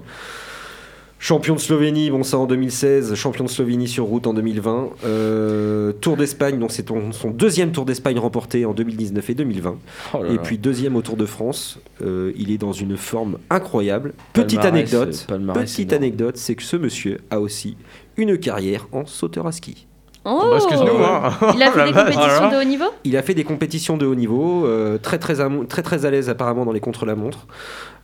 Champion 1.23 1.55
de 1.55 1.59
Slovénie, 1.61 2.11
bon 2.11 2.21
ça 2.21 2.37
en 2.37 2.45
2016, 2.45 3.15
champion 3.15 3.45
de 3.45 3.49
Slovénie 3.49 3.87
sur 3.87 4.03
route 4.03 4.27
en 4.27 4.33
2020. 4.33 4.89
Euh, 5.05 5.93
Tour 5.93 6.17
d'Espagne, 6.17 6.59
donc 6.59 6.73
c'est 6.73 6.85
son 6.89 7.29
deuxième 7.29 7.71
Tour 7.71 7.85
d'Espagne 7.85 8.19
remporté 8.19 8.65
en 8.65 8.73
2019 8.73 9.29
et 9.29 9.33
2020. 9.33 9.77
Oh 10.15 10.21
là 10.21 10.29
Et 10.29 10.33
là. 10.33 10.41
puis 10.43 10.57
deuxième 10.57 10.97
au 10.97 11.01
Tour 11.01 11.15
de 11.15 11.25
France. 11.25 11.79
Euh, 12.01 12.33
il 12.35 12.51
est 12.51 12.57
dans 12.57 12.73
une 12.73 12.97
forme 12.97 13.37
incroyable. 13.49 14.13
Petite 14.33 14.65
anecdote, 14.65 15.25
euh, 15.31 15.53
petite 15.53 15.93
énorme. 15.93 16.03
anecdote, 16.03 16.35
c'est 16.35 16.55
que 16.55 16.63
ce 16.63 16.75
monsieur 16.75 17.19
a 17.29 17.39
aussi 17.39 17.77
une 18.17 18.37
carrière 18.37 18.89
en 18.91 19.05
sauteur 19.05 19.47
à 19.47 19.53
ski. 19.53 19.87
Oh 20.25 20.49
Bah, 20.51 20.55
excuse-nous, 20.57 21.03
hein. 21.03 21.31
Il 21.55 21.63
a 21.63 21.71
fait 21.71 21.83
des 21.85 21.91
compétitions 21.93 22.49
de 22.49 22.55
haut 22.55 22.63
niveau? 22.63 22.85
Il 23.03 23.17
a 23.17 23.21
fait 23.21 23.33
des 23.33 23.43
compétitions 23.43 23.97
de 23.97 24.05
haut 24.05 24.15
niveau, 24.15 24.65
euh, 24.65 24.97
très, 24.97 25.17
très, 25.17 25.35
très 25.67 25.81
très 25.81 26.05
à 26.05 26.11
l'aise 26.11 26.29
apparemment 26.29 26.63
dans 26.65 26.71
les 26.71 26.79
contre-la-montre. 26.79 27.39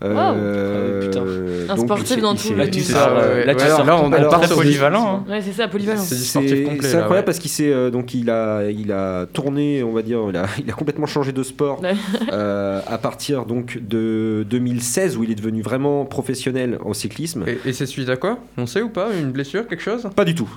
Wow. 0.02 0.10
Euh, 0.12 1.66
Ah. 1.70 1.74
Un 1.74 1.78
sportif 1.78 2.22
dans 2.22 2.36
tout 2.36 2.56
Là, 2.56 2.68
tu 2.68 2.82
sors, 2.82 3.10
là, 3.14 3.54
tu 3.56 3.62
ouais, 3.64 3.70
sors 3.70 3.86
là, 3.86 3.98
on- 4.02 4.10
part 4.10 4.42
du- 4.42 4.48
polyvalent. 4.54 5.24
hein. 5.28 5.32
Ouais, 5.32 5.42
c'est 5.42 5.52
ça, 5.52 5.68
polyvalent. 5.68 6.02
C'est 6.02 6.38
incroyable 6.38 7.12
ouais. 7.12 7.24
parce 7.24 7.40
qu'il 7.40 7.50
s'est 7.52 7.72
euh, 7.72 7.90
donc 7.90 8.14
il 8.14 8.30
a 8.30 8.70
il 8.70 8.92
a 8.94 9.26
tourné 9.26 9.84
on 9.84 9.92
va 9.92 10.02
dire 10.02 10.20
il 10.30 10.38
a, 10.38 10.46
il 10.64 10.70
a 10.70 10.74
complètement 10.74 11.06
changé 11.06 11.32
de 11.34 11.44
sport 11.44 11.82
euh, 12.32 12.80
à 12.88 12.98
partir 12.98 13.46
donc 13.46 13.78
de 13.82 14.46
2016 14.50 15.18
où 15.18 15.24
il 15.26 15.32
est 15.32 15.36
devenu 15.36 15.62
vraiment 15.62 16.06
professionnel 16.06 16.80
en 16.86 16.94
cyclisme. 16.94 17.44
Et, 17.48 17.70
et 17.70 17.74
c'est 17.74 17.86
suite 17.86 18.10
à 18.10 18.16
quoi? 18.16 18.38
On 18.58 18.66
sait 18.66 18.82
ou 18.82 18.90
pas? 18.90 19.08
Une 19.20 19.32
blessure, 19.32 19.68
quelque 19.68 19.84
chose? 19.84 20.08
Pas 20.16 20.26
du 20.26 20.34
tout. 20.36 20.50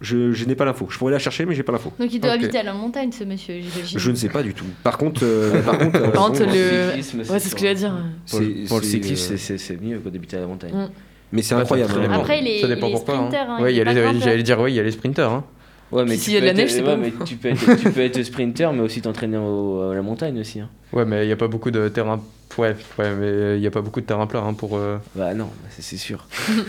Je, 0.00 0.32
je 0.32 0.44
n'ai 0.44 0.54
pas 0.54 0.64
l'info. 0.66 0.86
Je 0.90 0.98
pourrais 0.98 1.12
la 1.12 1.18
chercher 1.18 1.46
mais 1.46 1.54
j'ai 1.54 1.62
pas 1.62 1.72
l'info. 1.72 1.90
Donc 1.98 2.12
il 2.12 2.20
doit 2.20 2.32
habiter 2.32 2.58
à 2.58 2.62
la 2.62 2.74
montagne, 2.74 3.12
ce 3.12 3.24
monsieur. 3.24 3.54
Je 3.96 4.10
ne 4.10 4.14
sais 4.16 4.28
pas 4.28 4.42
du 4.42 4.52
tout. 4.52 4.66
Par 4.82 4.98
contre, 4.98 5.22
euh, 5.24 5.62
par 5.64 5.78
contre, 5.78 5.96
euh, 5.96 6.10
Par 6.10 6.26
contre, 6.26 6.40
bon, 6.40 6.52
le- 6.52 6.88
cyclisme, 6.90 7.18
Ouais, 7.32 7.38
c'est 7.38 7.48
ce 7.48 7.54
que 7.54 7.60
j'allais 7.62 7.74
dire. 7.76 7.94
Pour, 8.30 8.40
le- 8.40 8.68
pour 8.68 8.82
cyclisme, 8.84 9.34
euh, 9.34 9.56
c'est- 9.56 9.80
mieux 9.82 9.98
que 9.98 10.08
d'habiter 10.10 10.36
à 10.36 10.40
la 10.40 10.46
montagne. 10.46 10.72
Mm. 10.74 10.88
mais 11.32 11.42
c'est 11.42 11.54
incroyable. 11.54 11.92
Après, 12.12 12.40
il 12.40 12.46
est, 12.48 12.60
Ça 12.60 12.68
dépend 12.68 12.86
il 12.86 12.90
est 12.90 12.92
pourquoi, 12.92 13.14
hein. 13.14 13.28
sprinter. 13.28 13.50
hein, 13.50 13.62
Ouais, 13.62 13.72
il 13.74 13.78
il 13.78 13.84
les- 13.84 14.20
j'allais 14.20 14.42
dire, 14.42 14.60
oui, 14.60 14.72
il 14.72 14.76
y 14.76 14.80
a 14.80 14.82
les 14.82 14.90
sprinters. 14.90 15.30
Hein. 15.30 15.44
Ouais, 15.92 16.04
mais 16.04 16.16
Si, 16.16 16.24
s'il 16.24 16.34
y 16.34 16.36
a 16.36 16.40
de 16.40 16.46
la 16.46 16.52
neige, 16.52 16.70
c'est 16.70 16.80
ouais, 16.80 16.84
pas 16.84 16.96
mais 16.96 17.12
tu 17.24 17.36
peux 17.36 17.48
être, 17.48 17.76
tu 17.80 17.90
peux 17.90 18.00
être 18.00 18.20
sprinter, 18.22 18.72
mais 18.72 18.80
aussi 18.82 19.00
t'entraîner 19.00 19.36
à 19.36 19.94
la 19.94 20.02
montagne 20.02 20.38
aussi. 20.40 20.60
hein. 20.60 20.68
Ouais, 20.92 21.04
mais 21.04 21.24
il 21.24 21.26
n'y 21.28 21.32
a 21.32 21.36
pas 21.36 21.48
beaucoup 21.48 21.70
de 21.70 21.88
terrain. 21.88 22.20
Ouais, 22.58 22.74
ouais 22.98 23.14
mais 23.18 23.56
il 23.56 23.60
n'y 23.60 23.66
a 23.66 23.70
pas 23.70 23.80
beaucoup 23.82 24.00
de 24.00 24.06
terrain 24.06 24.26
plat 24.26 24.40
hein, 24.40 24.54
pour. 24.54 24.76
euh, 24.76 24.96
Bah 25.14 25.34
non, 25.34 25.44
bah, 25.44 25.68
c'est 25.78 25.96
sûr. 25.96 26.26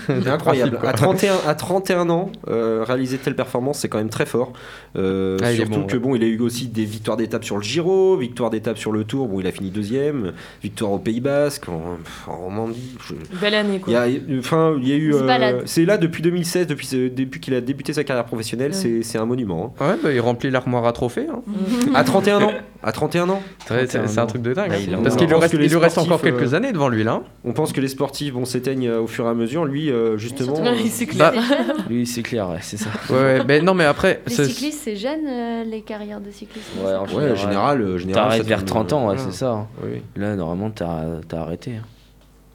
C'est 0.07 0.27
incroyable. 0.27 0.77
Principe, 0.77 0.89
À 0.89 0.91
quoi. 0.91 0.93
31, 0.93 1.35
à 1.47 1.55
31 1.55 2.09
ans, 2.09 2.31
euh, 2.49 2.83
réaliser 2.85 3.17
telle 3.17 3.35
performance, 3.35 3.79
c'est 3.79 3.89
quand 3.89 3.97
même 3.97 4.09
très 4.09 4.25
fort. 4.25 4.51
Euh, 4.97 5.37
Ah, 5.41 5.53
surtout 5.53 5.71
bon, 5.71 5.83
que 5.85 5.93
ouais. 5.93 5.99
bon, 5.99 6.15
il 6.15 6.23
a 6.23 6.27
eu 6.27 6.39
aussi 6.39 6.67
des 6.67 6.85
victoires 6.85 7.17
d'étape 7.17 7.43
sur 7.43 7.57
le 7.57 7.63
Giro, 7.63 8.17
victoire 8.17 8.49
d'étape 8.49 8.77
sur 8.77 8.91
le 8.91 9.03
Tour. 9.03 9.27
Bon, 9.27 9.39
il 9.39 9.47
a 9.47 9.51
fini 9.51 9.69
deuxième, 9.69 10.33
victoire 10.61 10.91
au 10.91 10.99
Pays 10.99 11.21
Basque, 11.21 11.69
en, 11.69 11.97
en 12.31 12.35
Romandie. 12.37 12.97
je- 13.07 13.37
Belle 13.39 13.55
année, 13.55 13.75
Il 13.75 13.81
quoi. 13.81 13.93
y 13.93 13.95
a, 14.17 14.39
enfin, 14.39 14.75
il 14.81 14.87
y 14.87 14.91
a 14.93 14.95
eu. 14.95 15.13
Euh, 15.13 15.61
c'est 15.65 15.85
là 15.85 15.97
depuis 15.97 16.21
2016, 16.23 16.67
depuis, 16.67 16.89
depuis 17.15 17.39
qu'il 17.39 17.53
a 17.53 17.61
débuté 17.61 17.93
sa 17.93 18.03
carrière 18.03 18.25
professionnelle, 18.25 18.71
Ouais. 18.71 18.77
c'est, 18.77 19.03
c'est 19.03 19.17
un 19.17 19.25
monument. 19.25 19.73
Ouais, 19.79 19.95
bah, 20.03 20.11
il 20.11 20.19
remplit 20.19 20.49
l'armoire 20.49 20.85
à 20.85 20.91
trophées. 20.93 21.27
Hein. 21.31 21.41
hein. 21.47 21.91
À 21.93 22.03
31 22.03 22.41
ans, 22.41 22.51
à 22.83 22.91
31 22.91 23.29
ans, 23.29 23.41
C'est 23.67 24.17
un 24.19 24.25
truc 24.25 24.41
de 24.41 24.53
dingue. 24.53 24.69
Bah, 24.69 24.75
hein. 24.77 24.83
il 24.87 24.97
Parce 25.03 25.15
qu'il 25.15 25.33
reste, 25.33 25.53
il 25.77 25.79
lui 25.79 25.83
reste 25.85 25.93
sportifs, 25.95 26.11
encore 26.11 26.21
quelques 26.21 26.53
euh, 26.53 26.57
années 26.57 26.71
devant 26.71 26.89
lui 26.89 27.03
là. 27.03 27.21
on 27.43 27.53
pense 27.53 27.73
que 27.73 27.81
les 27.81 27.87
sportifs 27.87 28.33
vont 28.33 28.45
s'éteignent 28.45 28.87
euh, 28.87 28.99
au 29.01 29.07
fur 29.07 29.25
et 29.25 29.29
à 29.29 29.33
mesure. 29.33 29.65
Lui, 29.65 29.89
euh, 29.89 30.17
justement. 30.17 30.55
Euh, 30.59 30.75
Bah, 31.15 31.31
clair. 31.31 31.43
Lui, 31.89 32.05
c'est 32.05 32.23
clair, 32.23 32.49
ouais, 32.49 32.59
c'est 32.61 32.77
ça. 32.77 32.89
Ouais, 33.09 33.43
mais 33.47 33.61
non, 33.61 33.73
mais 33.73 33.85
après. 33.85 34.21
Les 34.27 34.33
cyclistes, 34.33 34.81
c'est 34.83 34.95
jeune, 34.95 35.25
euh, 35.27 35.63
les 35.63 35.81
carrières 35.81 36.21
de 36.21 36.31
cyclistes. 36.31 36.67
Ouais, 36.83 36.93
en 36.95 37.05
ouais, 37.05 37.35
général, 37.35 37.97
général. 37.97 38.23
T'arrêtes 38.23 38.43
ça 38.43 38.47
vers 38.47 38.59
tourne, 38.65 38.87
30 38.87 38.93
ans, 38.93 39.15
c'est 39.17 39.31
ça. 39.33 39.51
hein. 39.51 39.67
Là, 40.15 40.35
normalement, 40.35 40.69
t'as 40.69 41.03
t'as 41.27 41.41
arrêté. 41.41 41.71
hein. 41.75 41.85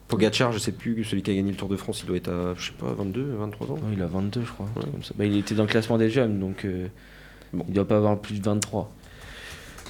Pogacar, 0.08 0.52
je 0.52 0.58
sais 0.58 0.72
plus, 0.72 1.04
celui 1.04 1.22
qui 1.22 1.30
a 1.30 1.34
gagné 1.34 1.50
le 1.52 1.56
Tour 1.56 1.68
de 1.70 1.76
France, 1.76 2.00
il 2.02 2.06
doit 2.06 2.16
être 2.18 2.28
à, 2.28 2.54
je 2.58 2.66
sais 2.66 2.72
pas, 2.78 2.92
22, 2.98 3.34
23 3.38 3.66
ans. 3.68 3.74
Ouais, 3.74 3.94
il 3.96 4.02
a 4.02 4.06
22, 4.06 4.42
je 4.44 4.52
crois. 4.52 4.66
comme 4.74 5.02
ça. 5.02 5.14
Bah, 5.16 5.24
il 5.24 5.38
était 5.38 5.54
dans 5.54 5.62
le 5.62 5.68
classement 5.70 5.96
des 5.96 6.10
jeunes, 6.10 6.38
donc 6.38 6.66
euh, 6.66 6.88
il 7.66 7.72
doit 7.72 7.86
pas 7.88 7.96
avoir 7.96 8.18
plus 8.18 8.38
de 8.38 8.44
23. 8.44 8.92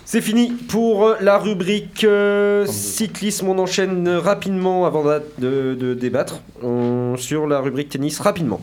C'est 0.04 0.20
fini 0.20 0.50
pour 0.68 1.06
euh, 1.06 1.14
la 1.20 1.38
rubrique 1.38 2.04
euh, 2.04 2.66
cyclisme. 2.66 3.48
On 3.48 3.58
enchaîne 3.58 4.08
rapidement 4.08 4.84
avant 4.84 5.04
de, 5.04 5.22
de- 5.38 5.74
de 5.74 5.94
débattre 5.94 6.42
On- 6.62 7.14
sur 7.16 7.46
la 7.46 7.60
rubrique 7.60 7.88
tennis 7.90 8.18
rapidement. 8.20 8.60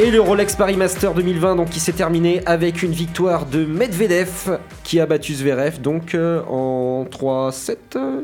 Et 0.00 0.10
le 0.10 0.20
Rolex 0.20 0.56
Paris 0.56 0.76
Master 0.76 1.14
2020 1.14 1.56
donc, 1.56 1.70
qui 1.70 1.78
s'est 1.78 1.92
terminé 1.92 2.42
avec 2.44 2.82
une 2.82 2.90
victoire 2.90 3.46
de 3.46 3.64
Medvedev 3.64 4.58
qui 4.82 4.98
a 4.98 5.06
battu 5.06 5.32
Zverev 5.34 5.80
donc 5.80 6.14
euh, 6.14 6.42
en 6.48 7.04
3-7 7.04 7.76
euh, 7.96 8.22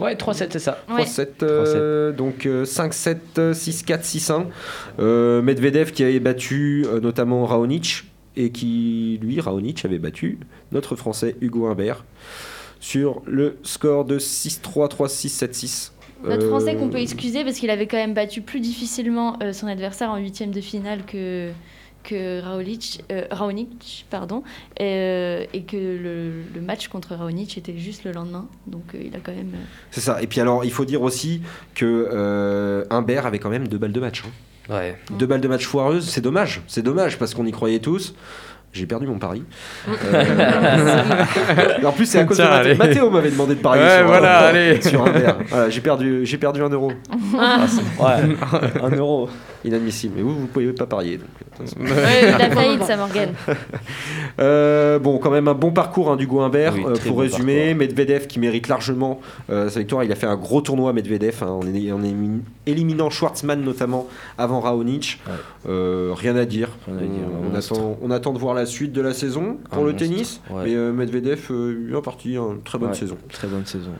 Ouais, 0.00 0.14
3-7, 0.14 0.48
c'est 0.50 0.58
ça. 0.58 0.82
Ouais. 0.88 1.02
3-7, 1.04 1.28
euh, 1.42 2.12
donc 2.12 2.46
euh, 2.46 2.64
5-7, 2.64 3.16
euh, 3.38 3.52
6-4, 3.52 4.02
6-1. 4.02 4.46
Euh, 4.98 5.42
Medvedev 5.42 5.92
qui 5.92 6.02
avait 6.04 6.20
battu 6.20 6.84
euh, 6.88 7.00
notamment 7.00 7.44
Raonic 7.46 8.04
et 8.36 8.50
qui, 8.50 9.18
lui, 9.22 9.40
Raonic, 9.40 9.84
avait 9.84 9.98
battu 9.98 10.38
notre 10.72 10.96
Français 10.96 11.36
Hugo 11.40 11.66
Humbert 11.66 12.04
sur 12.80 13.22
le 13.26 13.58
score 13.62 14.04
de 14.04 14.18
6-3, 14.18 14.88
3-6, 14.90 15.44
7-6. 15.44 15.90
Notre 16.24 16.44
Euh, 16.44 16.48
Français 16.48 16.76
qu'on 16.76 16.88
peut 16.88 16.98
excuser 17.00 17.44
parce 17.44 17.56
qu'il 17.56 17.70
avait 17.70 17.86
quand 17.86 17.96
même 17.96 18.14
battu 18.14 18.40
plus 18.42 18.60
difficilement 18.60 19.38
son 19.52 19.66
adversaire 19.66 20.10
en 20.10 20.16
huitième 20.16 20.50
de 20.50 20.60
finale 20.60 21.04
que 21.06 21.50
que 22.02 22.40
Raonic, 22.42 23.02
euh, 23.12 23.24
Raonic, 23.30 24.06
pardon, 24.10 24.42
et, 24.78 24.82
euh, 24.84 25.44
et 25.52 25.62
que 25.62 25.76
le, 25.76 26.42
le 26.54 26.60
match 26.60 26.88
contre 26.88 27.14
Raonic 27.14 27.56
était 27.58 27.76
juste 27.76 28.04
le 28.04 28.12
lendemain. 28.12 28.46
Donc 28.66 28.82
euh, 28.94 28.98
il 29.04 29.14
a 29.14 29.18
quand 29.22 29.32
même. 29.32 29.52
euh, 29.54 29.64
C'est 29.90 30.00
ça. 30.00 30.20
Et 30.22 30.26
puis 30.26 30.40
alors, 30.40 30.64
il 30.64 30.72
faut 30.72 30.84
dire 30.84 31.02
aussi 31.02 31.42
que 31.74 32.08
euh, 32.12 32.84
Humbert 32.90 33.26
avait 33.26 33.38
quand 33.38 33.50
même 33.50 33.68
deux 33.68 33.78
balles 33.78 33.92
de 33.92 34.00
match. 34.00 34.22
hein. 34.26 34.74
Ouais. 34.74 34.96
Deux 35.18 35.26
balles 35.26 35.40
de 35.40 35.48
match 35.48 35.64
foireuses, 35.66 36.08
c'est 36.08 36.20
dommage. 36.20 36.62
C'est 36.68 36.82
dommage 36.82 37.18
parce 37.18 37.34
qu'on 37.34 37.44
y 37.46 37.52
croyait 37.52 37.80
tous. 37.80 38.14
J'ai 38.72 38.86
perdu 38.86 39.08
mon 39.08 39.18
pari. 39.18 39.42
Euh, 39.88 40.24
en 41.84 41.90
plus, 41.90 42.06
c'est 42.06 42.20
à 42.20 42.24
cause 42.24 42.38
de 42.38 42.44
Mathéo. 42.44 42.76
Mathéo 42.76 43.10
m'avait 43.10 43.30
demandé 43.32 43.56
de 43.56 43.60
parier 43.60 43.82
Ouais, 43.82 43.96
sur, 43.98 44.06
voilà, 44.06 44.38
allez. 44.46 44.80
sur 44.80 45.02
Humbert. 45.04 45.38
Voilà, 45.48 45.70
j'ai 45.70 45.80
perdu, 45.80 46.24
j'ai 46.24 46.38
perdu 46.38 46.62
un 46.62 46.68
euro. 46.68 46.92
Ah, 47.36 47.66
ouais, 47.98 48.36
un 48.80 48.90
euro. 48.90 49.28
Inadmissible. 49.64 50.14
Mais 50.16 50.22
vous, 50.22 50.34
vous 50.38 50.46
pouvez 50.46 50.72
pas 50.72 50.86
parier. 50.86 51.18
donc. 51.18 51.26
Ouais, 51.78 52.30
la 52.38 52.50
faillite, 52.50 52.82
ça 52.84 52.96
Morgan. 52.96 53.30
Euh, 54.38 54.98
bon, 54.98 55.18
quand 55.18 55.30
même 55.30 55.48
un 55.48 55.54
bon 55.54 55.70
parcours 55.72 56.10
hein, 56.10 56.16
d'Hugo 56.16 56.40
Humbert. 56.40 56.74
Oui, 56.74 56.84
euh, 56.86 56.94
très 56.94 57.08
pour 57.08 57.16
bon 57.16 57.22
résumer, 57.22 57.74
parcours. 57.74 57.78
Medvedev 57.78 58.26
qui 58.26 58.38
mérite 58.38 58.68
largement 58.68 59.20
euh, 59.50 59.68
sa 59.68 59.80
victoire. 59.80 60.02
Il 60.04 60.12
a 60.12 60.14
fait 60.14 60.26
un 60.26 60.36
gros 60.36 60.62
tournoi 60.62 60.92
Medvedev 60.94 61.42
hein, 61.42 61.48
en, 61.48 61.60
en 61.60 62.40
éliminant 62.66 63.10
Schwartzmann 63.10 63.62
notamment 63.62 64.06
avant 64.38 64.60
Raonic. 64.60 65.20
Ouais. 65.26 65.32
Euh, 65.68 66.12
rien 66.16 66.36
à 66.36 66.46
dire. 66.46 66.70
Rien 66.86 66.96
à 66.96 67.00
dire, 67.00 67.10
on, 67.52 67.54
attend, 67.54 67.98
on 68.00 68.10
attend 68.10 68.32
de 68.32 68.38
voir 68.38 68.54
la 68.54 68.64
suite 68.66 68.92
de 68.92 69.00
la 69.02 69.12
saison 69.12 69.58
pour 69.70 69.82
Un 69.82 69.86
le 69.86 69.92
monstre, 69.92 70.06
tennis. 70.06 70.40
ouais. 70.50 70.62
Mais 70.64 70.74
euh, 70.74 70.92
Medvedev, 70.92 71.48
euh, 71.50 71.74
bien 71.88 72.00
parti, 72.00 72.36
hein, 72.36 72.56
très 72.64 72.78
bonne 72.78 72.90
Ouais, 72.90 72.94
saison. 72.96 73.18
Très 73.30 73.48
bonne 73.48 73.66
saison. 73.66 73.92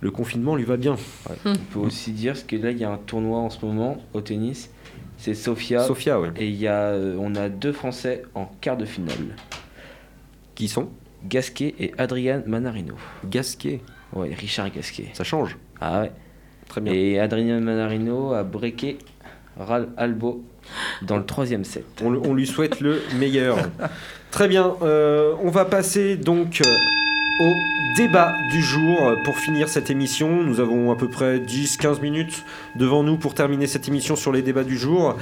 Le 0.00 0.10
confinement 0.10 0.54
lui 0.56 0.64
va 0.64 0.76
bien. 0.76 0.96
On 1.44 1.52
peut 1.72 1.78
aussi 1.80 2.12
dire 2.12 2.32
parce 2.34 2.44
que 2.44 2.56
là 2.56 2.70
il 2.70 2.78
y 2.78 2.84
a 2.84 2.90
un 2.90 2.98
tournoi 2.98 3.38
en 3.38 3.50
ce 3.50 3.64
moment 3.64 3.98
au 4.14 4.20
tennis. 4.20 4.70
C'est 5.24 5.32
Sofia. 5.32 5.80
Sofia, 5.80 6.20
ouais. 6.20 6.32
Et 6.36 6.48
il 6.48 6.56
y 6.56 6.68
a, 6.68 6.88
euh, 6.90 7.16
on 7.18 7.34
a 7.34 7.48
deux 7.48 7.72
Français 7.72 8.24
en 8.34 8.44
quart 8.60 8.76
de 8.76 8.84
finale. 8.84 9.36
Qui 10.54 10.68
sont? 10.68 10.90
Gasquet 11.24 11.74
et 11.78 11.94
Adrian 11.96 12.42
Manarino. 12.46 12.96
Gasquet. 13.24 13.80
Ouais, 14.12 14.34
Richard 14.34 14.70
Gasquet. 14.70 15.08
Ça 15.14 15.24
change. 15.24 15.56
Ah 15.80 16.02
ouais. 16.02 16.12
Très 16.68 16.82
bien. 16.82 16.92
Et 16.92 17.18
Adrian 17.18 17.62
Manarino 17.62 18.34
a 18.34 18.42
breaké 18.42 18.98
Ral 19.58 19.88
Albo 19.96 20.44
dans 21.00 21.16
le 21.16 21.24
troisième 21.24 21.64
set. 21.64 21.86
On 22.04 22.34
lui 22.34 22.46
souhaite 22.46 22.80
le 22.80 23.00
meilleur. 23.18 23.56
Très 24.30 24.46
bien, 24.46 24.74
euh, 24.82 25.34
on 25.42 25.48
va 25.48 25.64
passer 25.64 26.18
donc 26.18 26.60
euh, 26.60 26.70
au 27.40 27.52
débat 27.96 28.36
du 28.50 28.62
jour. 28.62 29.14
Pour 29.24 29.38
finir 29.38 29.68
cette 29.68 29.90
émission, 29.90 30.42
nous 30.42 30.60
avons 30.60 30.92
à 30.92 30.96
peu 30.96 31.08
près 31.08 31.38
10-15 31.38 32.00
minutes 32.00 32.44
devant 32.76 33.02
nous 33.02 33.16
pour 33.16 33.34
terminer 33.34 33.66
cette 33.66 33.88
émission 33.88 34.16
sur 34.16 34.32
les 34.32 34.42
débats 34.42 34.64
du 34.64 34.76
jour. 34.76 35.16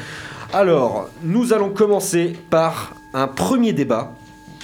Alors, 0.52 1.08
nous 1.22 1.52
allons 1.52 1.70
commencer 1.70 2.34
par 2.50 2.94
un 3.14 3.28
premier 3.28 3.72
débat 3.72 4.12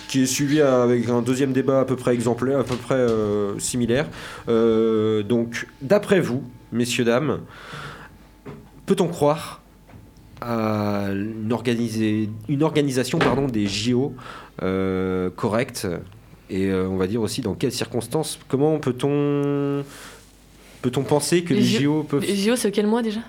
qui 0.08 0.22
est 0.22 0.26
suivi 0.26 0.60
avec 0.60 1.08
un 1.08 1.22
deuxième 1.22 1.52
débat 1.52 1.80
à 1.80 1.84
peu 1.84 1.96
près 1.96 2.14
exemplaire, 2.14 2.60
à 2.60 2.64
peu 2.64 2.76
près 2.76 2.94
euh, 2.94 3.58
similaire. 3.58 4.06
Euh, 4.48 5.22
donc, 5.22 5.66
d'après 5.82 6.20
vous, 6.20 6.42
messieurs, 6.72 7.04
dames, 7.04 7.40
peut-on 8.86 9.06
croire 9.08 9.60
à 10.40 11.08
une, 11.10 11.52
organisation 12.62 13.18
des 13.50 13.66
JO 13.66 14.14
euh, 14.62 15.30
correcte? 15.30 15.86
Et 16.50 16.66
euh, 16.66 16.86
on 16.88 16.96
va 16.96 17.06
dire 17.06 17.20
aussi 17.20 17.40
dans 17.40 17.54
quelles 17.54 17.72
circonstances 17.72 18.38
Comment 18.48 18.78
peut-on 18.78 19.84
peut-on 20.82 21.02
penser 21.02 21.42
que 21.42 21.54
les, 21.54 21.60
Les 21.60 21.66
JO 21.66 22.02
peuvent 22.04 22.22
Les 22.24 22.36
JO, 22.36 22.56
c'est 22.56 22.70
quel 22.70 22.86
mois 22.86 23.02
déjà? 23.02 23.20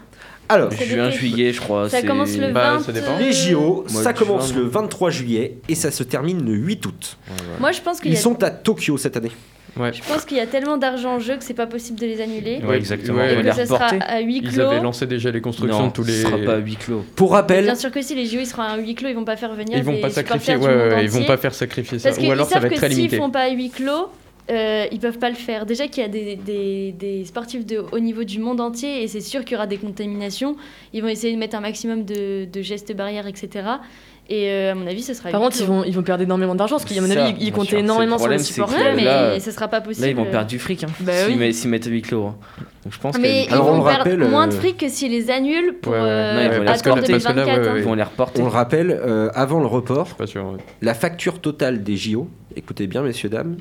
Alors 0.51 0.71
Juin, 0.71 1.11
juillet, 1.11 1.53
je 1.53 1.61
crois. 1.61 1.89
Ça 1.89 2.01
commence 2.01 2.35
le 2.35 2.51
Bah, 2.51 2.77
20. 2.77 2.83
ça 2.83 2.91
dépend. 2.91 3.17
les 3.19 3.31
JO, 3.33 3.85
ça 3.87 4.13
commence 4.13 4.53
le 4.55 4.63
23 4.63 5.11
juillet 5.11 5.57
et 5.69 5.75
ça 5.75 5.91
se 5.91 6.01
termine 6.03 6.43
le 6.43 6.53
8 6.53 6.85
août. 6.87 7.17
Ouais, 7.27 7.33
ouais. 7.35 7.59
Moi, 7.59 7.71
je 7.71 7.81
pense 7.81 7.99
qu'il 7.99 8.09
y 8.11 8.15
Ils 8.15 8.17
a. 8.17 8.21
sont 8.21 8.41
à 8.43 8.49
Tokyo 8.49 8.97
cette 8.97 9.15
année. 9.15 9.31
Ouais. 9.77 9.93
Je 9.93 10.01
pense 10.03 10.25
qu'il 10.25 10.37
y 10.37 10.39
a 10.39 10.47
tellement 10.47 10.77
d'argent 10.77 11.15
en 11.15 11.19
jeu 11.19 11.37
que 11.37 11.43
c'est 11.43 11.53
pas 11.53 11.67
possible 11.67 11.99
de 11.99 12.05
les 12.05 12.21
annuler. 12.21 12.59
Ouais, 12.63 12.77
exactement. 12.77 13.17
Ouais, 13.19 13.39
Et 13.39 13.43
que 13.43 13.53
ce 13.55 13.65
sera 13.65 13.85
à 13.87 14.19
huis 14.21 14.41
Ils 14.43 14.51
clos. 14.51 14.63
avaient 14.65 14.81
lancé 14.81 15.05
déjà 15.07 15.31
les 15.31 15.41
constructions 15.41 15.79
Non, 15.79 15.87
de 15.87 15.93
tous 15.93 16.03
les. 16.03 16.13
ce 16.13 16.21
sera 16.23 16.37
pas 16.37 16.53
à 16.55 16.57
huis 16.57 16.75
clos. 16.75 17.05
Pour 17.15 17.31
rappel, 17.31 17.65
Bien 17.65 17.75
sûr 17.75 17.91
que 17.91 18.01
si 18.01 18.15
les 18.15 18.25
JO 18.25 18.39
ils 18.39 18.45
seront 18.47 18.63
à 18.63 18.77
huis 18.77 18.95
clos, 18.95 19.09
ils 19.09 19.15
vont 19.15 19.25
pas 19.25 19.35
faire 19.37 19.53
venir 19.53 19.77
Ils 19.77 19.83
vont 19.83 19.93
des 19.93 19.99
pas 20.01 20.09
sacrifier, 20.09 20.55
du 20.55 20.59
monde 20.61 20.71
ils 21.01 21.09
vont 21.09 21.23
pas 21.25 21.37
faire 21.37 21.53
sacrifier 21.53 21.99
ça. 21.99 22.09
Parce 22.09 22.21
Ou 22.25 22.31
alors 22.31 22.47
ça 22.47 22.59
va 22.59 22.67
être 22.67 22.73
que 22.73 22.77
très 22.77 22.87
s'ils 22.89 22.97
limité. 22.97 23.17
font 23.17 23.29
pas 23.29 23.41
à 23.43 23.49
huis 23.49 23.69
clos, 23.69 24.09
euh, 24.51 24.85
ils 24.91 24.99
peuvent 24.99 25.19
pas 25.19 25.29
le 25.29 25.35
faire. 25.35 25.65
Déjà 25.67 25.87
qu'il 25.87 26.01
y 26.01 26.05
a 26.05 26.09
des, 26.09 26.35
des, 26.35 26.91
des 26.97 27.25
sportifs 27.25 27.65
de 27.65 27.83
haut 27.91 27.99
niveau 27.99 28.23
du 28.23 28.39
monde 28.39 28.59
entier 28.61 29.03
et 29.03 29.07
c'est 29.07 29.21
sûr 29.21 29.41
qu'il 29.45 29.53
y 29.53 29.55
aura 29.55 29.67
des 29.67 29.77
contaminations. 29.77 30.55
Ils 30.93 31.01
vont 31.03 31.07
essayer 31.09 31.33
de 31.33 31.37
mettre 31.39 31.55
un 31.55 31.61
maximum 31.61 32.03
de, 32.05 32.45
de 32.51 32.61
gestes 32.63 32.95
barrières, 32.95 33.27
etc. 33.27 33.65
Et 34.31 34.47
euh, 34.51 34.73
à 34.73 34.75
mon 34.75 34.85
avis, 34.85 35.01
ce 35.01 35.15
sera. 35.15 35.31
Par 35.31 35.41
contre, 35.41 35.57
ils 35.59 35.65
vont, 35.65 35.83
ils 35.83 35.91
vont 35.95 36.03
perdre 36.03 36.21
énormément 36.23 36.53
d'argent 36.53 36.77
parce 36.77 36.85
qu'à 36.85 37.01
mon 37.01 37.07
Ça, 37.07 37.25
avis, 37.25 37.35
ils, 37.43 37.51
comptaient 37.51 37.69
sûr. 37.69 37.79
énormément 37.79 38.19
sur 38.19 38.27
le 38.27 38.35
les 38.35 38.37
problème, 38.37 38.39
c'est 38.39 38.53
supporters. 38.53 38.79
Ouais, 38.79 38.93
mais 38.95 39.03
là- 39.03 39.39
ce 39.39 39.49
sera 39.49 39.67
pas 39.67 39.81
possible. 39.81 40.05
Là, 40.05 40.11
ils 40.11 40.15
vont 40.15 40.25
perdre 40.25 40.47
du 40.47 40.59
fric. 40.59 40.83
Hein, 40.83 40.87
Bah 40.99 41.13
s'ils 41.25 41.37
oui. 41.39 41.53
s'ils 41.53 41.69
mettent 41.71 41.85
huis 41.87 42.03
clos. 42.03 42.25
hein. 42.27 42.35
Donc 42.83 42.93
je 42.93 42.99
pense 42.99 43.17
Mais 43.17 43.47
que. 43.47 43.51
ils 43.53 43.57
vont 43.57 43.83
perdre 43.83 43.97
rappelle, 43.97 44.19
moins 44.29 44.47
de 44.47 44.53
euh, 44.53 44.57
fric 44.57 44.77
que 44.77 44.87
s'ils 44.87 45.11
les 45.11 45.31
annulent 45.31 45.79
pour 45.81 45.93
Ouais, 45.93 45.99
ouais. 45.99 46.05
euh, 46.07 46.33
Non, 46.35 46.41
ils 46.41 46.57
vont 46.57 46.63
les 46.63 46.69
attendre 46.69 46.95
reporter, 46.97 47.11
parce 47.13 47.23
que 47.23 47.29
là, 47.29 47.33
2024. 47.45 47.61
ouais, 47.63 47.69
hein. 47.69 47.73
Ils 47.77 47.83
vont 47.83 47.93
les 47.95 48.03
reporter. 48.03 48.41
on 48.41 48.45
le 48.45 48.51
rappelle, 48.51 48.91
euh, 48.91 49.29
avant 49.33 49.59
le 49.59 49.65
report, 49.65 50.15
pas 50.15 50.27
sûr. 50.27 50.45
ouais. 50.45 50.57
la 50.83 50.93
facture 50.93 51.41
totale 51.41 51.81
des 51.83 51.97
JO, 51.97 52.29
écoutez 52.55 52.85
bien 52.85 53.01
messieurs, 53.01 53.29
dames, 53.29 53.57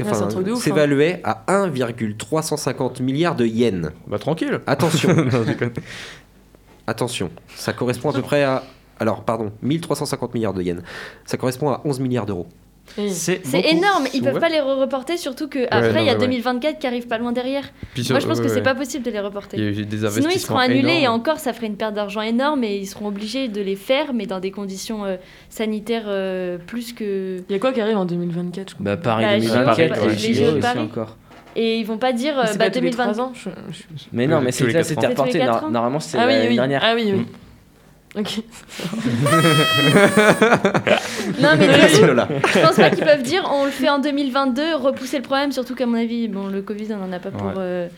enfin, 0.00 0.28
hein. 0.28 0.56
s'évaluait 0.56 1.20
à 1.22 1.44
1,350 1.46 3.00
milliards 3.00 3.36
de 3.36 3.46
yens. 3.46 3.88
Bah 4.08 4.18
tranquille. 4.18 4.58
Attention, 4.66 5.08
attention, 6.86 7.30
ça 7.54 7.72
correspond 7.72 8.10
à 8.10 8.12
peu 8.14 8.22
près 8.22 8.42
à... 8.42 8.62
Alors, 9.00 9.22
pardon, 9.24 9.52
1350 9.62 10.34
milliards 10.34 10.54
de 10.54 10.62
yens. 10.62 10.82
Ça 11.24 11.36
correspond 11.36 11.68
à 11.70 11.80
11 11.84 12.00
milliards 12.00 12.26
d'euros. 12.26 12.46
Oui. 12.96 13.10
C'est 13.10 13.42
énorme, 13.70 14.06
ils 14.14 14.22
peuvent 14.22 14.32
Ouais. 14.34 14.40
pas 14.40 14.48
les 14.48 14.60
reporter, 14.60 15.18
surtout 15.18 15.46
qu'après 15.46 15.90
il 16.02 16.06
y 16.06 16.08
a 16.08 16.12
ouais, 16.14 16.18
ouais. 16.20 16.26
2024 16.26 16.78
qui 16.78 16.86
arrive 16.86 17.06
pas 17.06 17.18
loin 17.18 17.32
derrière. 17.32 17.64
Puis 17.92 18.02
Moi 18.08 18.18
je 18.18 18.26
pense 18.26 18.38
ouais, 18.38 18.44
que 18.44 18.48
c'est 18.48 18.56
ouais. 18.56 18.62
pas 18.62 18.74
possible 18.74 19.04
de 19.04 19.10
les 19.10 19.20
reporter. 19.20 19.58
Il 19.58 19.62
y 19.64 19.66
a 19.66 19.70
eu 19.70 19.84
des 19.84 20.08
Sinon 20.08 20.30
ils 20.34 20.40
seront 20.40 20.56
annulés 20.56 21.00
et 21.02 21.06
encore 21.08 21.38
ça 21.38 21.52
ferait 21.52 21.66
une 21.66 21.76
perte 21.76 21.92
d'argent 21.92 22.22
énorme 22.22 22.64
et 22.64 22.76
ils 22.78 22.86
seront 22.86 23.08
obligés 23.08 23.48
de 23.48 23.60
les 23.60 23.76
faire, 23.76 24.14
mais 24.14 24.24
dans 24.24 24.40
des 24.40 24.50
conditions 24.50 25.04
euh, 25.04 25.16
sanitaires 25.50 26.04
euh, 26.06 26.56
plus 26.66 26.94
que. 26.94 27.42
Il 27.50 27.52
y 27.52 27.56
a 27.56 27.58
quoi 27.58 27.72
qui 27.72 27.82
arrive 27.82 27.98
en 27.98 28.06
2024 28.06 28.70
je 28.70 28.74
crois? 28.74 28.84
Bah, 28.84 28.96
Paris 28.96 29.24
Bah, 29.26 29.38
2024 29.38 29.94
JO, 29.94 30.08
et 30.08 30.32
les 30.32 30.52
de 30.52 30.58
Paris. 30.60 30.78
encore. 30.80 31.16
Et 31.56 31.78
ils 31.80 31.84
vont 31.84 31.98
pas 31.98 32.14
dire 32.14 32.36
c'est 32.46 32.56
bah, 32.56 32.64
pas 32.66 32.70
tous 32.70 32.76
les 32.82 32.90
2020. 32.90 33.12
trois 33.12 33.20
ans, 33.22 33.32
je- 33.34 33.50
je- 33.70 33.82
Mais 34.12 34.26
non, 34.26 34.40
mais 34.40 34.50
c'est 34.50 34.64
quatre 34.72 34.86
c'était. 34.86 35.00
C'est 35.02 35.06
reporté. 35.08 35.38
Normalement, 35.70 36.00
c'était 36.00 36.22
Ah 36.22 36.26
oui, 36.26 36.34
oui. 36.48 36.54
dernière. 36.54 36.80
Ah 36.82 36.94
oui, 36.94 37.12
oui. 37.14 37.26
Ok. 38.18 38.42
Non 41.40 41.50
mais 41.58 41.66
de- 41.66 41.72
Merci 41.72 42.02
Lola. 42.02 42.28
je 42.30 42.58
pense 42.60 42.76
pas 42.76 42.90
qu'ils 42.90 43.04
peuvent 43.04 43.22
dire 43.22 43.48
on 43.52 43.64
le 43.64 43.70
fait 43.70 43.88
en 43.88 43.98
2022, 43.98 44.74
repousser 44.76 45.16
le 45.18 45.22
problème, 45.22 45.52
surtout 45.52 45.74
qu'à 45.74 45.86
mon 45.86 45.98
avis, 45.98 46.28
bon 46.28 46.46
le 46.48 46.62
Covid 46.62 46.88
on 46.92 47.04
en 47.04 47.12
a 47.12 47.18
pas 47.18 47.30
pour. 47.30 47.46
Ouais. 47.48 47.54
euh, 47.58 47.88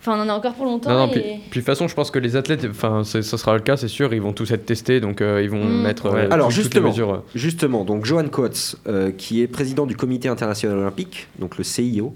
Enfin 0.00 0.16
on 0.18 0.22
en 0.22 0.28
a 0.30 0.34
encore 0.34 0.54
pour 0.54 0.64
longtemps. 0.64 0.88
Non, 0.90 1.06
non, 1.06 1.08
et... 1.08 1.12
puis, 1.12 1.20
puis 1.22 1.30
de 1.48 1.54
toute 1.54 1.64
façon, 1.64 1.86
je 1.86 1.94
pense 1.94 2.10
que 2.10 2.18
les 2.18 2.34
athlètes, 2.36 2.66
enfin, 2.70 3.04
ça 3.04 3.22
sera 3.22 3.54
le 3.54 3.60
cas, 3.60 3.76
c'est 3.76 3.86
sûr, 3.88 4.14
ils 4.14 4.22
vont 4.22 4.32
tous 4.32 4.50
être 4.50 4.64
testés, 4.64 4.98
donc 5.00 5.20
euh, 5.20 5.42
ils 5.42 5.50
vont 5.50 5.64
Mm. 5.64 5.82
mettre 5.82 6.06
euh. 6.06 6.26
Alors, 6.30 6.48
toutes 6.48 6.56
les 6.56 6.62
justement. 6.62 6.88
mesures. 6.88 7.12
euh. 7.14 7.18
Justement, 7.34 7.84
donc 7.84 8.06
Johan 8.06 8.26
Coates, 8.28 8.76
euh, 8.86 9.10
qui 9.10 9.42
est 9.42 9.46
président 9.46 9.84
du 9.86 9.96
Comité 9.96 10.28
international 10.28 10.78
olympique, 10.78 11.28
donc 11.38 11.58
le 11.58 11.64
CIO, 11.64 12.14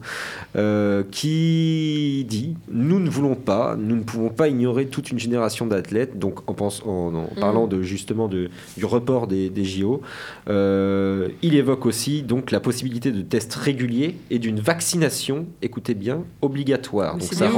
euh, 0.57 1.03
qui 1.11 2.25
dit 2.29 2.55
Nous 2.71 3.01
ne 3.01 3.11
voulons 3.11 3.35
pas, 3.35 3.77
nous 3.79 3.97
ne 3.97 4.03
pouvons 4.03 4.31
pas 4.31 4.49
ignorer 4.49 4.87
toute 4.87 5.11
une 5.11 5.19
génération 5.19 5.67
d'athlètes. 5.67 6.19
Donc, 6.19 6.41
en, 6.49 6.55
pense- 6.55 6.83
en- 6.87 7.15
en 7.15 7.41
parlant 7.41 7.67
de, 7.67 7.83
justement 7.83 8.29
de, 8.29 8.49
du 8.79 8.85
report 8.87 9.27
des, 9.27 9.51
des 9.51 9.65
JO, 9.65 10.01
euh, 10.49 11.29
il 11.43 11.55
évoque 11.55 11.87
aussi 11.87 12.23
donc 12.23 12.51
la 12.51 12.61
possibilité 12.61 13.11
de 13.13 13.23
tests 13.23 13.55
réguliers 13.55 14.17
et 14.31 14.39
d'une 14.39 14.61
vaccination, 14.61 15.47
écoutez 15.63 15.95
bien, 15.95 16.23
obligatoire. 16.43 17.17
Donc, 17.19 17.23
ça 17.33 17.47
des 17.49 17.53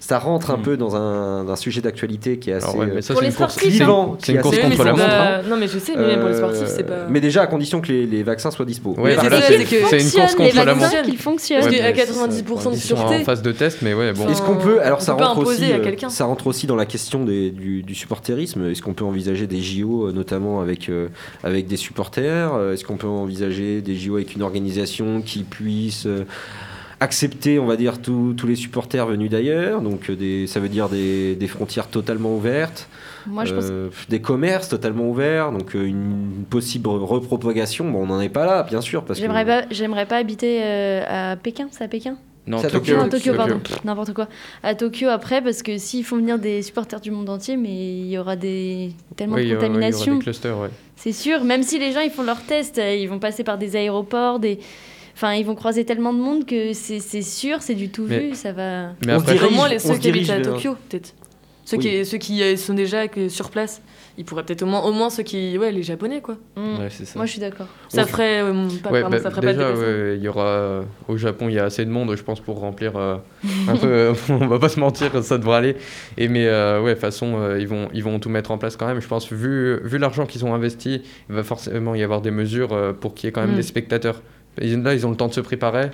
ça 0.00 0.18
rentre 0.18 0.50
un 0.50 0.56
Mm. 0.56 0.62
peu 0.62 0.76
dans 0.76 0.96
un, 0.96 1.48
un 1.48 1.56
sujet 1.56 1.80
d'actualité 1.80 2.38
qui 2.38 2.50
est 2.50 2.54
assez. 2.54 2.76
Ouais, 2.76 2.86
euh, 2.86 2.92
mais 2.96 3.02
ça, 3.02 3.14
Pour 3.14 3.22
les 3.22 3.28
une 3.28 3.34
course, 3.34 3.52
sportifs, 3.54 3.72
vivant, 3.72 4.16
c'est 4.20 4.32
une 4.32 4.34
qui 4.34 4.38
est 4.38 4.42
course 4.42 4.56
mais 4.56 4.62
contre 4.70 4.84
la 4.84 4.92
montre. 4.92 5.06
pas- 5.06 5.36
hein. 5.36 5.40
Non, 5.48 5.56
mais 5.56 5.68
je 5.68 5.78
sais, 5.78 5.92
mais 5.96 6.06
même 6.06 6.20
pour 6.20 6.28
les 6.28 6.36
sportifs, 6.36 6.62
Euh, 6.62 6.74
c'est 6.76 6.82
pas. 6.84 7.06
Mais 7.08 7.20
déjà, 7.20 7.42
à 7.42 7.46
condition 7.46 7.80
que 7.80 7.88
les, 7.88 8.06
les 8.06 8.22
vaccins 8.22 8.50
soient 8.50 8.64
dispo. 8.64 8.90
Ouais, 8.98 9.14
voilà, 9.16 9.40
c'est- 9.42 9.56
une 9.56 10.10
course 10.10 10.34
contre 10.34 10.56
la 10.56 10.74
montre. 10.74 11.02
qu'ils 11.02 11.18
fonctionnent. 11.18 11.60
Parce 11.60 11.74
qu'à 11.74 11.82
mais 11.82 11.92
90% 11.92 12.70
de 12.70 12.74
Ils 12.76 12.80
sont 12.80 12.94
en 12.94 13.08
sûreté. 13.08 13.24
phase 13.24 13.42
de 13.42 13.52
test, 13.52 13.78
mais 13.82 13.94
ouais, 13.94 14.12
bon. 14.12 14.28
Est-ce 14.28 14.42
qu'on 14.42 14.56
peut 14.56 14.80
alors 14.82 15.02
ça 15.02 15.14
rentre 15.14 15.38
aussi 15.38 15.64
à 15.72 15.76
euh, 15.76 15.82
quelqu'un. 15.84 16.08
ça 16.08 16.24
rentre 16.24 16.46
aussi 16.46 16.66
dans 16.66 16.76
la 16.76 16.86
question 16.86 17.24
du, 17.24 17.84
supporterisme 17.94 18.68
est-ce 18.70 18.82
qu'on 18.82 18.92
peut 18.94 19.04
envisager 19.04 19.46
des 19.46 19.60
JO 19.60 20.08
euh, 20.08 20.12
notamment 20.12 20.60
avec 20.60 20.88
euh, 20.88 21.08
avec 21.42 21.66
des 21.66 21.76
supporters? 21.76 22.52
Euh, 22.54 22.72
est-ce 22.74 22.84
qu'on 22.84 22.96
peut 22.96 23.06
envisager 23.06 23.80
des 23.80 23.94
JO 23.96 24.16
avec 24.16 24.34
une 24.34 24.42
organisation 24.42 25.22
qui 25.22 25.42
puisse 25.44 26.06
euh, 26.06 26.24
accepter 27.04 27.58
on 27.60 27.66
va 27.66 27.76
dire 27.76 28.02
tous 28.02 28.34
les 28.46 28.56
supporters 28.56 29.06
venus 29.06 29.30
d'ailleurs 29.30 29.80
donc 29.80 30.10
euh, 30.10 30.16
des 30.16 30.46
ça 30.48 30.58
veut 30.60 30.68
dire 30.68 30.88
des, 30.88 31.36
des 31.36 31.46
frontières 31.46 31.86
totalement 31.88 32.34
ouvertes 32.34 32.88
Moi 33.26 33.44
je 33.44 33.54
pense 33.54 33.64
euh, 33.70 33.88
des 34.08 34.20
commerces 34.20 34.68
totalement 34.68 35.08
ouverts 35.08 35.52
donc 35.52 35.76
euh, 35.76 35.84
une 35.86 36.44
possible 36.50 36.88
repropagation 36.88 37.88
bon 37.90 38.02
on 38.02 38.06
n'en 38.06 38.20
est 38.20 38.28
pas 38.28 38.46
là 38.46 38.62
bien 38.64 38.80
sûr 38.80 39.04
parce 39.04 39.18
que 39.20 39.24
J'aimerais 39.24 39.44
pas, 39.46 39.62
j'aimerais 39.70 40.06
pas 40.06 40.16
habiter 40.16 40.60
euh, 40.62 41.32
à 41.32 41.36
Pékin, 41.36 41.68
c'est 41.70 41.84
à 41.84 41.88
Pékin? 41.88 42.16
Non, 42.46 42.58
C'est 42.58 42.66
à 42.66 42.70
Tokyo. 42.70 42.96
Non, 42.98 43.04
Tokyo, 43.08 43.32
Tokyo. 43.32 43.34
pardon, 43.38 43.60
n'importe 43.86 44.12
quoi. 44.12 44.28
À 44.62 44.74
Tokyo 44.74 45.08
après, 45.08 45.40
parce 45.40 45.62
que 45.62 45.78
s'ils 45.78 46.04
font 46.04 46.16
venir 46.16 46.38
des 46.38 46.60
supporters 46.60 47.00
du 47.00 47.10
monde 47.10 47.30
entier, 47.30 47.56
mais 47.56 47.70
il 48.00 48.06
y 48.10 48.18
aura 48.18 48.36
des 48.36 48.90
tellement 49.16 49.36
Oui, 49.36 49.48
de 49.48 49.56
aura- 49.56 49.60
oui, 49.62 49.68
il 49.68 49.70
y 49.70 49.76
aura 49.78 49.78
contamination. 49.78 50.14
des 50.18 50.24
clusters, 50.24 50.58
ouais. 50.58 50.68
C'est 50.96 51.12
sûr, 51.12 51.42
même 51.42 51.62
si 51.62 51.78
les 51.78 51.92
gens 51.92 52.00
ils 52.00 52.10
font 52.10 52.22
leurs 52.22 52.42
tests, 52.42 52.78
ils 52.84 53.06
vont 53.06 53.18
passer 53.18 53.44
par 53.44 53.56
des 53.56 53.76
aéroports, 53.76 54.40
des... 54.40 54.58
Enfin, 55.14 55.34
ils 55.34 55.44
vont 55.46 55.54
croiser 55.54 55.84
tellement 55.84 56.12
de 56.12 56.18
monde 56.18 56.44
que 56.46 56.72
c'est 56.72 56.98
c'est 56.98 57.22
sûr, 57.22 57.62
c'est 57.62 57.74
du 57.74 57.88
tout 57.88 58.06
Mais- 58.08 58.18
vu, 58.30 58.34
ça 58.34 58.52
va... 58.52 58.88
Mais 59.06 59.14
On 59.14 59.20
dirige- 59.20 59.42
Au 59.44 59.50
moins 59.50 59.68
les 59.68 59.78
ceux 59.78 59.96
qui 59.96 60.08
habitent 60.08 60.30
à 60.30 60.40
Tokyo, 60.40 60.76
peut-être. 60.88 61.14
Ceux, 61.66 61.78
Oui. 61.78 61.84
qui, 61.84 62.04
ceux 62.04 62.18
qui 62.18 62.42
euh, 62.42 62.56
sont 62.58 62.74
déjà 62.74 63.04
sur 63.30 63.48
place, 63.48 63.80
ils 64.18 64.24
pourraient 64.26 64.42
peut-être 64.42 64.62
au 64.62 64.66
moins, 64.66 64.82
au 64.82 64.92
moins 64.92 65.08
ceux 65.08 65.22
qui. 65.22 65.56
Ouais, 65.56 65.72
les 65.72 65.82
japonais, 65.82 66.20
quoi. 66.20 66.36
Mm. 66.56 66.78
Ouais, 66.78 66.88
c'est 66.90 67.06
ça. 67.06 67.18
Moi 67.18 67.24
je 67.24 67.30
suis 67.30 67.40
d'accord. 67.40 67.68
Ça 67.88 68.04
ferait. 68.04 68.42
euh, 68.42 68.52
pas, 68.82 68.90
Ouais, 68.90 69.00
pardon, 69.00 69.16
bah, 69.16 69.22
ça 69.22 69.30
ferait 69.30 69.40
pas 69.40 69.46
de 69.54 69.58
déjà, 69.58 69.68
déplacement. 69.72 69.86
ouais, 69.88 70.16
il 70.18 70.22
y 70.22 70.28
aura 70.28 70.44
euh, 70.44 70.82
au 71.08 71.16
Japon, 71.16 71.48
il 71.48 71.54
y 71.54 71.58
a 71.58 71.64
assez 71.64 71.86
de 71.86 71.90
monde, 71.90 72.14
je 72.14 72.22
pense, 72.22 72.40
pour 72.40 72.58
remplir 72.60 72.96
euh, 72.96 73.16
un 73.66 73.76
peu. 73.76 73.86
euh, 73.86 74.14
on 74.28 74.46
va 74.46 74.58
pas 74.58 74.68
se 74.68 74.78
mentir, 74.78 75.24
ça 75.24 75.38
devrait 75.38 75.56
aller. 75.56 75.76
Et 76.18 76.28
mais 76.28 76.46
euh, 76.48 76.82
ouais, 76.82 76.90
de 76.90 76.94
toute 76.96 77.00
façon, 77.00 77.36
euh, 77.38 77.58
ils 77.58 77.66
vont, 77.66 77.88
ils 77.94 78.04
vont 78.04 78.18
tout 78.18 78.28
mettre 78.28 78.50
en 78.50 78.58
place 78.58 78.76
quand 78.76 78.86
même. 78.86 79.00
Je 79.00 79.08
pense, 79.08 79.32
vu, 79.32 79.78
vu 79.84 79.96
l'argent 79.96 80.26
qu'ils 80.26 80.44
ont 80.44 80.52
investi, 80.54 81.00
il 81.30 81.34
va 81.34 81.44
forcément 81.44 81.94
y 81.94 82.02
avoir 82.02 82.20
des 82.20 82.30
mesures 82.30 82.74
euh, 82.74 82.92
pour 82.92 83.14
qu'il 83.14 83.26
y 83.26 83.28
ait 83.28 83.32
quand 83.32 83.40
même 83.40 83.52
Mm. 83.52 83.56
des 83.56 83.62
spectateurs. 83.62 84.20
Et 84.60 84.76
là, 84.76 84.94
ils 84.94 85.06
ont 85.06 85.10
le 85.10 85.16
temps 85.16 85.28
de 85.28 85.34
se 85.34 85.40
préparer. 85.40 85.90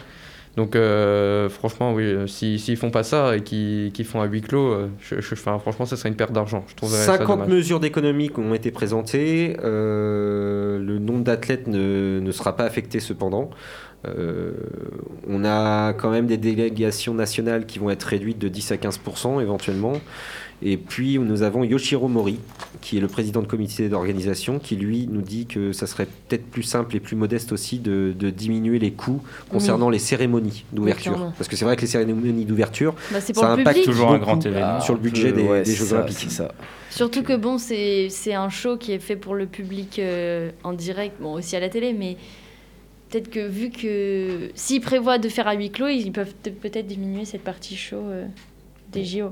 Donc, 0.56 0.74
euh, 0.74 1.48
franchement, 1.48 1.94
oui, 1.94 2.02
euh, 2.02 2.26
si- 2.26 2.58
s'ils 2.58 2.76
font 2.76 2.90
pas 2.90 3.04
ça 3.04 3.36
et 3.36 3.42
qu'ils 3.42 4.04
font 4.04 4.20
à 4.20 4.26
huis 4.26 4.40
clos, 4.42 4.72
euh, 4.72 4.88
je, 5.00 5.20
je- 5.20 5.34
enfin, 5.34 5.56
franchement, 5.61 5.86
ça 5.86 5.96
serait 5.96 6.08
une 6.08 6.16
perte 6.16 6.32
d'argent. 6.32 6.64
Je 6.66 6.74
trouve 6.74 6.90
50 7.06 7.38
mesures 7.48 7.78
d'économie 7.78 8.30
ont 8.36 8.52
été 8.54 8.72
présentées. 8.72 9.56
euh, 9.62 10.78
le 10.80 10.98
nombre 10.98 11.22
d'athlètes 11.22 11.68
ne, 11.68 12.18
ne 12.20 12.32
sera 12.32 12.56
pas 12.56 12.64
affecté 12.64 12.98
cependant. 13.00 13.50
Euh, 14.08 14.52
on 15.28 15.44
a 15.44 15.92
quand 15.92 16.11
même 16.11 16.26
des 16.26 16.38
délégations 16.38 17.14
nationales 17.14 17.66
qui 17.66 17.78
vont 17.78 17.90
être 17.90 18.04
réduites 18.04 18.38
de 18.38 18.48
10 18.48 18.72
à 18.72 18.76
15% 18.76 19.40
éventuellement. 19.40 19.92
Et 20.62 20.76
puis 20.76 21.18
nous 21.18 21.42
avons 21.42 21.64
Yoshiro 21.64 22.06
Mori, 22.08 22.38
qui 22.82 22.98
est 22.98 23.00
le 23.00 23.08
président 23.08 23.40
de 23.40 23.46
comité 23.46 23.88
d'organisation, 23.88 24.58
qui 24.58 24.76
lui 24.76 25.06
nous 25.11 25.22
dit 25.22 25.46
que 25.46 25.72
ça 25.72 25.86
serait 25.86 26.06
peut-être 26.28 26.44
plus 26.46 26.62
simple 26.62 26.94
et 26.96 27.00
plus 27.00 27.16
modeste 27.16 27.52
aussi 27.52 27.78
de, 27.78 28.12
de 28.18 28.28
diminuer 28.30 28.78
les 28.78 28.90
coûts 28.90 29.22
concernant 29.50 29.88
les 29.88 29.98
cérémonies 29.98 30.64
d'ouverture. 30.72 31.32
Parce 31.38 31.48
que 31.48 31.56
c'est 31.56 31.64
vrai 31.64 31.76
que 31.76 31.80
les 31.80 31.86
cérémonies 31.86 32.44
d'ouverture, 32.44 32.94
Bah, 33.11 33.20
ça 33.22 33.32
le 33.32 33.61
impacte 33.62 33.78
public. 33.78 33.84
Toujours 33.84 34.11
un 34.12 34.18
grand 34.18 34.44
événement. 34.44 34.80
sur 34.82 34.92
le 34.94 35.00
budget 35.00 35.32
des, 35.32 35.42
Ouais, 35.44 35.62
des 35.62 35.74
Jeux 35.74 35.86
ça, 35.86 35.96
Olympiques. 35.96 36.30
ça. 36.30 36.52
Surtout 36.90 37.22
que 37.22 37.36
bon, 37.36 37.56
c'est 37.56 38.11
un 38.34 38.48
show 38.50 38.76
qui 38.76 38.92
est 38.92 38.98
fait 38.98 39.16
pour 39.16 39.34
le 39.34 39.46
public 39.46 39.98
euh, 39.98 40.50
en 40.64 40.72
direct, 40.74 41.16
bon 41.20 41.34
aussi 41.34 41.56
à 41.56 41.61
la 41.61 41.68
télé, 41.70 41.94
mais 41.94 42.16
peut-être 43.08 43.30
que 43.30 43.46
vu 43.46 43.70
que 43.70 44.50
s'ils 44.54 44.80
prévoient 44.82 45.18
de 45.18 45.28
faire 45.30 45.48
à 45.48 45.54
huis 45.54 45.70
clos, 45.70 45.88
ils 45.88 46.11
peuvent 46.12 46.34
peut- 46.42 46.50
peut-être 46.50 46.86
diminuer 46.86 47.24
cette 47.24 47.44
partie 47.44 47.76
show 47.76 47.96
euh, 47.96 48.26
des 48.92 49.04
JO. 49.04 49.30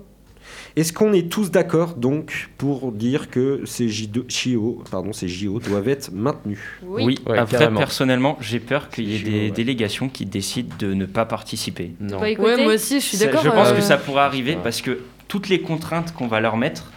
Est-ce 0.77 0.93
qu'on 0.93 1.13
est 1.13 1.31
tous 1.31 1.51
d'accord 1.51 1.95
donc 1.95 2.49
pour 2.59 2.93
dire 2.93 3.31
que 3.31 3.63
ces 3.65 3.87
J2 3.89 4.25
JO, 4.29 4.83
pardon, 4.91 5.13
ces 5.13 5.29
JO 5.29 5.59
doivent 5.61 5.89
être 5.89 6.11
maintenus? 6.13 6.59
Oui, 6.83 7.19
Ouais, 7.27 7.39
après, 7.39 7.59
carrément. 7.59 7.79
personnellement, 7.79 8.39
j'ai 8.41 8.61
peur 8.61 8.89
qu'il 8.91 9.09
y 9.09 9.17
ait 9.17 9.19
des 9.19 9.41
ouais. 9.47 9.51
délégations 9.51 10.09
qui 10.09 10.25
décident 10.27 10.75
de 10.79 10.95
ne 10.95 11.07
pas 11.07 11.25
participer. 11.25 11.93
Non. 12.01 12.21
Ouais, 12.21 12.37
moi 12.37 12.75
aussi, 12.75 13.01
je 13.01 13.05
suis 13.05 13.19
d'accord. 13.19 13.43
Je 13.43 13.51
pense 13.51 13.69
euh, 13.69 13.75
que 13.77 13.83
ça 13.83 13.97
pourrait 13.97 14.23
arriver 14.23 14.55
Ouais. 14.55 14.61
parce 14.63 14.81
que 14.81 15.01
toutes 15.27 15.49
les 15.49 15.61
contraintes 15.61 16.15
qu'on 16.15 16.27
va 16.29 16.41
leur 16.41 16.57
mettre, 16.57 16.93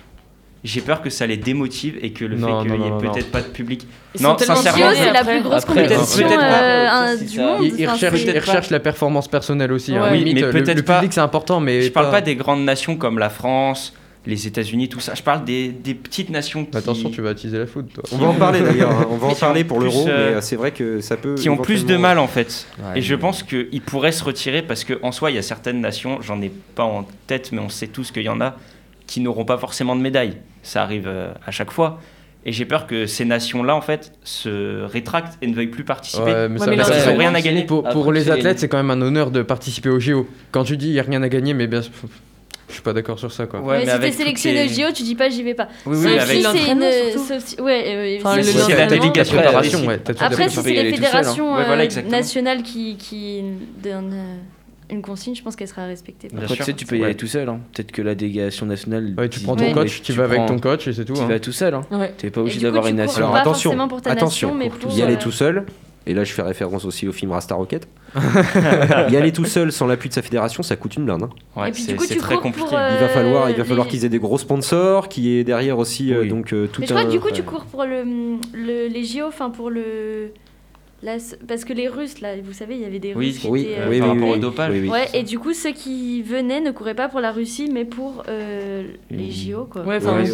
j'ai 0.64 0.82
peur 0.82 1.02
que 1.02 1.10
ça 1.10 1.26
les 1.26 1.38
démotive 1.38 1.98
et 2.02 2.12
que 2.12 2.24
le 2.24 2.36
Non, 2.38 2.62
fait 2.64 2.70
qu'il 2.70 2.80
n'y 2.80 2.88
ait 2.88 2.92
peut-être 3.00 3.32
pas 3.32 3.42
de 3.42 3.48
public. 3.48 3.88
Ils 4.16 4.22
Non, 4.22 4.38
sont 4.38 4.46
sincèrement, 4.46 4.92
c'est 4.94 5.12
la 5.12 5.24
plus 5.24 5.42
grosse 5.42 5.64
Après, 5.64 5.84
compétition 5.88 6.28
peut-être 6.28 6.40
pas. 6.40 7.08
euh, 7.14 7.18
du 7.18 7.28
ça. 7.30 7.42
monde. 7.42 7.64
Ils, 7.64 7.88
recherchent, 7.90 8.22
ils 8.24 8.40
recherchent 8.40 8.70
la 8.70 8.80
performance 8.80 9.28
personnelle 9.28 9.72
aussi. 9.72 9.96
hein. 9.96 10.12
Limite, 10.12 10.26
Oui, 10.28 10.34
mais 10.36 10.42
le- 10.42 10.52
peut-être 10.52 10.78
le, 10.78 10.84
pas- 10.84 10.96
public, 11.00 11.14
c'est 11.14 11.20
important, 11.22 11.60
mais 11.60 11.82
Je 11.82 11.92
parle 11.92 12.12
pas 12.12 12.22
des 12.22 12.36
grandes 12.36 12.64
nations 12.64 12.96
comme 12.96 13.18
la 13.18 13.30
France, 13.32 13.94
les 14.28 14.46
États-Unis, 14.46 14.88
tout 14.88 15.00
ça. 15.00 15.16
Je 15.16 15.24
parle 15.24 15.44
des, 15.46 15.70
des 15.70 15.96
petites 15.96 16.30
nations 16.30 16.64
qui, 16.66 16.78
Attention, 16.78 17.10
tu 17.10 17.22
vas 17.24 17.32
attiser 17.32 17.58
la 17.58 17.66
toi. 17.66 17.82
On 18.12 18.18
va 18.18 18.28
en 18.28 18.34
parler 18.36 18.62
d'ailleurs, 18.62 18.92
hein, 18.92 19.08
on 19.10 19.18
va 19.18 19.28
en 19.30 19.34
parler 19.36 19.64
pour 19.64 19.80
l'euro, 19.80 20.08
euh, 20.08 20.32
mais 20.32 20.36
euh, 20.38 20.42
c'est 20.42 20.58
vrai 20.58 20.70
que 20.70 21.02
ça 21.02 21.18
peut. 21.18 21.34
qui 21.34 21.50
ont 21.50 21.58
plus 21.58 21.88
de 21.88 21.98
mal 21.98 22.20
en 22.20 22.28
fait. 22.28 22.68
Ouais, 22.78 23.00
et 23.00 23.02
je 23.02 23.16
pense 23.16 23.42
qu'ils 23.42 23.82
pourraient 23.82 24.12
se 24.12 24.24
retirer 24.24 24.62
parce 24.62 24.84
qu'en 24.84 25.12
soi, 25.12 25.32
il 25.32 25.38
y 25.38 25.40
a 25.40 25.42
certaines 25.42 25.82
nations, 25.82 26.20
j'en 26.22 26.40
ai 26.40 26.52
pas 26.76 26.84
en 26.84 27.08
tête, 27.26 27.52
mais 27.52 27.60
on 27.62 27.70
sait 27.70 27.88
tous 27.88 28.12
qu'il 28.12 28.22
y 28.22 28.30
en 28.30 28.42
a, 28.42 28.58
qui 29.08 29.22
n'auront 29.22 29.44
pas 29.46 29.58
forcément 29.58 29.96
de 29.96 30.02
médaille. 30.02 30.38
Ça 30.64 30.84
arrive 30.84 31.08
euh, 31.08 31.32
à 31.46 31.52
chaque 31.52 31.72
fois. 31.72 32.00
Et 32.44 32.52
j'ai 32.52 32.66
peur 32.66 32.88
que 32.88 33.06
ces 33.06 33.24
nations-là, 33.24 33.76
en 33.76 33.82
fait, 33.82 34.14
se 34.24 34.84
rétractent 34.86 35.38
et 35.44 35.48
ne 35.48 35.54
veuillent 35.54 35.68
plus 35.68 35.84
participer. 35.84 36.24
Ouais, 36.24 36.50
mais 36.50 36.60
mais 36.68 36.78
parce 36.78 36.90
qu'ils 36.90 37.12
n'ont 37.12 37.18
rien 37.18 37.36
à 37.36 37.42
gagner. 37.42 37.64
Pour, 37.66 38.12
les 38.12 38.32
athlètes, 38.32 38.60
c'est 38.60 38.68
quand 38.68 38.78
même 38.82 38.90
un 38.90 39.02
honneur 39.02 39.30
de 39.30 39.44
participer 39.44 39.90
au 39.90 40.00
JO. 40.00 40.28
Quand 40.52 40.64
tu 40.64 40.76
dis 40.78 40.88
il 40.88 40.94
n'y 40.94 41.00
a 41.00 41.04
rien 41.04 41.22
à 41.22 41.30
gagner, 41.30 41.54
mais 41.54 41.68
bien 41.68 41.84
sûr, 41.84 41.92
je 42.68 42.74
suis 42.74 42.82
pas 42.82 42.94
d'accord 42.94 43.20
sur 43.20 43.32
ça. 43.32 43.46
Quoi. 43.46 43.60
Ouais, 43.62 43.80
mais 43.80 43.86
si 43.86 43.90
avec 43.92 44.02
t'es 44.02 44.24
toutes 44.24 44.38
sélectionné 44.40 44.66
au 44.66 44.68
JO, 44.90 44.92
tu 44.94 45.04
dis 45.04 45.14
pas 45.14 45.30
j'y 45.30 45.44
vais 45.44 45.54
pas. 45.54 45.68
Oui, 45.86 45.98
Sauf 45.98 46.06
oui, 46.30 46.44
si 46.44 46.44
c'est 46.44 46.72
une. 46.72 46.82
surtout. 47.12 47.28
sauf 47.28 47.44
si- 47.44 47.62
Ouais, 47.62 47.84
euh, 47.86 48.18
Enfin, 48.24 48.38
la 48.38 49.24
préparation, 49.24 49.86
ouais, 49.86 50.00
Après, 50.20 50.50
si 50.50 50.56
c'est 50.56 50.72
les 50.72 50.80
hein. 50.90 50.96
fédérations 50.96 51.56
Ouais, 51.56 51.66
voilà, 51.66 51.82
euh, 51.82 51.86
exactement. 51.86 52.18
nationales 52.18 52.64
qui, 52.64 52.96
qui 52.98 53.44
donnent 53.84 54.14
euh, 54.14 54.38
une 54.92 55.02
consigne, 55.02 55.36
je 55.36 55.42
pense 55.44 55.56
qu'elle 55.56 55.68
sera 55.68 55.86
respectée. 55.86 56.28
Après, 56.36 56.56
tu 56.56 56.64
sais, 56.64 56.74
tu 56.74 56.86
peux 56.86 56.96
y 56.98 57.00
Ouais. 57.00 57.06
aller 57.06 57.16
tout 57.16 57.28
seul. 57.28 57.48
hein. 57.50 57.60
Peut-être 57.74 57.92
que 57.92 58.02
la 58.02 58.14
délégation 58.16 58.66
nationale. 58.66 59.14
Ouais, 59.18 59.30
tu 59.30 59.40
dit- 59.40 59.46
prends 59.46 59.56
ton 59.56 59.64
Ouais. 59.66 59.74
coach, 59.74 60.02
tu 60.02 60.14
vas 60.14 60.26
avec 60.26 60.46
ton 60.46 60.60
coach 60.60 60.88
et 60.88 60.94
c'est 60.94 61.06
tout. 61.06 61.14
Tu 61.14 61.22
hein. 61.22 61.28
vas 61.28 61.40
tout 61.40 61.52
seul. 61.52 61.74
Hein. 61.74 61.82
Ouais. 61.92 62.14
T'es 62.18 62.30
pas 62.30 62.42
obligé 62.42 62.60
d'avoir 62.60 62.84
tu 62.84 62.90
une 62.92 62.98
nation. 62.98 63.18
Alors 63.24 63.36
attention, 63.36 63.72
forcément 63.72 63.88
pour 63.88 64.02
ta 64.02 64.12
attention, 64.12 64.50
nation, 64.56 64.60
mais 64.60 64.70
pour, 64.70 64.92
y 64.98 65.02
aller 65.02 65.16
euh, 65.16 65.20
tout 65.20 65.32
seul. 65.32 65.66
Et 66.08 66.16
là, 66.16 66.24
je 66.24 66.34
fais 66.34 66.42
référence 66.42 66.84
aussi 66.86 67.08
au 67.08 67.12
film 67.12 67.32
Rasta 67.32 67.54
Rocket. 67.54 67.88
y 69.10 69.16
aller 69.16 69.32
tout 69.32 69.46
seul 69.46 69.72
sans 69.72 69.86
l'appui 69.88 70.10
de 70.10 70.14
sa 70.16 70.22
fédération, 70.22 70.64
ça 70.64 70.76
coûte 70.76 70.96
une 70.96 71.06
blinde. 71.06 71.24
hein. 71.24 71.30
Ouais, 71.56 71.70
Et 71.70 71.72
puis, 71.72 71.84
du 71.84 71.90
c'est 71.90 71.96
coup, 71.96 72.06
c'est 72.06 72.16
tu 72.16 72.20
très 72.20 72.36
cours 72.36 72.42
pour, 72.52 72.52
compliqué. 72.54 72.76
euh, 72.76 72.90
Il 72.96 73.00
va 73.02 73.08
falloir, 73.08 73.50
il 73.50 73.54
va 73.56 73.62
les- 73.64 73.68
falloir 73.70 73.88
qu'ils 73.88 74.04
aient 74.06 74.10
des 74.10 74.20
gros 74.20 74.38
sponsors, 74.40 75.10
qui 75.10 75.30
est 75.38 75.44
derrière 75.44 75.78
aussi 75.78 76.12
euh, 76.14 76.22
Oui. 76.22 76.30
donc 76.30 76.54
euh, 76.54 76.68
tout 76.68 76.82
Mais 76.82 76.88
je 76.88 76.94
crois 76.94 77.04
un. 77.04 77.08
que 77.08 77.12
du 77.12 77.20
coup, 77.20 77.30
tu 77.32 77.44
cours 77.44 77.66
pour 77.66 77.84
le, 77.84 78.04
le- 78.54 78.88
les 78.88 79.04
JO, 79.04 79.26
enfin 79.28 79.50
pour 79.52 79.70
le. 79.70 80.32
Parce 81.48 81.66
que 81.66 81.74
les 81.74 81.88
Russes, 81.88 82.22
là, 82.22 82.36
vous 82.44 82.54
savez, 82.54 82.76
il 82.76 82.82
y 82.82 82.86
avait 82.86 83.00
des 83.00 83.14
Oui, 83.16 83.28
Russes 83.28 83.40
qui 83.40 83.48
Oui, 83.48 83.62
étaient. 83.62 83.80
euh, 83.80 83.90
oui, 83.90 84.00
par 84.00 84.10
oui, 84.10 84.14
rapport 84.16 84.30
oui. 84.30 84.36
au 84.38 84.40
dopage. 84.40 84.72
Oui, 84.74 84.80
oui. 84.82 84.90
Ouais, 84.90 85.08
et 85.14 85.24
du 85.24 85.40
coup, 85.40 85.54
ceux 85.54 85.72
qui 85.72 86.22
venaient 86.22 86.62
ne 86.62 86.72
couraient 86.72 86.94
pas 86.96 87.10
pour 87.10 87.20
la 87.20 87.32
Russie, 87.32 87.70
mais 87.72 87.86
pour 87.86 88.24
euh, 88.28 88.84
les. 89.10 89.32
JO, 89.32 89.66
quoi. 89.66 89.84
Ouais, 89.84 89.98
enfin, 89.98 90.18
Ouais, 90.18 90.26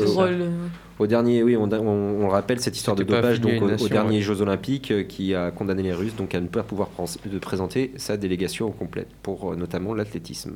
Au 0.99 1.07
dernier, 1.07 1.43
oui, 1.43 1.55
on, 1.55 1.71
on, 1.71 2.25
on 2.25 2.27
rappelle 2.29 2.59
cette 2.59 2.75
histoire 2.75 2.95
de 2.95 3.03
dopage 3.03 3.39
donc 3.39 3.61
aux 3.61 3.87
derniers 3.87 4.17
ouais. 4.17 4.21
Jeux 4.21 4.41
Olympiques 4.41 4.91
euh, 4.91 5.03
qui 5.03 5.35
a 5.35 5.51
condamné 5.51 5.83
les 5.83 5.93
Russes 5.93 6.15
donc 6.15 6.33
à 6.33 6.39
ne 6.39 6.47
pas 6.47 6.63
pouvoir 6.63 6.89
de 7.25 7.39
présenter 7.39 7.91
sa 7.97 8.17
délégation 8.17 8.67
au 8.67 8.71
complète 8.71 9.09
pour 9.21 9.51
euh, 9.51 9.55
notamment 9.55 9.93
l'athlétisme. 9.93 10.53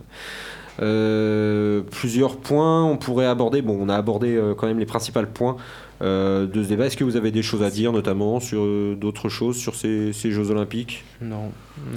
Euh, 0.82 1.82
plusieurs 1.92 2.38
points 2.38 2.86
on 2.86 2.98
pourrait 2.98 3.26
aborder. 3.26 3.62
Bon, 3.62 3.78
on 3.80 3.90
a 3.90 3.96
abordé 3.96 4.36
euh, 4.36 4.56
quand 4.56 4.68
même 4.68 4.80
les 4.80 4.86
principaux 4.86 5.20
points 5.32 5.58
euh, 6.02 6.48
de 6.48 6.64
ce 6.64 6.70
débat. 6.70 6.86
Est-ce 6.88 6.98
que 6.98 7.04
vous 7.04 7.18
avez 7.18 7.30
des 7.30 7.44
choses 7.44 7.62
à 7.62 7.70
dire, 7.70 7.92
notamment 7.92 8.40
sur 8.40 8.64
euh, 8.64 8.96
d'autres 8.96 9.30
choses 9.30 9.58
sur 9.58 9.76
ces, 9.76 10.14
ces 10.14 10.32
Jeux 10.32 10.50
Olympiques? 10.50 11.04
Non. 11.22 11.52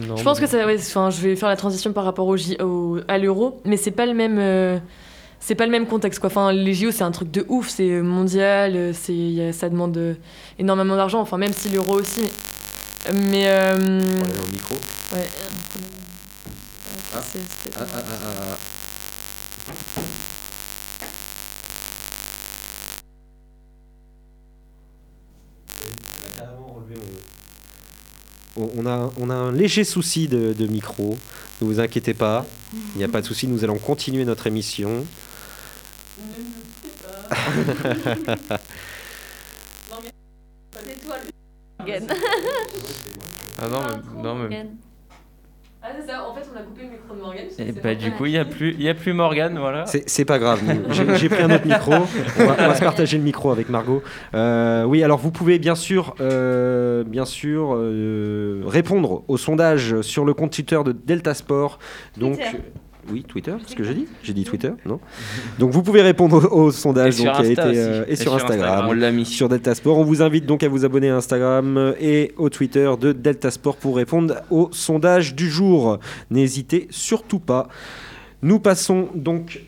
Non, 0.09 0.17
Je 0.17 0.23
pense 0.25 0.41
que 0.41 0.47
ça, 0.47 0.67
ouais, 0.67 0.77
enfin, 0.77 1.09
je 1.11 1.21
vais 1.23 1.37
faire 1.37 1.49
la 1.49 1.57
transition 1.57 1.93
par 1.93 2.05
rapport 2.05 2.27
au, 2.27 2.99
à 3.09 3.19
l'euro, 3.19 3.61
mais 3.65 3.77
c'est 3.79 3.93
pas 3.93 4.07
le 4.07 4.13
même, 4.13 4.39
euh, 4.39 4.79
c'est 5.47 5.55
pas 5.55 5.67
le 5.67 5.73
même 5.73 5.87
contexte 5.87 6.21
quoi. 6.21 6.29
Enfin, 6.29 6.53
les 6.53 6.73
JO 6.73 6.91
c'est 6.91 7.03
un 7.05 7.11
truc 7.11 7.31
de 7.31 7.45
ouf, 7.49 7.69
c'est 7.69 8.01
mondial, 8.01 8.77
euh, 8.77 8.93
c'est, 8.95 9.53
ça 9.53 9.69
demande 9.69 9.97
euh, 9.99 10.15
énormément 10.59 10.97
d'argent. 10.97 11.21
Enfin, 11.21 11.37
même 11.37 11.53
si 11.53 11.69
l'euro 11.69 12.01
aussi, 12.01 12.23
mais 13.13 13.45
euh, 13.49 13.75
dans 13.75 14.45
le 14.47 14.53
micro. 14.53 14.75
ouais. 15.15 15.27
Ah. 17.17 17.21
Ah, 17.21 17.21
ah, 17.79 17.85
ah, 17.95 18.03
ah, 18.03 18.29
ah. 18.41 18.57
On 28.57 28.71
on 28.79 28.87
a, 28.87 29.13
on 29.21 29.31
a 29.31 29.35
un 29.35 29.53
léger 29.53 29.85
souci 29.85 30.27
de, 30.29 30.53
de 30.53 30.67
micro, 30.67 31.19
ne 31.61 31.67
vous 31.67 31.81
inquiétez 31.81 32.15
pas, 32.15 32.47
il 32.95 32.99
n'y 32.99 33.05
a 33.05 33.09
pas 33.09 33.21
de 33.21 33.27
souci, 33.27 33.47
nous 33.47 33.65
allons 33.65 33.79
continuer 33.79 34.25
notre 34.25 34.47
émission. 34.47 35.05
Ah 43.59 43.69
non, 43.69 43.79
mais, 44.17 44.23
non, 44.23 44.35
mais- 44.35 44.41
Morgan. 44.43 44.67
Ah 45.87 45.89
c'est 46.01 46.07
ça. 46.11 46.27
En 46.27 46.35
fait, 46.35 46.41
on 46.53 46.59
a 46.59 46.63
coupé 46.63 46.83
le 46.85 46.89
micro 46.93 47.15
de 47.15 47.21
Morgan. 47.21 47.45
Et 47.59 47.73
bah, 47.73 47.95
du 47.95 48.11
coup, 48.13 48.25
il 48.25 48.33
n'y 48.33 48.39
a, 48.39 48.45
plus- 48.47 48.73
il 48.73 48.83
y 48.83 48.89
a 48.89 48.95
plus 48.95 49.13
Morgane, 49.13 49.59
voilà. 49.59 49.85
C'est 49.85 50.09
c'est 50.09 50.25
pas 50.25 50.39
grave, 50.39 50.61
j'ai 50.91 51.17
j'ai 51.19 51.29
pris 51.29 51.43
un 51.43 51.51
autre 51.55 51.67
micro, 51.67 51.93
on 51.93 52.45
va, 52.47 52.57
on 52.59 52.69
va 52.69 52.75
se 52.75 52.81
partager 52.83 53.19
le 53.19 53.23
micro 53.23 53.51
avec 53.53 53.69
Margot. 53.69 54.03
Euh, 54.35 54.85
oui, 54.85 55.03
alors 55.03 55.19
vous 55.19 55.31
pouvez 55.31 55.59
bien 55.59 55.75
sûr, 55.75 56.15
euh, 56.21 57.05
bien 57.05 57.27
sûr 57.27 57.75
euh, 57.77 58.63
répondre 58.67 59.25
au 59.29 59.37
sondage 59.37 60.01
sur 60.01 60.25
le 60.25 60.33
compte 60.33 60.53
Twitter 60.53 60.81
de 60.85 60.93
Delta 60.93 61.35
Sport. 61.35 61.79
Donc, 62.17 62.37
Twitter. 62.39 62.63
Oui, 63.11 63.25
Twitter, 63.27 63.55
ce 63.67 63.75
que 63.75 63.85
j'ai 63.85 63.95
dit 63.95 64.07
J'ai 64.23 64.33
dit 64.33 64.45
Twitter, 64.45 64.71
non 64.87 65.01
Donc 65.59 65.71
vous 65.71 65.83
pouvez 65.83 66.03
répondre 66.03 66.49
au, 66.51 66.67
au 66.67 66.71
sondage 66.71 67.15
Et 67.15 67.23
sur 67.23 67.33
donc, 67.33 67.43
qui 67.43 67.49
a 67.49 67.51
été, 67.51 67.63
euh, 67.63 68.05
et, 68.09 68.13
Et 68.13 68.17
sur 68.17 68.25
sur 68.25 68.35
Instagram. 68.35 68.69
Instagram, 68.69 68.91
on 68.91 68.93
l'a 68.93 69.13
mis. 69.13 69.25
Sur 69.27 69.49
Delta 69.49 69.75
Sport. 69.75 69.99
On 69.99 70.05
vous 70.05 70.23
invite 70.23 70.47
donc 70.47 70.63
à 70.63 70.69
vous 70.69 70.85
abonner 70.85 71.11
à 71.11 71.17
Instagram 71.17 71.95
et 72.01 72.33
au 72.37 72.49
Twitter 72.49 72.91
de 73.01 73.13
Delta 73.13 73.51
Sport 73.51 73.77
pour 73.77 73.97
répondre 73.97 74.37
au 74.51 74.69
sondage 74.73 75.35
du 75.35 75.51
jour. 75.51 75.99
N'hésitez 76.31 76.89
surtout 76.91 77.41
pas. 77.41 77.69
Nous 78.43 78.61
passons 78.61 79.09
donc 79.15 79.63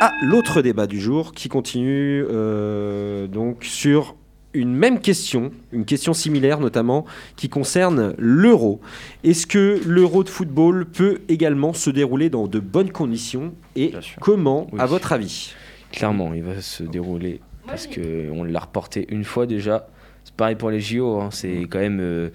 à 0.00 0.14
l'autre 0.22 0.62
débat 0.62 0.86
du 0.86 1.00
jour 1.00 1.32
qui 1.32 1.48
continue 1.48 2.24
euh, 2.30 3.26
donc 3.26 3.64
sur 3.64 4.16
une 4.52 4.74
même 4.74 5.00
question, 5.00 5.52
une 5.72 5.84
question 5.84 6.12
similaire 6.12 6.60
notamment, 6.60 7.04
qui 7.36 7.48
concerne 7.48 8.14
l'euro. 8.18 8.80
Est-ce 9.24 9.46
que 9.46 9.80
l'euro 9.86 10.24
de 10.24 10.28
football 10.28 10.86
peut 10.86 11.20
également 11.28 11.72
se 11.72 11.90
dérouler 11.90 12.30
dans 12.30 12.46
de 12.48 12.58
bonnes 12.58 12.90
conditions 12.90 13.54
et 13.76 13.92
comment, 14.20 14.66
Oui. 14.72 14.80
à 14.80 14.86
votre 14.86 15.12
avis? 15.12 15.54
Clairement, 15.92 16.34
il 16.34 16.42
va 16.42 16.60
se 16.60 16.82
dérouler 16.82 17.40
parce 17.66 17.86
qu'on 17.86 18.44
l'a 18.44 18.60
reporté 18.60 19.06
une 19.10 19.24
fois 19.24 19.46
déjà. 19.46 19.88
C'est 20.24 20.34
pareil 20.34 20.56
pour 20.56 20.70
les 20.70 20.80
JO, 20.80 21.20
hein, 21.20 21.28
c'est 21.30 21.62
quand 21.70 21.78
même, 21.78 22.00
euh, 22.00 22.30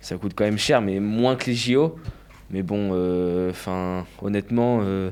ça 0.00 0.16
coûte 0.16 0.32
quand 0.34 0.44
même 0.44 0.58
cher, 0.58 0.80
mais 0.80 1.00
moins 1.00 1.36
que 1.36 1.46
les 1.46 1.54
JO. 1.56 1.96
Mais 2.50 2.62
bon, 2.62 2.90
euh, 2.92 3.52
honnêtement, 4.22 4.80
euh, 4.82 5.10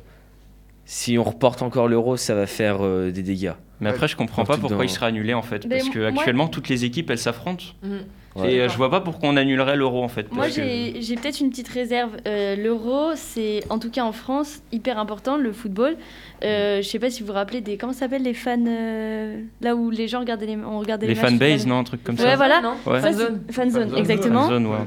si 0.84 1.18
on 1.18 1.24
reporte 1.24 1.62
encore 1.62 1.88
l'euro, 1.88 2.16
ça 2.16 2.34
va 2.34 2.46
faire 2.46 2.78
euh, 2.80 3.10
des 3.10 3.22
dégâts. 3.22 3.52
Mais 3.80 3.90
après, 3.90 4.08
je 4.08 4.16
comprends 4.16 4.44
pas 4.44 4.56
pourquoi 4.56 4.84
il 4.84 4.88
serait 4.90 5.06
annulé 5.06 5.34
en 5.34 5.42
fait. 5.42 5.66
Mais 5.66 5.78
Parce 5.78 5.90
que 5.90 5.98
moi- 5.98 6.08
actuellement, 6.08 6.48
toutes 6.48 6.68
les 6.68 6.84
équipes 6.84 7.10
elles 7.10 7.18
s'affrontent. 7.18 7.64
Mhm. 7.82 7.98
Et 8.44 8.60
euh, 8.60 8.68
je 8.68 8.76
vois 8.76 8.90
pas 8.90 9.00
pourquoi 9.00 9.28
on 9.28 9.36
annulerait 9.36 9.76
l'euro 9.76 10.02
en 10.02 10.08
fait. 10.08 10.32
Moi, 10.32 10.46
que- 10.46 10.52
j'ai 10.54 10.96
j'ai 11.00 11.14
peut-être 11.14 11.38
une 11.40 11.50
petite 11.50 11.68
réserve. 11.68 12.10
Euh, 12.26 12.56
L'euro, 12.56 13.12
c'est 13.14 13.60
en 13.70 13.78
tout 13.78 13.90
cas 13.92 14.02
en 14.02 14.10
France 14.10 14.60
hyper 14.72 14.98
important, 14.98 15.36
le 15.36 15.52
football. 15.52 15.96
Euh, 16.42 16.82
je 16.82 16.88
sais 16.88 16.98
pas 16.98 17.10
si 17.10 17.20
vous 17.20 17.28
vous 17.28 17.32
rappelez 17.32 17.60
des. 17.60 17.76
Comment 17.76 17.92
ça 17.92 18.00
s'appelle 18.00 18.22
les 18.24 18.34
fans 18.34 18.56
euh, 18.66 19.40
Là 19.60 19.76
où 19.76 19.88
les 19.90 20.08
gens 20.08 20.18
regardaient 20.18 20.46
les, 20.46 20.56
on 20.56 20.80
regardait 20.80 21.06
Les 21.06 21.14
fanbase, 21.14 21.64
non, 21.64 21.78
un 21.78 21.84
truc 21.84 22.02
comme 22.02 22.16
Ouais, 22.16 22.22
ça. 22.22 22.34
voilà. 22.34 22.60
Non 22.60 22.74
Ouais. 22.86 23.00
C'est- 23.00 23.12
Fanzone. 23.12 23.40
Fanzone, 23.52 23.96
exactement. 23.98 24.42
Fanzone, 24.42 24.66
ouais, 24.66 24.78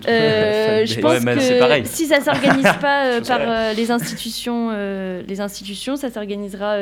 je 0.85 0.95
Ouais, 0.95 1.01
pense 1.01 1.21
mais 1.23 1.39
c'est 1.39 1.59
pareil. 1.59 1.83
que 1.83 1.87
si 1.87 2.05
ça 2.05 2.19
s'organise 2.19 2.63
pas 2.81 3.21
par 3.25 3.39
sais. 3.39 3.73
les 3.75 3.91
institutions, 3.91 4.71
les 5.25 5.39
institutions, 5.39 5.95
ça 5.95 6.09
s'organisera. 6.11 6.75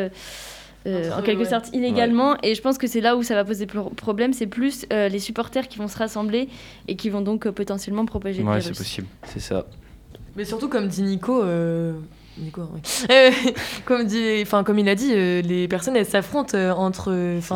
Euh, 0.87 1.11
en 1.17 1.21
quelque 1.21 1.39
ouais. 1.43 1.49
sorte 1.49 1.69
illégalement 1.73 2.37
et 2.43 2.53
je 2.55 2.61
pense 2.61 2.77
que 2.77 2.87
c'est 2.87 3.01
là 3.01 3.15
où 3.15 3.23
ça 3.23 3.33
va 3.35 3.43
poser 3.43 3.65
pro- 3.65 3.89
problème 3.89 4.33
c'est 4.33 4.47
plus 4.47 4.85
euh, 4.93 5.09
les 5.09 5.19
supporters 5.19 5.67
qui 5.67 5.77
vont 5.77 5.87
se 5.87 5.97
rassembler 5.97 6.47
et 6.87 6.95
qui 6.95 7.09
vont 7.09 7.21
donc 7.21 7.47
euh, 7.47 7.51
potentiellement 7.51 8.05
propager 8.05 8.41
le 8.43 8.47
Ouais, 8.47 8.59
virus. 8.59 8.77
c'est 8.77 8.83
possible. 8.83 9.07
C'est 9.27 9.39
ça. 9.39 9.65
Mais 10.35 10.43
surtout, 10.45 10.67
comme 10.67 10.87
dit 10.87 11.01
Nico, 11.01 11.41
euh, 11.43 11.93
Nico, 12.37 12.63
oui. 12.73 12.81
Euh, 13.09 13.31
comme, 13.85 14.03
dit, 14.05 14.39
enfin, 14.41 14.63
comme 14.65 14.77
il 14.79 14.89
a 14.89 14.95
dit, 14.95 15.11
euh, 15.13 15.41
les 15.41 15.67
personnes 15.69 15.95
elles 15.95 16.05
s'affrontent 16.05 16.57
euh, 16.57 16.71
entre, 16.71 17.13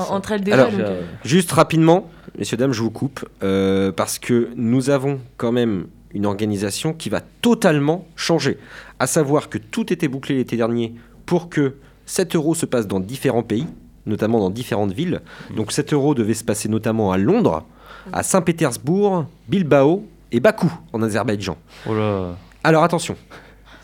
entre 0.09 0.31
elles 0.31 0.41
déjà. 0.41 0.55
Alors, 0.61 0.71
donc, 0.71 0.79
euh, 0.79 1.01
Juste 1.25 1.51
rapidement, 1.51 2.09
messieurs, 2.37 2.55
dames, 2.57 2.71
je 2.71 2.81
vous 2.81 2.89
coupe, 2.91 3.27
euh, 3.43 3.91
parce 3.91 4.17
que 4.17 4.49
nous 4.55 4.89
avons 4.89 5.19
quand 5.35 5.51
même 5.51 5.87
une 6.13 6.25
organisation 6.25 6.93
qui 6.93 7.09
va 7.09 7.19
totalement 7.41 8.07
changer. 8.15 8.57
À 8.97 9.05
savoir 9.07 9.49
que 9.49 9.57
tout 9.57 9.91
était 9.91 10.07
bouclé 10.07 10.35
l'été 10.35 10.55
dernier 10.55 10.95
pour 11.25 11.49
que 11.49 11.75
7 12.09 12.35
euros 12.35 12.55
se 12.55 12.65
passe 12.65 12.87
dans 12.87 12.99
différents 12.99 13.43
pays, 13.43 13.67
notamment 14.07 14.39
dans 14.39 14.49
différentes 14.49 14.91
villes. 14.91 15.21
Donc 15.55 15.71
7 15.71 15.93
euros 15.93 16.15
devait 16.15 16.33
se 16.33 16.43
passer 16.43 16.67
notamment 16.67 17.11
à 17.11 17.17
Londres, 17.17 17.63
à 18.11 18.23
Saint-Pétersbourg, 18.23 19.25
Bilbao 19.47 20.03
et 20.31 20.39
Bakou 20.39 20.73
en 20.91 21.03
Azerbaïdjan. 21.03 21.55
Oh 21.87 21.93
là. 21.93 22.35
Alors 22.63 22.83
attention, 22.83 23.15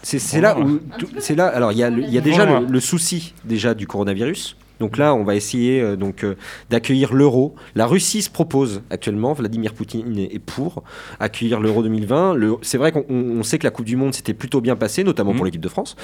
c'est 0.01 0.41
là 0.41 0.57
où 0.59 0.79
c'est 1.19 1.35
là. 1.35 1.45
Alors 1.47 1.71
il 1.71 1.77
y 1.77 1.83
a, 1.83 1.89
y 1.89 2.17
a 2.17 2.21
déjà 2.21 2.45
le, 2.45 2.65
le 2.65 2.79
souci 2.79 3.35
déjà 3.43 3.75
du 3.75 3.85
coronavirus. 3.85 4.57
Donc 4.79 4.97
là, 4.97 5.13
on 5.15 5.23
va 5.23 5.35
essayer 5.35 5.81
euh, 5.81 5.95
donc 5.95 6.23
euh, 6.23 6.35
d'accueillir 6.69 7.13
l'euro. 7.13 7.55
La 7.75 7.85
Russie 7.85 8.21
se 8.21 8.29
propose 8.29 8.81
actuellement. 8.89 9.33
Vladimir 9.33 9.73
Poutine 9.73 10.17
est 10.17 10.39
pour 10.39 10.83
accueillir 11.19 11.59
l'euro 11.59 11.81
2020. 11.83 12.33
Le- 12.35 12.55
C'est 12.61 12.77
vrai 12.77 12.91
qu'on 12.91 13.05
on- 13.09 13.39
on 13.39 13.43
sait 13.43 13.57
que 13.57 13.63
la 13.65 13.71
Coupe 13.71 13.85
du 13.85 13.95
Monde 13.95 14.13
s'était 14.13 14.33
plutôt 14.33 14.61
bien 14.61 14.75
passée, 14.75 15.03
notamment 15.03 15.31
Mhm. 15.31 15.35
pour 15.37 15.45
l'équipe 15.45 15.61
de 15.61 15.69
France. 15.69 15.95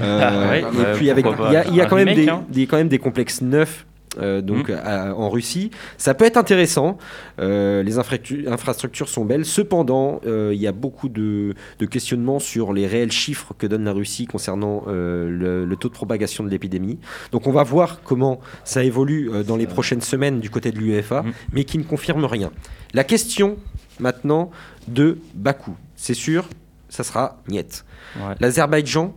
Ah 0.00 0.48
ouais, 0.50 0.60
et 0.60 0.94
puis 0.96 1.10
avec, 1.10 1.24
il 1.26 1.30
y 1.30 1.32
a, 1.32 1.36
pas. 1.36 1.64
il 1.68 1.74
y 1.76 1.80
a 1.80 1.84
Un 1.84 1.86
quand 1.88 1.96
même 1.96 2.08
remake, 2.08 2.24
des, 2.24 2.30
hein. 2.30 2.44
des- 2.48 2.66
quand 2.66 2.76
même 2.76 2.88
des 2.88 2.98
complexes 2.98 3.40
neufs. 3.42 3.86
Euh, 4.18 4.40
donc 4.40 4.70
à- 4.70 5.14
en 5.14 5.28
Russie, 5.30 5.70
ça 5.98 6.14
peut 6.14 6.24
être 6.24 6.36
intéressant. 6.36 6.98
Euh, 7.40 7.82
les 7.82 7.98
infrastructures 7.98 9.08
sont 9.08 9.24
belles. 9.24 9.44
Cependant, 9.44 10.20
euh, 10.26 10.52
il 10.54 10.60
y 10.60 10.66
a 10.66 10.72
beaucoup 10.72 11.08
de, 11.08 11.54
de 11.78 11.86
questionnements 11.86 12.38
sur 12.38 12.72
les 12.72 12.86
réels 12.86 13.12
chiffres 13.12 13.54
que 13.58 13.66
donne 13.66 13.84
la 13.84 13.92
Russie 13.92 14.26
concernant 14.26 14.84
le, 14.86 15.64
le 15.64 15.76
taux 15.76 15.88
de 15.88 15.94
propagation 15.94 16.44
de 16.44 16.48
l'épidémie. 16.50 16.98
Donc 17.32 17.46
on 17.46 17.52
va 17.52 17.62
voir 17.62 18.00
comment 18.02 18.40
ça 18.64 18.82
évolue 18.84 19.30
dans 19.46 19.56
les 19.56 19.66
prochaines 19.66 20.00
semaines 20.00 20.40
du 20.40 20.50
côté 20.50 20.72
de 20.72 20.78
l'UEFA, 20.78 21.22
Mhm. 21.22 21.32
mais 21.52 21.64
qui 21.64 21.78
ne 21.78 21.84
confirme 21.84 22.24
rien. 22.24 22.50
La 22.94 23.04
question 23.04 23.56
maintenant 24.00 24.50
de 24.86 25.18
Bakou, 25.34 25.76
c'est 25.96 26.14
sûr, 26.14 26.48
ça 26.88 27.02
sera 27.04 27.42
niet. 27.48 27.84
Ouais. 28.16 28.34
L'Azerbaïdjan, 28.40 29.14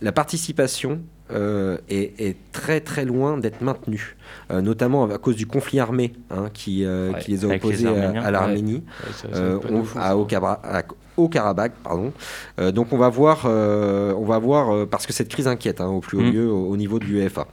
la 0.00 0.12
participation 0.12 1.00
euh, 1.32 1.78
est, 1.88 2.20
est 2.20 2.36
très 2.52 2.80
très 2.80 3.04
loin 3.04 3.38
d'être 3.38 3.60
maintenue, 3.62 4.16
euh, 4.50 4.60
notamment 4.60 5.04
à 5.10 5.18
cause 5.18 5.36
du 5.36 5.46
conflit 5.46 5.80
armé 5.80 6.12
hein, 6.30 6.46
qui, 6.52 6.84
euh, 6.84 7.12
Ouais, 7.12 7.18
qui 7.20 7.30
les 7.32 7.44
a 7.44 7.48
les 7.48 7.54
opposés 7.56 7.86
à- 7.88 8.30
l'Arménie, 8.30 8.82
au, 10.12 10.22
au 11.16 11.28
Karabakh. 11.28 11.72
Pardon. 11.82 12.12
Donc 12.72 12.92
on 12.92 12.96
va 12.98 13.08
voir, 13.08 13.44
on 13.46 14.24
va 14.24 14.38
voir 14.38 14.86
parce 14.88 15.06
que 15.06 15.12
cette 15.12 15.28
crise 15.28 15.46
inquiète 15.48 15.80
hein, 15.80 15.86
au 15.88 16.00
plus 16.00 16.18
haut 16.18 16.22
Mm. 16.22 16.30
lieu 16.32 16.48
au, 16.50 16.68
au 16.68 16.76
niveau 16.76 16.98
de 16.98 17.04
l'UEFA. 17.04 17.46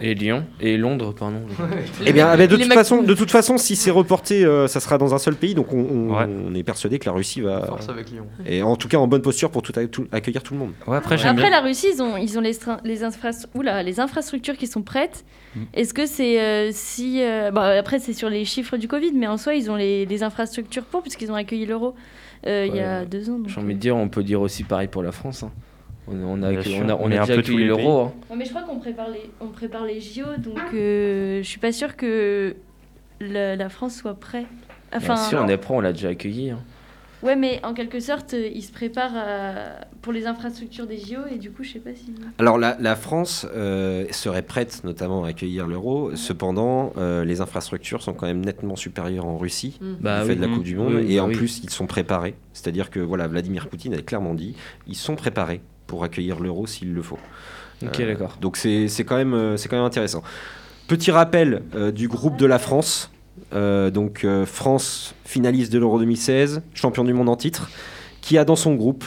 Et 0.00 0.14
Lyon 0.14 0.44
et 0.60 0.76
Londres, 0.76 1.12
pardon. 1.18 1.40
Eh 2.06 2.12
bien, 2.12 2.32
eh 2.32 2.36
bien, 2.36 2.46
de, 2.46 2.56
toute 2.56 2.72
façon, 2.72 3.02
de 3.02 3.14
toute 3.14 3.30
façon, 3.30 3.58
si 3.58 3.74
c'est 3.76 3.90
reporté, 3.90 4.44
euh, 4.44 4.66
ça 4.68 4.78
sera 4.80 4.96
dans 4.98 5.14
un 5.14 5.18
seul 5.18 5.34
pays. 5.34 5.54
Donc 5.54 5.72
on, 5.72 5.78
on- 5.78 6.08
Ouais. 6.16 6.26
on 6.28 6.54
est 6.54 6.62
persuadé 6.62 6.98
que 6.98 7.06
la 7.06 7.12
Russie 7.12 7.40
va, 7.40 7.66
Force 7.66 7.88
avec 7.88 8.10
Lyon. 8.10 8.26
et 8.46 8.62
en 8.62 8.76
tout 8.76 8.88
cas 8.88 8.98
en 8.98 9.06
bonne 9.08 9.22
posture 9.22 9.50
pour 9.50 9.62
tout, 9.62 9.72
tout- 9.90 10.06
accueillir 10.12 10.42
tout 10.42 10.54
le 10.54 10.60
monde. 10.60 10.72
Ouais, 10.86 10.96
après, 10.96 11.18
j'aime 11.18 11.30
Après 11.36 11.50
bien. 11.50 11.50
la 11.50 11.60
Russie, 11.60 11.88
ils 11.94 12.02
ont, 12.02 12.16
ils 12.16 12.38
ont 12.38 12.40
les, 12.40 12.56
les, 12.84 13.00
Oula, 13.54 13.82
les 13.82 14.00
infrastructures 14.00 14.56
qui 14.56 14.66
sont 14.66 14.82
prêtes. 14.82 15.24
Mm. 15.56 15.60
Est-ce 15.74 15.94
que 15.94 16.06
c'est 16.06 16.40
euh, 16.40 16.70
si... 16.72 17.22
euh, 17.22 17.50
bah, 17.50 17.76
après, 17.78 17.98
c'est 17.98 18.12
sur 18.12 18.30
les 18.30 18.44
chiffres 18.44 18.76
du 18.76 18.86
Covid, 18.88 19.12
mais 19.14 19.26
en 19.26 19.36
soi, 19.36 19.54
ils 19.54 19.70
ont 19.70 19.76
les, 19.76 20.06
les 20.06 20.22
infrastructures 20.22 20.84
pour, 20.84 21.02
puisqu'ils 21.02 21.30
ont 21.32 21.34
accueilli 21.36 21.66
l'euro 21.66 21.94
euh, 22.46 22.66
il 22.68 22.76
y 22.76 22.80
a 22.80 23.04
deux 23.04 23.28
ans. 23.30 23.38
J'ai 23.46 23.60
envie 23.60 23.74
de 23.74 23.80
dire, 23.80 23.96
on 23.96 24.08
peut 24.08 24.22
dire 24.22 24.40
aussi 24.40 24.62
pareil 24.62 24.86
pour 24.88 25.02
la 25.02 25.10
France. 25.12 25.42
hein. 25.42 25.50
On, 26.10 26.40
on 26.40 26.42
a, 26.42 26.62
sûr, 26.62 26.82
on 26.84 26.88
a, 26.88 26.94
on 26.94 27.08
mais 27.08 27.16
a 27.18 27.22
un 27.22 27.24
déjà 27.26 27.36
peu 27.36 27.42
tous 27.42 27.50
accueilli 27.52 27.58
les 27.58 27.64
l'euro. 27.66 28.00
hein. 28.00 28.12
Ouais, 28.30 28.36
mais 28.36 28.44
je 28.44 28.50
crois 28.50 28.62
qu'on 28.62 28.78
prépare 28.78 29.08
les, 29.10 29.30
on 29.40 29.48
prépare 29.48 29.84
les 29.84 30.00
JO, 30.00 30.24
donc 30.38 30.58
euh, 30.74 31.42
je 31.42 31.48
suis 31.48 31.60
pas 31.60 31.72
sûre 31.72 31.96
que 31.96 32.56
la, 33.20 33.56
la 33.56 33.68
France 33.68 33.96
soit 33.96 34.14
prête. 34.14 34.46
Enfin, 34.94 35.14
Bien 35.14 35.24
sûr, 35.24 35.40
on 35.44 35.48
est 35.48 35.56
prêt, 35.58 35.74
on 35.74 35.80
l'a 35.80 35.92
déjà 35.92 36.08
accueilli. 36.08 36.50
hein. 36.50 36.60
ouais, 37.22 37.36
mais 37.36 37.60
en 37.62 37.74
quelque 37.74 38.00
sorte, 38.00 38.32
ils 38.32 38.62
se 38.62 38.72
préparent 38.72 39.16
à- 39.16 39.84
pour 40.00 40.12
les 40.14 40.26
infrastructures 40.26 40.86
des 40.86 40.96
JO, 40.96 41.18
et 41.30 41.36
du 41.36 41.50
coup, 41.50 41.62
je 41.64 41.72
sais 41.72 41.78
pas 41.80 41.90
si. 41.94 42.14
Alors 42.38 42.56
la, 42.56 42.76
la 42.80 42.94
France 42.96 43.46
euh, 43.54 44.06
serait 44.12 44.40
prête 44.42 44.82
notamment 44.84 45.24
à 45.24 45.28
accueillir 45.30 45.66
l'euro. 45.66 46.12
Cependant, 46.14 46.92
euh, 46.96 47.24
les 47.24 47.40
infrastructures 47.42 48.00
sont 48.02 48.14
quand 48.14 48.26
même 48.26 48.42
nettement 48.42 48.76
supérieures 48.76 49.26
en 49.26 49.36
Russie. 49.36 49.76
Mm. 49.82 49.94
Bah 50.00 50.20
du 50.20 50.26
fait 50.28 50.32
oui. 50.34 50.36
de 50.38 50.46
la 50.46 50.54
Coupe 50.54 50.62
du 50.62 50.76
Monde. 50.76 50.94
Oui, 50.94 51.12
et 51.12 51.16
bah 51.18 51.24
en 51.24 51.28
oui. 51.28 51.34
plus, 51.34 51.60
ils 51.64 51.70
sont 51.70 51.86
préparés. 51.86 52.34
C'est-à-dire 52.54 52.88
que 52.90 53.00
voilà, 53.00 53.26
Vladimir 53.26 53.68
Poutine 53.68 53.92
avait 53.92 54.02
clairement 54.04 54.32
dit, 54.34 54.54
ils 54.86 54.94
sont 54.96 55.16
préparés 55.16 55.60
pour 55.88 56.04
accueillir 56.04 56.38
l'euro 56.38 56.68
s'il 56.68 56.94
le 56.94 57.02
faut. 57.02 57.18
Ok, 57.84 57.98
Euh, 57.98 58.06
d'accord. 58.06 58.36
Donc 58.40 58.56
c'est 58.56 58.86
c'est 58.86 59.02
quand, 59.04 59.16
même, 59.16 59.34
euh, 59.34 59.56
c'est 59.56 59.68
quand 59.68 59.76
même 59.76 59.84
intéressant. 59.84 60.22
Petit 60.86 61.10
rappel 61.10 61.62
euh, 61.74 61.90
du 61.90 62.06
groupe 62.06 62.36
de 62.36 62.46
la 62.46 62.60
France. 62.60 63.10
Euh, 63.54 63.90
donc 63.90 64.24
euh, 64.24 64.44
France 64.46 65.14
finaliste 65.24 65.72
de 65.72 65.78
l'Euro 65.78 65.98
2016, 65.98 66.62
champion 66.74 67.04
du 67.04 67.12
monde 67.14 67.28
en 67.28 67.36
titre, 67.36 67.70
qui 68.20 68.36
a 68.36 68.44
dans 68.44 68.56
son 68.56 68.74
groupe, 68.74 69.04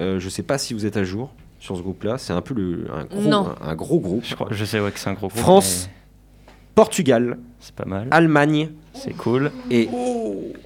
euh, 0.00 0.18
je 0.18 0.24
ne 0.26 0.30
sais 0.30 0.42
pas 0.42 0.58
si 0.58 0.74
vous 0.74 0.86
êtes 0.86 0.96
à 0.96 1.04
jour 1.04 1.30
sur 1.60 1.76
ce 1.76 1.82
groupe-là, 1.82 2.18
c'est 2.18 2.32
un 2.32 2.40
peu 2.42 2.52
le, 2.54 2.86
un, 2.92 3.04
gros, 3.04 3.32
un, 3.32 3.54
un 3.62 3.74
gros 3.76 4.00
groupe. 4.00 4.24
Je, 4.24 4.34
crois- 4.34 4.48
je 4.50 4.64
sais 4.64 4.80
ouais, 4.80 4.90
que 4.92 4.98
c'est 4.98 5.08
un 5.10 5.14
gros 5.14 5.28
groupe, 5.28 5.38
France, 5.40 5.88
Portugal, 6.74 7.38
C'est 7.60 7.74
pas 7.74 7.84
mal. 7.84 8.08
Allemagne 8.10 8.70
C'est 8.92 9.12
cool. 9.16 9.50
et 9.70 9.88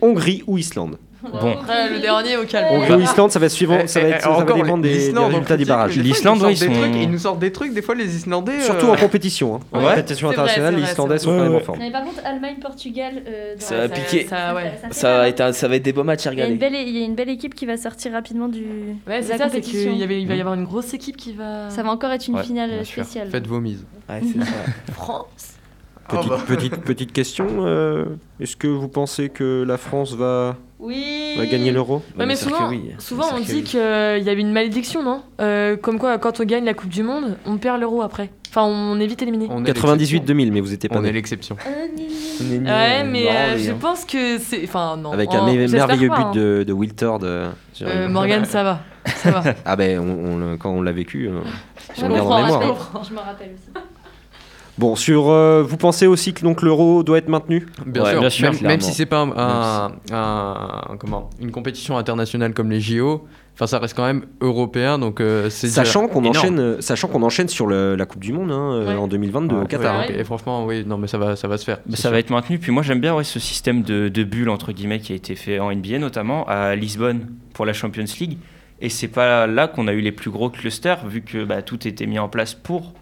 Hongrie 0.00 0.42
ou 0.46 0.58
Islande. 0.58 0.98
Bon. 1.22 1.54
Ah, 1.68 1.88
le 1.88 2.00
dernier 2.00 2.36
au 2.36 2.44
calme. 2.44 2.66
Hongrie 2.72 2.94
ou 2.94 3.00
Islande, 3.00 3.30
ça 3.30 3.38
va, 3.38 3.48
suivre, 3.48 3.76
Eh, 3.84 3.86
ça 3.86 4.00
va, 4.00 4.06
eh, 4.06 4.10
être, 4.12 4.22
ça 4.22 4.28
va 4.30 4.38
encore, 4.38 4.56
dépendre 4.56 4.82
des, 4.82 5.12
des 5.12 5.18
résultats 5.18 5.56
du 5.56 5.64
barrage. 5.64 5.96
L'Islande, 5.96 6.38
ils 6.38 6.42
nous 6.42 6.56
sortent 6.56 6.58
des 6.60 6.64
ils 6.66 6.74
sont- 6.74 6.80
trucs- 6.80 6.96
Ils 7.02 7.10
nous 7.10 7.18
sortent 7.18 7.38
des 7.38 7.52
trucs, 7.52 7.74
des 7.74 7.82
fois 7.82 7.94
les 7.94 8.16
Islandais. 8.16 8.60
Surtout 8.60 8.86
euh, 8.86 8.92
en 8.92 8.96
compétition. 8.96 9.54
hein. 9.56 9.60
En 9.72 9.78
Ouais. 9.78 9.90
compétition 9.90 10.26
vrai, 10.28 10.34
internationale, 10.36 10.76
les 10.76 10.82
Islandais 10.82 11.18
sont 11.18 11.30
quand 11.30 11.42
même 11.42 11.54
en 11.54 11.60
forme. 11.60 11.78
Mais 11.78 11.90
par 11.92 12.02
contre, 12.04 12.20
Allemagne-Portugal. 12.24 13.22
euh, 13.26 13.54
dans- 13.54 13.60
Ça 13.60 13.76
va 13.76 13.88
piquer. 13.88 14.26
Ça, 14.28 14.54
ouais. 14.54 14.72
va, 15.02 15.28
être 15.28 15.40
un- 15.40 15.52
ça 15.52 15.68
va 15.68 15.76
être 15.76 15.82
des 15.82 15.92
beaux 15.92 16.04
matchs 16.04 16.26
à 16.26 16.32
Il 16.32 16.38
y, 16.38 16.42
a 16.42 16.46
une 16.46 16.54
regarder. 16.54 16.76
belle, 16.78 16.88
il 16.88 16.98
y 16.98 17.02
a 17.02 17.06
une 17.06 17.14
belle 17.14 17.30
équipe 17.30 17.54
qui 17.54 17.66
va 17.66 17.76
sortir 17.76 18.12
rapidement 18.12 18.48
du, 18.48 18.64
Ouais, 19.06 19.22
c'est 19.22 19.38
ça, 19.38 19.48
c'est 19.48 19.60
qu'il 19.60 19.88
va 20.26 20.34
y 20.34 20.40
avoir 20.40 20.54
une 20.54 20.64
grosse 20.64 20.92
équipe 20.94 21.16
qui 21.16 21.32
va. 21.32 21.70
Ça 21.70 21.82
va 21.82 21.90
encore 21.90 22.10
être 22.10 22.26
une 22.28 22.38
finale 22.38 22.84
spéciale. 22.84 23.28
Faites 23.30 23.46
vos 23.46 23.60
mises. 23.60 23.84
Ouais, 24.08 24.20
c'est 24.22 24.40
ça. 24.44 24.50
France. 24.92 25.26
Petite, 26.08 26.44
petite, 26.46 26.76
petite 26.82 27.12
question. 27.12 27.46
euh, 27.60 28.04
Est-ce 28.40 28.56
que 28.56 28.66
vous 28.66 28.88
pensez 28.88 29.28
que 29.28 29.64
la 29.66 29.78
France 29.78 30.14
va 30.14 30.56
Oui. 30.82 31.34
va 31.38 31.46
gagner 31.46 31.70
l'euro 31.70 32.02
Ouais, 32.18 32.26
mais 32.26 32.34
souvent, 32.36 32.70
souvent 32.98 33.26
on 33.36 33.40
dit 33.40 33.62
qu'il 33.62 33.78
y 33.80 34.28
avait 34.28 34.40
une 34.40 34.52
malédiction, 34.52 35.02
non? 35.02 35.22
Euh, 35.40 35.76
Comme 35.76 35.98
quoi, 35.98 36.18
quand 36.18 36.40
on 36.40 36.44
gagne 36.44 36.64
la 36.64 36.74
Coupe 36.74 36.90
du 36.90 37.02
Monde, 37.02 37.36
on 37.46 37.56
perd 37.56 37.80
l'euro 37.80 38.02
après. 38.02 38.30
Enfin, 38.50 38.64
on 38.64 39.00
est 39.00 39.06
vite 39.06 39.22
éliminé. 39.22 39.46
On 39.48 39.64
est 39.64 39.70
98-2000, 39.72 40.50
mais 40.52 40.60
vous 40.60 40.74
étiez 40.74 40.88
pas 40.90 40.98
On 40.98 41.02
né. 41.02 41.08
est 41.08 41.12
l'exception. 41.12 41.56
Ouais, 41.60 43.04
mais 43.04 43.28
euh, 43.30 43.56
je 43.58 43.72
pense 43.72 44.04
que 44.04 44.38
c'est. 44.38 44.64
Enfin, 44.64 44.96
non. 44.98 45.12
Avec 45.12 45.30
oh, 45.32 45.36
un 45.36 45.52
j'espère 45.54 45.86
merveilleux 45.86 46.08
pas, 46.08 46.16
but 46.16 46.24
hein. 46.24 46.30
de, 46.34 46.64
de 46.66 46.72
Wiltord. 46.72 47.20
euh, 47.22 47.50
Euh, 47.80 48.08
Morgane, 48.08 48.44
ça 48.44 48.62
va. 48.62 48.80
Ça 49.06 49.30
va. 49.30 49.42
ah 49.64 49.76
ben, 49.76 49.98
on, 50.00 50.32
on 50.32 50.36
le- 50.38 50.56
quand 50.58 50.70
on 50.70 50.82
l'a 50.82 50.92
vécu, 50.92 51.30
je 51.96 52.02
Ouais, 52.02 52.08
garde 52.12 52.26
me 52.28 52.32
en 52.32 52.42
mémoire. 52.42 53.02
Je 53.08 53.14
me 53.14 53.20
rappelle 53.20 53.52
aussi. 53.54 53.84
Bon, 54.78 54.96
sur, 54.96 55.28
euh, 55.28 55.62
vous 55.62 55.76
pensez 55.76 56.06
aussi 56.06 56.32
que 56.32 56.40
donc 56.42 56.62
l'euro 56.62 57.02
doit 57.02 57.18
être 57.18 57.28
maintenu 57.28 57.66
Bien, 57.84 58.02
Ouais, 58.04 58.10
sûr, 58.12 58.20
bien 58.20 58.30
sûr, 58.30 58.52
même, 58.52 58.62
même 58.62 58.80
si 58.80 58.92
c'est 58.94 59.04
pas 59.06 59.20
un, 59.20 59.30
un- 59.36 59.92
un- 60.12 60.96
comment, 60.98 61.28
une 61.40 61.50
compétition 61.50 61.98
internationale 61.98 62.54
comme 62.54 62.70
les 62.70 62.80
JO, 62.80 63.26
enfin 63.54 63.66
ça 63.66 63.78
reste 63.78 63.94
quand 63.94 64.06
même 64.06 64.24
européen, 64.40 64.98
donc 64.98 65.20
euh, 65.20 65.50
c'est 65.50 65.66
déjà 65.66 65.84
Sachant 65.84 66.08
qu'on 66.08 66.24
enchaîne, 66.24 66.58
euh, 66.58 66.80
sachant 66.80 67.08
qu'on 67.08 67.22
enchaîne 67.22 67.48
sur 67.48 67.66
le- 67.66 67.96
la 67.96 68.06
Coupe 68.06 68.22
du 68.22 68.32
Monde 68.32 68.50
hein, 68.50 68.72
euh, 68.72 68.86
Ouais. 68.88 68.94
en 68.98 69.08
2022 69.08 69.56
Ouais, 69.56 69.62
au 69.62 69.66
Qatar. 69.66 70.10
Et 70.10 70.24
franchement, 70.24 70.64
oui, 70.64 70.84
non 70.86 70.96
mais 70.96 71.06
ça 71.06 71.18
va, 71.18 71.36
ça 71.36 71.48
va 71.48 71.58
se 71.58 71.64
faire. 71.64 71.78
Bah, 71.84 71.96
ça 71.96 72.10
va 72.10 72.18
être 72.18 72.30
maintenu. 72.30 72.58
Puis 72.58 72.72
moi, 72.72 72.82
j'aime 72.82 73.00
bien 73.00 73.14
ouais, 73.14 73.24
ce 73.24 73.38
système 73.38 73.82
de, 73.82 74.08
de 74.08 74.24
bulles, 74.24 74.48
entre 74.48 74.72
guillemets, 74.72 75.00
qui 75.00 75.12
a 75.12 75.16
été 75.16 75.34
fait 75.34 75.58
en 75.60 75.70
NBA, 75.70 75.98
notamment 75.98 76.46
à 76.48 76.74
Lisbonne 76.76 77.26
pour 77.52 77.66
la 77.66 77.74
Champions 77.74 78.04
League. 78.18 78.38
Et 78.80 78.88
c'est 78.88 79.08
pas 79.08 79.46
là 79.46 79.68
qu'on 79.68 79.86
a 79.86 79.92
eu 79.92 80.00
les 80.00 80.12
plus 80.12 80.30
gros 80.30 80.48
clusters, 80.48 81.06
vu 81.06 81.20
que 81.20 81.44
bah, 81.44 81.60
tout 81.60 81.86
était 81.86 82.06
mis 82.06 82.18
en 82.18 82.28
place 82.30 82.54
pour. 82.54 82.94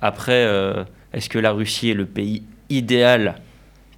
Après, 0.00 0.44
euh, 0.46 0.84
est-ce 1.12 1.28
que 1.28 1.38
la 1.38 1.52
Russie 1.52 1.90
est 1.90 1.94
le 1.94 2.06
pays 2.06 2.42
idéal 2.70 3.36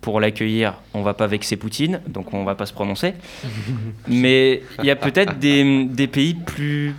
pour 0.00 0.20
l'accueillir 0.20 0.74
On 0.94 1.02
va 1.02 1.14
pas 1.14 1.26
vexer 1.26 1.56
Poutine, 1.56 2.00
donc 2.08 2.32
on 2.32 2.44
va 2.44 2.54
pas 2.54 2.66
se 2.66 2.72
prononcer. 2.72 3.14
Mais 4.08 4.62
il 4.78 4.86
y 4.86 4.90
a 4.90 4.96
peut-être 4.96 5.38
des, 5.38 5.84
des 5.84 6.06
pays 6.06 6.34
plus, 6.34 6.94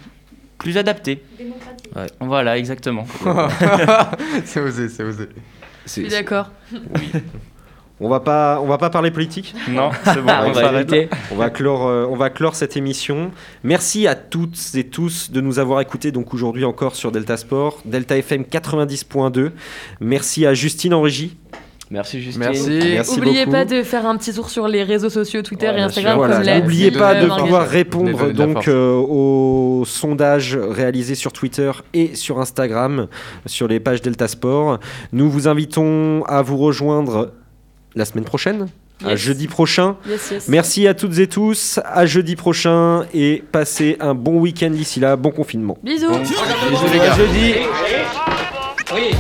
plus 0.58 0.78
adaptés. 0.78 1.24
Ouais. 1.96 2.08
Voilà, 2.20 2.58
exactement. 2.58 3.06
c'est 4.46 4.60
osé, 4.60 4.90
c'est 4.90 5.04
osé. 5.04 5.30
Je 5.86 5.92
suis 5.92 6.08
d'accord. 6.08 6.52
On 8.04 8.10
va 8.10 8.20
pas, 8.20 8.60
on 8.62 8.66
va 8.66 8.80
pas 8.80 8.90
parler 8.90 9.12
politique. 9.12 9.54
Non, 9.70 9.92
c'est 10.04 10.22
bon, 10.22 10.32
on 10.46 10.50
on, 10.50 10.52
va 10.54 10.68
arrêter. 10.68 11.08
on 11.32 11.36
va 11.36 11.52
clore, 11.52 11.88
euh, 11.88 12.08
on 12.10 12.16
va 12.16 12.32
clore 12.32 12.56
cette 12.56 12.76
émission. 12.76 13.30
Merci 13.64 14.08
à 14.08 14.16
toutes 14.16 14.58
et 14.74 14.86
tous 14.86 15.30
de 15.32 15.40
nous 15.40 15.60
avoir 15.60 15.82
écoutés 15.82 16.12
donc 16.12 16.34
aujourd'hui 16.34 16.66
encore 16.66 16.96
sur 16.96 17.12
Delta 17.12 17.38
Sport, 17.38 17.78
Delta 17.86 18.18
FM 18.18 18.42
90.2. 18.44 19.52
Merci 20.00 20.48
à 20.48 20.56
Justine 20.56 20.96
en 20.96 21.04
régie. 21.04 21.38
Merci 21.92 22.22
Justine. 22.22 22.42
Merci. 22.42 22.70
Merci 22.70 23.20
Oubliez 23.20 23.46
beaucoup. 23.46 23.52
pas 23.52 23.66
de 23.66 23.84
faire 23.84 24.06
un 24.08 24.18
petit 24.18 24.34
tour 24.34 24.50
sur 24.50 24.68
les 24.68 24.82
réseaux 24.84 25.10
sociaux, 25.10 25.42
Twitter 25.44 25.68
Ouais, 25.68 25.80
et 25.80 25.82
Instagram. 25.82 26.18
Voilà, 26.18 26.60
n'oubliez 26.60 26.90
pas 26.90 27.22
de 27.22 27.28
pouvoir 27.28 27.68
répondre 27.68 28.32
donc 28.32 28.68
euh, 28.68 28.94
au 28.94 29.84
sondage 29.86 30.56
réalisé 30.56 31.14
sur 31.14 31.34
Twitter 31.34 31.72
et 31.94 32.16
sur 32.16 32.40
Instagram 32.40 33.08
sur 33.46 33.68
les 33.68 33.80
pages 33.80 34.02
Delta 34.02 34.28
Sport. 34.28 34.80
Nous 35.12 35.30
vous 35.30 35.48
invitons 35.48 36.24
à 36.24 36.42
vous 36.42 36.58
rejoindre 36.58 37.34
la 37.96 38.06
semaine 38.06 38.24
prochaine, 38.24 38.68
à 39.06 39.16
jeudi 39.16 39.48
prochain. 39.48 39.96
Yes, 40.08 40.32
yes. 40.32 40.48
Merci 40.48 40.88
à 40.88 40.94
toutes 40.94 41.18
et 41.18 41.28
tous, 41.28 41.80
à 41.84 42.06
jeudi 42.06 42.36
prochain 42.36 43.06
et 43.14 43.44
passez 43.52 43.98
un 44.00 44.14
bon 44.14 44.40
week-end 44.40 44.70
d'ici 44.70 45.00
là, 45.00 45.16
bon 45.16 45.32
confinement. 45.32 45.78
Bisous. 45.84 46.10
Bisous 46.10 46.86
les 46.94 47.00
gars. 47.00 47.16
Jeudi. 47.16 47.54
Oui. 48.94 49.12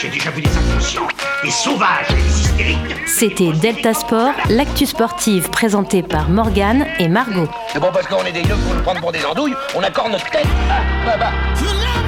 J'ai 0.00 0.08
déjà 0.10 0.30
vu 0.30 0.42
des 0.42 0.50
inconscients, 0.50 1.08
des 1.42 1.50
sauvages 1.50 2.08
et 2.10 2.14
des 2.14 2.40
hystériques. 2.40 2.96
C'était 3.06 3.52
Delta 3.52 3.94
Sport, 3.94 4.32
l'actu 4.50 4.84
sportive 4.84 5.48
présentée 5.48 6.02
par 6.02 6.28
Morgane 6.28 6.84
et 6.98 7.08
Margot. 7.08 7.48
C'est 7.72 7.80
bon 7.80 7.90
parce 7.90 8.06
qu'on 8.08 8.22
est 8.24 8.32
des 8.32 8.40
yeux 8.40 8.54
pour 8.66 8.74
nous 8.74 8.82
prendre 8.82 9.00
pour 9.00 9.12
des 9.12 9.24
andouilles, 9.24 9.54
on 9.74 9.82
accorde 9.82 10.12
notre 10.12 10.28
tête. 10.30 10.46
Ah, 10.68 10.82
bah, 11.06 11.16
bah. 11.18 12.03